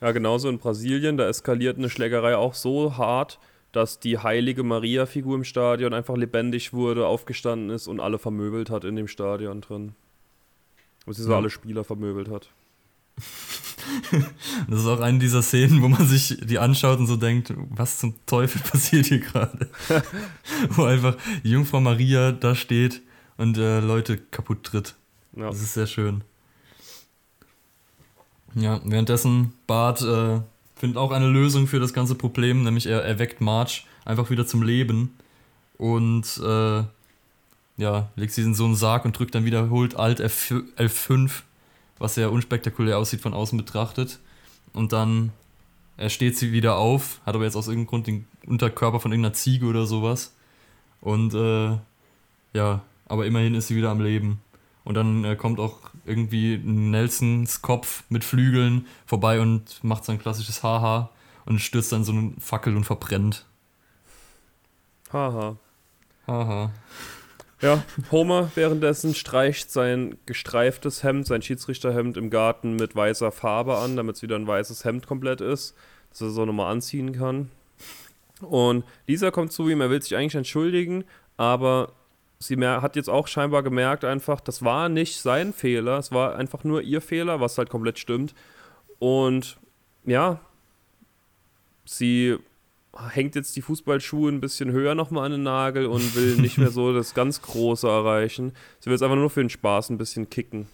Ja, 0.00 0.12
genauso 0.12 0.48
in 0.48 0.58
Brasilien, 0.58 1.16
da 1.16 1.28
eskaliert 1.28 1.78
eine 1.78 1.90
Schlägerei 1.90 2.36
auch 2.36 2.54
so 2.54 2.96
hart, 2.96 3.38
dass 3.72 3.98
die 3.98 4.18
heilige 4.18 4.62
Maria-Figur 4.62 5.34
im 5.34 5.44
Stadion 5.44 5.92
einfach 5.92 6.16
lebendig 6.16 6.72
wurde, 6.72 7.06
aufgestanden 7.06 7.70
ist 7.70 7.88
und 7.88 8.00
alle 8.00 8.18
vermöbelt 8.18 8.70
hat 8.70 8.84
in 8.84 8.96
dem 8.96 9.08
Stadion 9.08 9.60
drin. 9.60 9.94
So 11.06 11.30
ja. 11.30 11.36
alle 11.36 11.50
Spieler 11.50 11.84
vermöbelt 11.84 12.28
hat. 12.28 12.50
das 14.68 14.80
ist 14.80 14.86
auch 14.86 15.00
eine 15.00 15.18
dieser 15.18 15.42
Szenen, 15.42 15.82
wo 15.82 15.88
man 15.88 16.06
sich 16.06 16.38
die 16.42 16.58
anschaut 16.58 16.98
und 16.98 17.06
so 17.06 17.16
denkt, 17.16 17.52
was 17.70 17.98
zum 17.98 18.14
Teufel 18.26 18.60
passiert 18.70 19.06
hier 19.06 19.20
gerade? 19.20 19.70
wo 20.70 20.84
einfach 20.84 21.16
die 21.44 21.50
Jungfrau 21.50 21.80
Maria 21.80 22.32
da 22.32 22.54
steht 22.54 23.02
und 23.36 23.58
äh, 23.58 23.80
Leute 23.80 24.18
kaputt 24.18 24.64
tritt. 24.64 24.94
Ja. 25.36 25.46
Das 25.46 25.60
ist 25.60 25.74
sehr 25.74 25.86
schön. 25.86 26.22
Ja, 28.54 28.80
währenddessen 28.84 29.52
Bart 29.66 30.00
äh, 30.00 30.40
findet 30.74 30.96
auch 30.96 31.10
eine 31.10 31.28
Lösung 31.28 31.66
für 31.66 31.78
das 31.78 31.92
ganze 31.92 32.14
Problem, 32.14 32.62
nämlich 32.62 32.86
er 32.86 33.02
erweckt 33.02 33.40
Marge 33.40 33.82
einfach 34.04 34.30
wieder 34.30 34.46
zum 34.46 34.62
Leben 34.62 35.14
und 35.76 36.40
äh, 36.42 36.84
ja, 37.78 38.08
legt 38.16 38.32
sie 38.32 38.42
in 38.42 38.54
so 38.54 38.64
einen 38.64 38.76
Sarg 38.76 39.04
und 39.04 39.18
drückt 39.18 39.34
dann 39.34 39.44
wiederholt 39.44 39.96
Alt 39.96 40.20
F 40.20 40.54
F5, 40.78 41.42
was 41.98 42.14
sehr 42.14 42.32
unspektakulär 42.32 42.98
aussieht 42.98 43.20
von 43.20 43.34
außen 43.34 43.56
betrachtet. 43.56 44.18
Und 44.72 44.92
dann 44.92 45.32
er 45.96 46.10
steht 46.10 46.36
sie 46.36 46.52
wieder 46.52 46.76
auf, 46.76 47.20
hat 47.24 47.34
aber 47.34 47.44
jetzt 47.44 47.56
aus 47.56 47.68
irgendeinem 47.68 47.88
Grund 47.88 48.06
den 48.06 48.26
Unterkörper 48.46 49.00
von 49.00 49.12
irgendeiner 49.12 49.34
Ziege 49.34 49.66
oder 49.66 49.86
sowas. 49.86 50.34
Und 51.00 51.34
äh, 51.34 51.78
ja, 52.52 52.82
aber 53.06 53.26
immerhin 53.26 53.54
ist 53.54 53.68
sie 53.68 53.76
wieder 53.76 53.90
am 53.90 54.00
Leben. 54.00 54.40
Und 54.84 54.94
dann 54.94 55.24
äh, 55.24 55.36
kommt 55.36 55.58
auch 55.58 55.78
irgendwie 56.04 56.58
Nelsons 56.58 57.62
Kopf 57.62 58.04
mit 58.08 58.24
Flügeln 58.24 58.86
vorbei 59.06 59.40
und 59.40 59.82
macht 59.82 60.04
sein 60.04 60.18
klassisches 60.18 60.62
Haha 60.62 61.10
und 61.44 61.60
stürzt 61.60 61.92
dann 61.92 62.04
so 62.04 62.12
eine 62.12 62.32
Fackel 62.38 62.76
und 62.76 62.84
verbrennt. 62.84 63.46
Haha. 65.12 65.56
Haha. 66.26 66.70
Ja, 67.62 67.82
Homer 68.10 68.50
währenddessen 68.54 69.14
streicht 69.14 69.70
sein 69.70 70.18
gestreiftes 70.26 71.02
Hemd, 71.02 71.26
sein 71.26 71.40
Schiedsrichterhemd 71.40 72.18
im 72.18 72.28
Garten 72.28 72.76
mit 72.76 72.94
weißer 72.94 73.32
Farbe 73.32 73.78
an, 73.78 73.96
damit 73.96 74.16
es 74.16 74.22
wieder 74.22 74.36
ein 74.36 74.46
weißes 74.46 74.84
Hemd 74.84 75.06
komplett 75.06 75.40
ist, 75.40 75.74
dass 76.10 76.20
er 76.20 76.28
es 76.28 76.38
auch 76.38 76.44
nochmal 76.44 76.70
anziehen 76.70 77.12
kann. 77.12 77.50
Und 78.42 78.84
Lisa 79.06 79.30
kommt 79.30 79.52
zu 79.52 79.68
ihm, 79.68 79.80
er 79.80 79.88
will 79.88 80.02
sich 80.02 80.14
eigentlich 80.14 80.34
entschuldigen, 80.34 81.04
aber 81.38 81.92
sie 82.38 82.56
hat 82.58 82.96
jetzt 82.96 83.08
auch 83.08 83.26
scheinbar 83.26 83.62
gemerkt, 83.62 84.04
einfach, 84.04 84.40
das 84.40 84.62
war 84.62 84.90
nicht 84.90 85.20
sein 85.20 85.54
Fehler, 85.54 85.98
es 85.98 86.12
war 86.12 86.36
einfach 86.36 86.62
nur 86.62 86.82
ihr 86.82 87.00
Fehler, 87.00 87.40
was 87.40 87.56
halt 87.56 87.70
komplett 87.70 87.98
stimmt. 87.98 88.34
Und 88.98 89.56
ja, 90.04 90.40
sie 91.86 92.36
hängt 93.10 93.34
jetzt 93.34 93.56
die 93.56 93.62
Fußballschuhe 93.62 94.30
ein 94.30 94.40
bisschen 94.40 94.70
höher 94.70 94.94
nochmal 94.94 95.26
an 95.26 95.32
den 95.32 95.42
Nagel 95.42 95.86
und 95.86 96.14
will 96.14 96.36
nicht 96.36 96.58
mehr 96.58 96.70
so 96.70 96.92
das 96.92 97.14
ganz 97.14 97.42
Große 97.42 97.86
erreichen. 97.86 98.52
Sie 98.80 98.86
will 98.86 98.94
jetzt 98.94 99.02
einfach 99.02 99.16
nur 99.16 99.30
für 99.30 99.40
den 99.40 99.50
Spaß 99.50 99.90
ein 99.90 99.98
bisschen 99.98 100.30
kicken. 100.30 100.66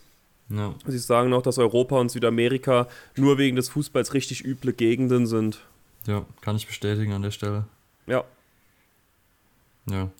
Ja. 0.49 0.75
Sie 0.87 0.99
sagen 0.99 1.31
noch, 1.31 1.43
dass 1.43 1.59
Europa 1.59 1.99
und 1.99 2.11
Südamerika 2.11 2.87
nur 3.17 3.39
wegen 3.39 3.57
des 3.57 3.69
Fußballs 3.71 4.15
richtig 4.15 4.45
üble 4.45 4.73
Gegenden 4.73 5.27
sind. 5.27 5.61
Ja, 6.07 6.27
kann 6.41 6.57
ich 6.57 6.67
bestätigen 6.67 7.13
an 7.13 7.23
der 7.23 7.31
Stelle. 7.31 7.65
Ja. 8.07 8.25
Ja. 9.89 10.11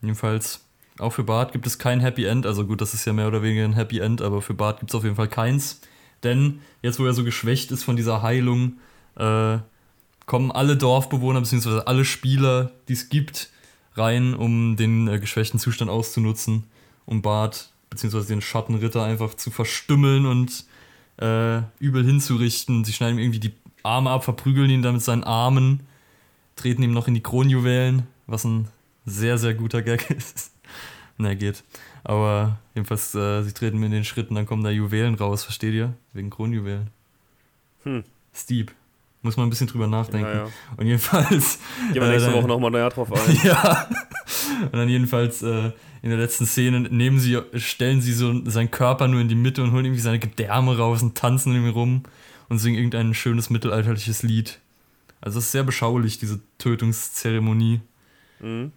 Jedenfalls, 0.00 0.64
auch 0.98 1.10
für 1.10 1.24
Bart 1.24 1.52
gibt 1.52 1.66
es 1.66 1.78
kein 1.78 2.00
Happy 2.00 2.24
End. 2.24 2.46
Also 2.46 2.66
gut, 2.66 2.80
das 2.80 2.94
ist 2.94 3.04
ja 3.04 3.12
mehr 3.12 3.26
oder 3.26 3.42
weniger 3.42 3.64
ein 3.64 3.72
Happy 3.72 3.98
End, 3.98 4.22
aber 4.22 4.42
für 4.42 4.54
Bart 4.54 4.80
gibt 4.80 4.90
es 4.90 4.94
auf 4.94 5.04
jeden 5.04 5.16
Fall 5.16 5.28
keins. 5.28 5.80
Denn 6.22 6.60
jetzt, 6.82 6.98
wo 7.00 7.06
er 7.06 7.14
so 7.14 7.24
geschwächt 7.24 7.70
ist 7.70 7.82
von 7.82 7.96
dieser 7.96 8.22
Heilung, 8.22 8.78
äh, 9.16 9.58
kommen 10.26 10.50
alle 10.50 10.76
Dorfbewohner 10.76 11.40
bzw. 11.40 11.82
alle 11.86 12.04
Spieler, 12.04 12.72
die 12.88 12.94
es 12.94 13.08
gibt, 13.08 13.50
rein, 13.94 14.34
um 14.34 14.76
den 14.76 15.08
äh, 15.08 15.18
geschwächten 15.18 15.60
Zustand 15.60 15.90
auszunutzen, 15.90 16.64
um 17.06 17.22
Bart 17.22 17.70
bzw. 17.90 18.24
den 18.24 18.40
Schattenritter 18.40 19.04
einfach 19.04 19.34
zu 19.34 19.50
verstümmeln 19.50 20.26
und 20.26 20.64
äh, 21.18 21.58
übel 21.78 22.04
hinzurichten. 22.04 22.84
Sie 22.84 22.92
schneiden 22.92 23.18
ihm 23.18 23.24
irgendwie 23.24 23.40
die 23.40 23.52
Arme 23.82 24.10
ab, 24.10 24.24
verprügeln 24.24 24.70
ihn 24.70 24.82
dann 24.82 24.94
mit 24.94 25.02
seinen 25.02 25.24
Armen, 25.24 25.80
treten 26.56 26.82
ihm 26.82 26.92
noch 26.92 27.08
in 27.08 27.14
die 27.14 27.22
Kronjuwelen, 27.22 28.06
was 28.26 28.44
ein 28.44 28.68
sehr, 29.04 29.38
sehr 29.38 29.54
guter 29.54 29.82
Gag 29.82 30.10
ist. 30.16 30.52
Na, 31.16 31.34
geht. 31.34 31.62
Aber 32.02 32.58
jedenfalls, 32.74 33.14
äh, 33.14 33.42
sie 33.42 33.52
treten 33.52 33.78
mir 33.78 33.86
in 33.86 33.92
den 33.92 34.04
Schritten, 34.04 34.34
dann 34.34 34.46
kommen 34.46 34.64
da 34.64 34.70
Juwelen 34.70 35.14
raus, 35.14 35.44
versteht 35.44 35.74
ihr? 35.74 35.94
Wegen 36.12 36.30
Kronjuwelen. 36.30 36.88
Hm. 37.84 38.04
Steep. 38.34 38.72
Muss 39.24 39.36
man 39.36 39.46
ein 39.46 39.50
bisschen 39.50 39.66
drüber 39.66 39.86
nachdenken. 39.86 40.26
Ja, 40.28 40.34
ja. 40.44 40.48
Und 40.76 40.86
jedenfalls. 40.86 41.58
Gehen 41.92 42.02
wir 42.02 42.08
nächste 42.10 42.30
dann- 42.30 42.38
Woche 42.38 42.46
nochmal 42.48 42.70
näher 42.70 42.90
drauf 42.90 43.10
ein. 43.10 43.38
ja. 43.44 43.88
Und 44.60 44.74
dann 44.74 44.88
jedenfalls 44.88 45.42
äh, 45.42 45.72
in 46.02 46.10
der 46.10 46.18
letzten 46.18 46.44
Szene 46.46 46.80
nehmen 46.80 47.18
sie, 47.18 47.38
stellen 47.54 48.02
sie 48.02 48.12
so 48.12 48.44
seinen 48.48 48.70
Körper 48.70 49.08
nur 49.08 49.20
in 49.22 49.28
die 49.28 49.34
Mitte 49.34 49.62
und 49.62 49.72
holen 49.72 49.86
irgendwie 49.86 50.02
seine 50.02 50.18
Gedärme 50.18 50.76
raus 50.76 51.02
und 51.02 51.16
tanzen 51.16 51.52
irgendwie 51.54 51.72
rum 51.72 52.02
und 52.50 52.58
singen 52.58 52.76
irgendein 52.76 53.14
schönes 53.14 53.48
mittelalterliches 53.48 54.22
Lied. 54.22 54.60
Also 55.22 55.38
es 55.38 55.46
ist 55.46 55.52
sehr 55.52 55.64
beschaulich, 55.64 56.18
diese 56.18 56.40
Tötungszeremonie. 56.58 57.80
Mhm. 58.40 58.72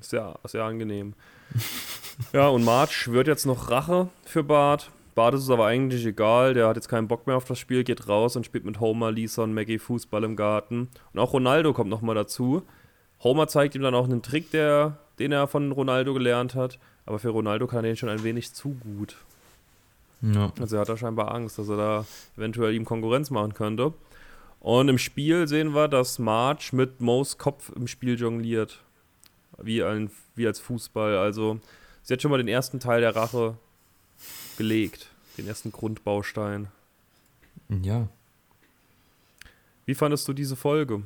Sehr, 0.00 0.36
sehr 0.44 0.64
angenehm. 0.64 1.14
ja, 2.32 2.48
und 2.48 2.64
March 2.64 3.06
wird 3.12 3.28
jetzt 3.28 3.46
noch 3.46 3.70
Rache 3.70 4.08
für 4.26 4.42
Bart. 4.42 4.90
Bart 5.14 5.34
ist 5.34 5.42
es 5.42 5.50
aber 5.50 5.66
eigentlich 5.66 6.04
egal, 6.04 6.54
der 6.54 6.68
hat 6.68 6.76
jetzt 6.76 6.88
keinen 6.88 7.08
Bock 7.08 7.26
mehr 7.26 7.36
auf 7.36 7.44
das 7.44 7.58
Spiel, 7.58 7.84
geht 7.84 8.08
raus 8.08 8.36
und 8.36 8.44
spielt 8.44 8.64
mit 8.64 8.80
Homer, 8.80 9.12
Lisa 9.12 9.42
und 9.44 9.54
Maggie 9.54 9.78
Fußball 9.78 10.24
im 10.24 10.36
Garten. 10.36 10.88
Und 11.12 11.20
auch 11.20 11.32
Ronaldo 11.32 11.72
kommt 11.72 11.90
nochmal 11.90 12.14
dazu. 12.14 12.62
Homer 13.22 13.46
zeigt 13.46 13.74
ihm 13.74 13.82
dann 13.82 13.94
auch 13.94 14.04
einen 14.04 14.22
Trick, 14.22 14.50
der, 14.50 14.98
den 15.18 15.32
er 15.32 15.46
von 15.46 15.72
Ronaldo 15.72 16.14
gelernt 16.14 16.54
hat. 16.54 16.78
Aber 17.06 17.18
für 17.18 17.28
Ronaldo 17.28 17.66
kann 17.66 17.78
er 17.78 17.90
den 17.90 17.96
schon 17.96 18.08
ein 18.08 18.24
wenig 18.24 18.52
zu 18.54 18.76
gut. 18.82 19.16
Ja. 20.20 20.52
Also 20.58 20.76
er 20.76 20.80
hat 20.80 20.88
da 20.88 20.96
scheinbar 20.96 21.34
Angst, 21.34 21.58
dass 21.58 21.68
er 21.68 21.76
da 21.76 22.06
eventuell 22.36 22.74
ihm 22.74 22.84
Konkurrenz 22.84 23.30
machen 23.30 23.54
könnte. 23.54 23.92
Und 24.60 24.88
im 24.88 24.98
Spiel 24.98 25.46
sehen 25.46 25.74
wir, 25.74 25.88
dass 25.88 26.18
Marge 26.18 26.70
mit 26.72 27.00
Moes 27.00 27.36
Kopf 27.36 27.70
im 27.76 27.86
Spiel 27.86 28.18
jongliert. 28.18 28.80
Wie, 29.58 29.82
ein, 29.82 30.10
wie 30.34 30.46
als 30.46 30.58
Fußball. 30.60 31.16
Also 31.18 31.60
sie 32.02 32.14
hat 32.14 32.22
schon 32.22 32.30
mal 32.30 32.38
den 32.38 32.48
ersten 32.48 32.80
Teil 32.80 33.02
der 33.02 33.14
Rache 33.14 33.56
gelegt. 34.56 35.08
Den 35.36 35.46
ersten 35.46 35.72
Grundbaustein. 35.72 36.68
Ja. 37.68 38.08
Wie 39.86 39.94
fandest 39.94 40.26
du 40.28 40.32
diese 40.32 40.56
Folge? 40.56 41.02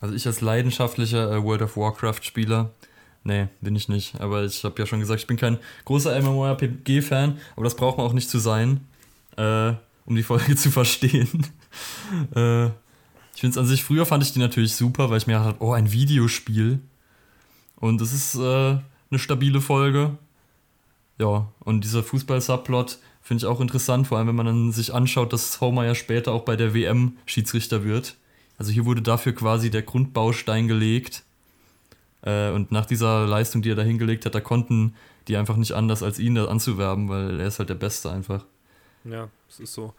Also 0.00 0.14
ich 0.14 0.26
als 0.26 0.40
leidenschaftlicher 0.40 1.32
äh, 1.32 1.42
World 1.42 1.62
of 1.62 1.76
Warcraft-Spieler, 1.76 2.70
nee, 3.24 3.48
bin 3.60 3.76
ich 3.76 3.88
nicht. 3.88 4.20
Aber 4.20 4.44
ich 4.44 4.64
habe 4.64 4.78
ja 4.78 4.86
schon 4.86 5.00
gesagt, 5.00 5.20
ich 5.20 5.26
bin 5.26 5.36
kein 5.36 5.58
großer 5.84 6.20
MMORPG-Fan, 6.20 7.38
aber 7.54 7.64
das 7.64 7.76
braucht 7.76 7.98
man 7.98 8.06
auch 8.06 8.12
nicht 8.12 8.28
zu 8.28 8.38
sein, 8.38 8.86
äh, 9.36 9.72
um 10.04 10.16
die 10.16 10.22
Folge 10.22 10.56
zu 10.56 10.70
verstehen. 10.70 11.46
äh, 12.34 12.66
ich 12.66 13.40
finde 13.40 13.50
es 13.50 13.58
an 13.58 13.66
sich, 13.66 13.84
früher 13.84 14.06
fand 14.06 14.22
ich 14.22 14.32
die 14.32 14.38
natürlich 14.38 14.74
super, 14.74 15.10
weil 15.10 15.18
ich 15.18 15.26
mir 15.26 15.34
gedacht 15.34 15.48
habe, 15.48 15.64
oh, 15.64 15.72
ein 15.72 15.92
Videospiel. 15.92 16.80
Und 17.76 18.00
es 18.00 18.12
ist 18.12 18.34
äh, 18.36 18.78
eine 19.10 19.18
stabile 19.18 19.60
Folge. 19.60 20.16
Ja, 21.18 21.48
und 21.60 21.84
dieser 21.84 22.02
Fußball-Subplot 22.02 22.98
finde 23.22 23.42
ich 23.42 23.46
auch 23.46 23.60
interessant, 23.60 24.06
vor 24.06 24.18
allem 24.18 24.28
wenn 24.28 24.36
man 24.36 24.46
dann 24.46 24.72
sich 24.72 24.94
anschaut, 24.94 25.32
dass 25.32 25.60
Homer 25.60 25.84
ja 25.84 25.94
später 25.94 26.32
auch 26.32 26.44
bei 26.44 26.56
der 26.56 26.74
WM 26.74 27.16
Schiedsrichter 27.26 27.84
wird. 27.84 28.16
Also 28.58 28.72
hier 28.72 28.84
wurde 28.84 29.02
dafür 29.02 29.34
quasi 29.34 29.70
der 29.70 29.82
Grundbaustein 29.82 30.68
gelegt. 30.68 31.24
Äh, 32.22 32.50
und 32.50 32.72
nach 32.72 32.86
dieser 32.86 33.26
Leistung, 33.26 33.62
die 33.62 33.70
er 33.70 33.76
da 33.76 33.82
hingelegt 33.82 34.26
hat, 34.26 34.34
da 34.34 34.40
konnten 34.40 34.94
die 35.28 35.36
einfach 35.36 35.56
nicht 35.56 35.72
anders, 35.72 36.02
als 36.02 36.18
ihn 36.18 36.34
da 36.34 36.46
anzuwerben, 36.46 37.08
weil 37.08 37.40
er 37.40 37.46
ist 37.46 37.58
halt 37.58 37.68
der 37.68 37.74
Beste 37.74 38.10
einfach. 38.10 38.44
Ja, 39.04 39.28
es 39.48 39.60
ist 39.60 39.72
so. 39.72 39.94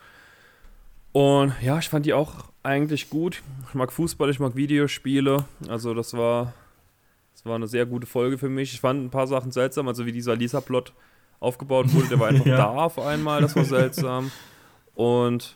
Und 1.11 1.53
ja, 1.61 1.79
ich 1.79 1.89
fand 1.89 2.05
die 2.05 2.13
auch 2.13 2.45
eigentlich 2.63 3.09
gut. 3.09 3.41
Ich 3.67 3.73
mag 3.73 3.91
Fußball, 3.91 4.29
ich 4.29 4.39
mag 4.39 4.55
Videospiele. 4.55 5.45
Also 5.67 5.93
das 5.93 6.13
war, 6.13 6.53
das 7.37 7.45
war 7.45 7.55
eine 7.55 7.67
sehr 7.67 7.85
gute 7.85 8.07
Folge 8.07 8.37
für 8.37 8.49
mich. 8.49 8.73
Ich 8.73 8.81
fand 8.81 9.03
ein 9.05 9.09
paar 9.09 9.27
Sachen 9.27 9.51
seltsam, 9.51 9.87
also 9.87 10.05
wie 10.05 10.11
dieser 10.11 10.35
Lisa-Plot 10.35 10.91
aufgebaut 11.39 11.93
wurde, 11.93 12.07
der 12.09 12.19
war 12.19 12.29
einfach 12.29 12.45
Ja. 12.47 12.57
da 12.57 12.65
auf 12.67 12.97
einmal, 12.99 13.41
das 13.41 13.55
war 13.55 13.63
seltsam. 13.63 14.31
Und 14.95 15.55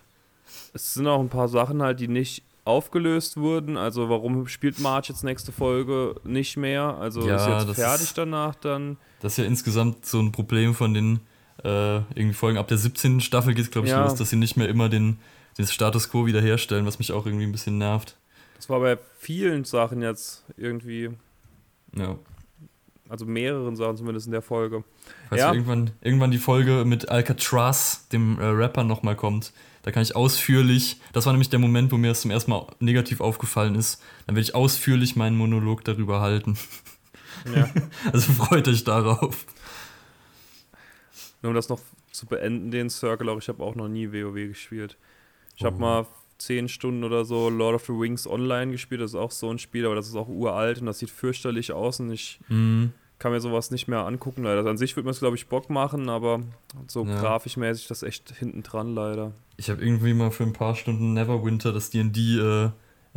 es 0.74 0.94
sind 0.94 1.08
auch 1.08 1.20
ein 1.20 1.30
paar 1.30 1.48
Sachen 1.48 1.82
halt, 1.82 2.00
die 2.00 2.08
nicht 2.08 2.44
aufgelöst 2.66 3.38
wurden. 3.38 3.78
Also 3.78 4.10
warum 4.10 4.48
spielt 4.48 4.80
March 4.80 5.10
jetzt 5.10 5.24
nächste 5.24 5.52
Folge 5.52 6.16
nicht 6.24 6.58
mehr? 6.58 6.96
Also 7.00 7.28
Ja, 7.28 7.36
ist 7.60 7.68
jetzt 7.68 7.80
fertig 7.80 8.04
ist- 8.04 8.18
danach 8.18 8.54
dann. 8.56 8.98
Das 9.22 9.34
ist 9.34 9.38
ja 9.38 9.46
insgesamt 9.46 10.06
so 10.06 10.20
ein 10.20 10.32
Problem 10.32 10.74
von 10.76 10.94
den 10.94 11.20
äh, 11.64 11.98
irgendwie 12.16 12.34
Folgen. 12.34 12.58
Ab 12.58 12.68
der 12.68 12.78
17. 12.78 13.22
Staffel 13.22 13.54
geht 13.54 13.66
es, 13.66 13.72
glaube 13.72 13.88
ich, 13.88 13.92
Ja. 13.92 14.04
los, 14.04 14.16
dass 14.16 14.30
sie 14.30 14.36
nicht 14.36 14.58
mehr 14.58 14.68
immer 14.70 14.90
den, 14.90 15.20
den 15.58 15.66
Status 15.68 16.10
quo 16.10 16.26
wiederherstellen, 16.26 16.86
was 16.86 16.98
mich 17.00 17.12
auch 17.12 17.26
irgendwie 17.26 17.46
ein 17.46 17.52
bisschen 17.52 17.78
nervt. 17.78 18.16
Das 18.56 18.70
war 18.70 18.80
bei 18.80 18.98
vielen 19.20 19.64
Sachen 19.64 20.02
jetzt 20.02 20.44
irgendwie, 20.58 21.10
Ja. 21.96 22.18
also 23.10 23.26
mehreren 23.26 23.76
Sachen 23.76 23.98
zumindest 23.98 24.26
in 24.28 24.32
der 24.32 24.42
Folge. 24.42 24.84
Falls 25.30 25.42
Ja. 25.42 25.52
irgendwann, 25.54 25.92
irgendwann 26.02 26.32
die 26.32 26.38
Folge 26.38 26.86
mit 26.86 27.10
Alcatraz, 27.10 28.08
dem 28.10 28.40
äh, 28.40 28.46
Rapper, 28.46 28.84
nochmal 28.84 29.16
kommt, 29.16 29.52
da 29.84 29.92
kann 29.92 30.04
ich 30.04 30.16
ausführlich, 30.16 31.02
das 31.12 31.26
war 31.26 31.34
nämlich 31.34 31.50
der 31.50 31.60
Moment, 31.60 31.92
wo 31.92 31.98
mir 31.98 32.10
das 32.10 32.22
zum 32.22 32.32
ersten 32.32 32.52
Mal 32.52 32.68
negativ 32.80 33.20
aufgefallen 33.20 33.76
ist, 33.76 34.02
dann 34.28 34.36
werde 34.36 34.44
ich 34.44 34.56
ausführlich 34.56 35.16
meinen 35.16 35.36
Monolog 35.38 35.84
darüber 35.84 36.22
halten. 36.22 36.58
Ja. 37.56 37.68
Also 38.14 38.32
freut 38.34 38.68
euch 38.68 38.84
darauf. 38.84 39.46
Nur 41.42 41.50
um 41.50 41.56
das 41.56 41.70
noch 41.70 41.80
zu 42.12 42.26
beenden, 42.28 42.70
den 42.72 42.90
Circle, 42.90 43.30
auch 43.30 43.40
ich 43.40 43.48
habe 43.50 43.64
auch 43.64 43.74
noch 43.76 43.88
nie 43.88 44.12
WoW 44.12 44.36
gespielt. 44.50 44.98
Ich 45.56 45.64
habe 45.66 45.76
Oh. 45.78 45.80
mal 45.80 46.06
zehn 46.42 46.68
Stunden 46.68 47.04
oder 47.04 47.26
so 47.26 47.50
Lord 47.50 47.76
of 47.76 47.86
the 47.86 47.92
Rings 47.94 48.28
online 48.28 48.72
gespielt, 48.72 49.02
das 49.02 49.12
ist 49.12 49.16
auch 49.16 49.32
so 49.32 49.50
ein 49.50 49.60
Spiel, 49.60 49.86
aber 49.86 49.96
das 49.96 50.08
ist 50.08 50.16
auch 50.16 50.28
uralt 50.28 50.80
und 50.80 50.86
das 50.88 51.00
sieht 51.00 51.10
fürchterlich 51.10 51.72
aus 51.72 52.00
und 52.00 52.12
ich 52.12 52.40
Mhm. 52.50 52.92
kann 53.20 53.32
mir 53.32 53.40
sowas 53.40 53.70
nicht 53.72 53.88
mehr 53.88 54.00
angucken, 54.00 54.44
leider. 54.44 54.66
An 54.70 54.78
sich 54.78 54.96
würde 54.96 55.06
mir 55.06 55.12
es, 55.12 55.20
glaube 55.20 55.36
ich, 55.36 55.48
Bock 55.48 55.70
machen, 55.70 56.10
aber 56.10 56.42
so 56.88 57.06
Ja. 57.06 57.20
grafischmäßig 57.20 57.88
das 57.88 58.04
echt 58.04 58.32
hinten 58.38 58.64
dran, 58.64 58.96
leider. 58.96 59.32
Ich 59.58 59.70
habe 59.70 59.82
irgendwie 59.84 60.14
mal 60.14 60.32
für 60.32 60.44
ein 60.44 60.54
paar 60.54 60.76
Stunden 60.76 61.14
Neverwinter 61.14 61.72
das 61.72 61.90
D&D 61.92 62.40
äh, 62.40 62.70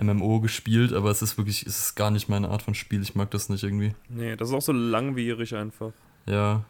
MMO 0.02 0.40
gespielt, 0.40 0.92
aber 0.92 1.10
es 1.10 1.22
ist 1.22 1.38
wirklich, 1.38 1.64
es 1.66 1.78
ist 1.78 1.94
gar 1.94 2.10
nicht 2.10 2.28
meine 2.28 2.48
Art 2.50 2.62
von 2.62 2.74
Spiel. 2.74 3.00
Ich 3.00 3.14
mag 3.14 3.30
das 3.30 3.48
nicht 3.48 3.62
irgendwie. 3.62 3.94
Nee, 4.08 4.34
das 4.37 4.48
ist 4.48 4.54
auch 4.54 4.60
so 4.62 4.72
langwierig 4.72 5.54
einfach. 5.54 5.92
Ja. 6.26 6.64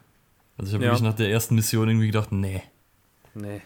Also 0.57 0.69
ich 0.69 0.73
habe 0.75 0.85
Ja. 0.85 0.91
wirklich 0.91 1.03
nach 1.09 1.15
der 1.15 1.29
ersten 1.29 1.55
Mission 1.55 1.89
irgendwie 1.89 2.05
gedacht, 2.07 2.31
nee. 2.31 2.61
Nee. 3.33 3.61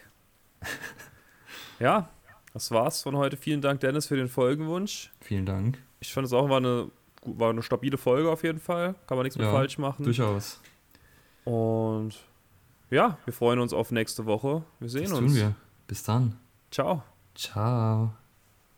ja, 1.80 2.10
das 2.54 2.72
war's 2.72 3.04
von 3.04 3.16
heute. 3.18 3.38
Vielen 3.38 3.62
Dank, 3.62 3.80
Dennis, 3.82 4.08
für 4.08 4.16
den 4.16 4.28
Folgenwunsch. 4.28 5.12
Vielen 5.22 5.46
Dank. 5.46 5.78
Ich 6.00 6.14
fand 6.14 6.26
es 6.28 6.34
auch 6.34 6.50
war 6.50 6.58
eine, 6.58 6.90
war 7.24 7.50
eine 7.50 7.62
stabile 7.64 7.98
Folge 7.98 8.30
auf 8.32 8.44
jeden 8.44 8.60
Fall. 8.60 8.96
Kann 9.08 9.18
man 9.18 9.24
nichts 9.26 9.38
mehr 9.38 9.48
Ja, 9.48 9.54
falsch 9.54 9.78
machen. 9.78 10.04
Durchaus. 10.04 10.60
Und 11.46 12.14
ja, 12.90 13.18
wir 13.26 13.34
freuen 13.34 13.60
uns 13.60 13.74
auf 13.74 13.92
nächste 13.92 14.26
Woche. 14.26 14.63
Wir 14.80 14.90
sehen 14.90 15.04
Das 15.04 15.13
uns. 15.13 15.34
tun 15.34 15.36
wir. 15.36 15.56
Bis 15.88 16.04
dann. 16.04 16.38
Ciao. 16.71 17.04
Ciao. 17.36 18.13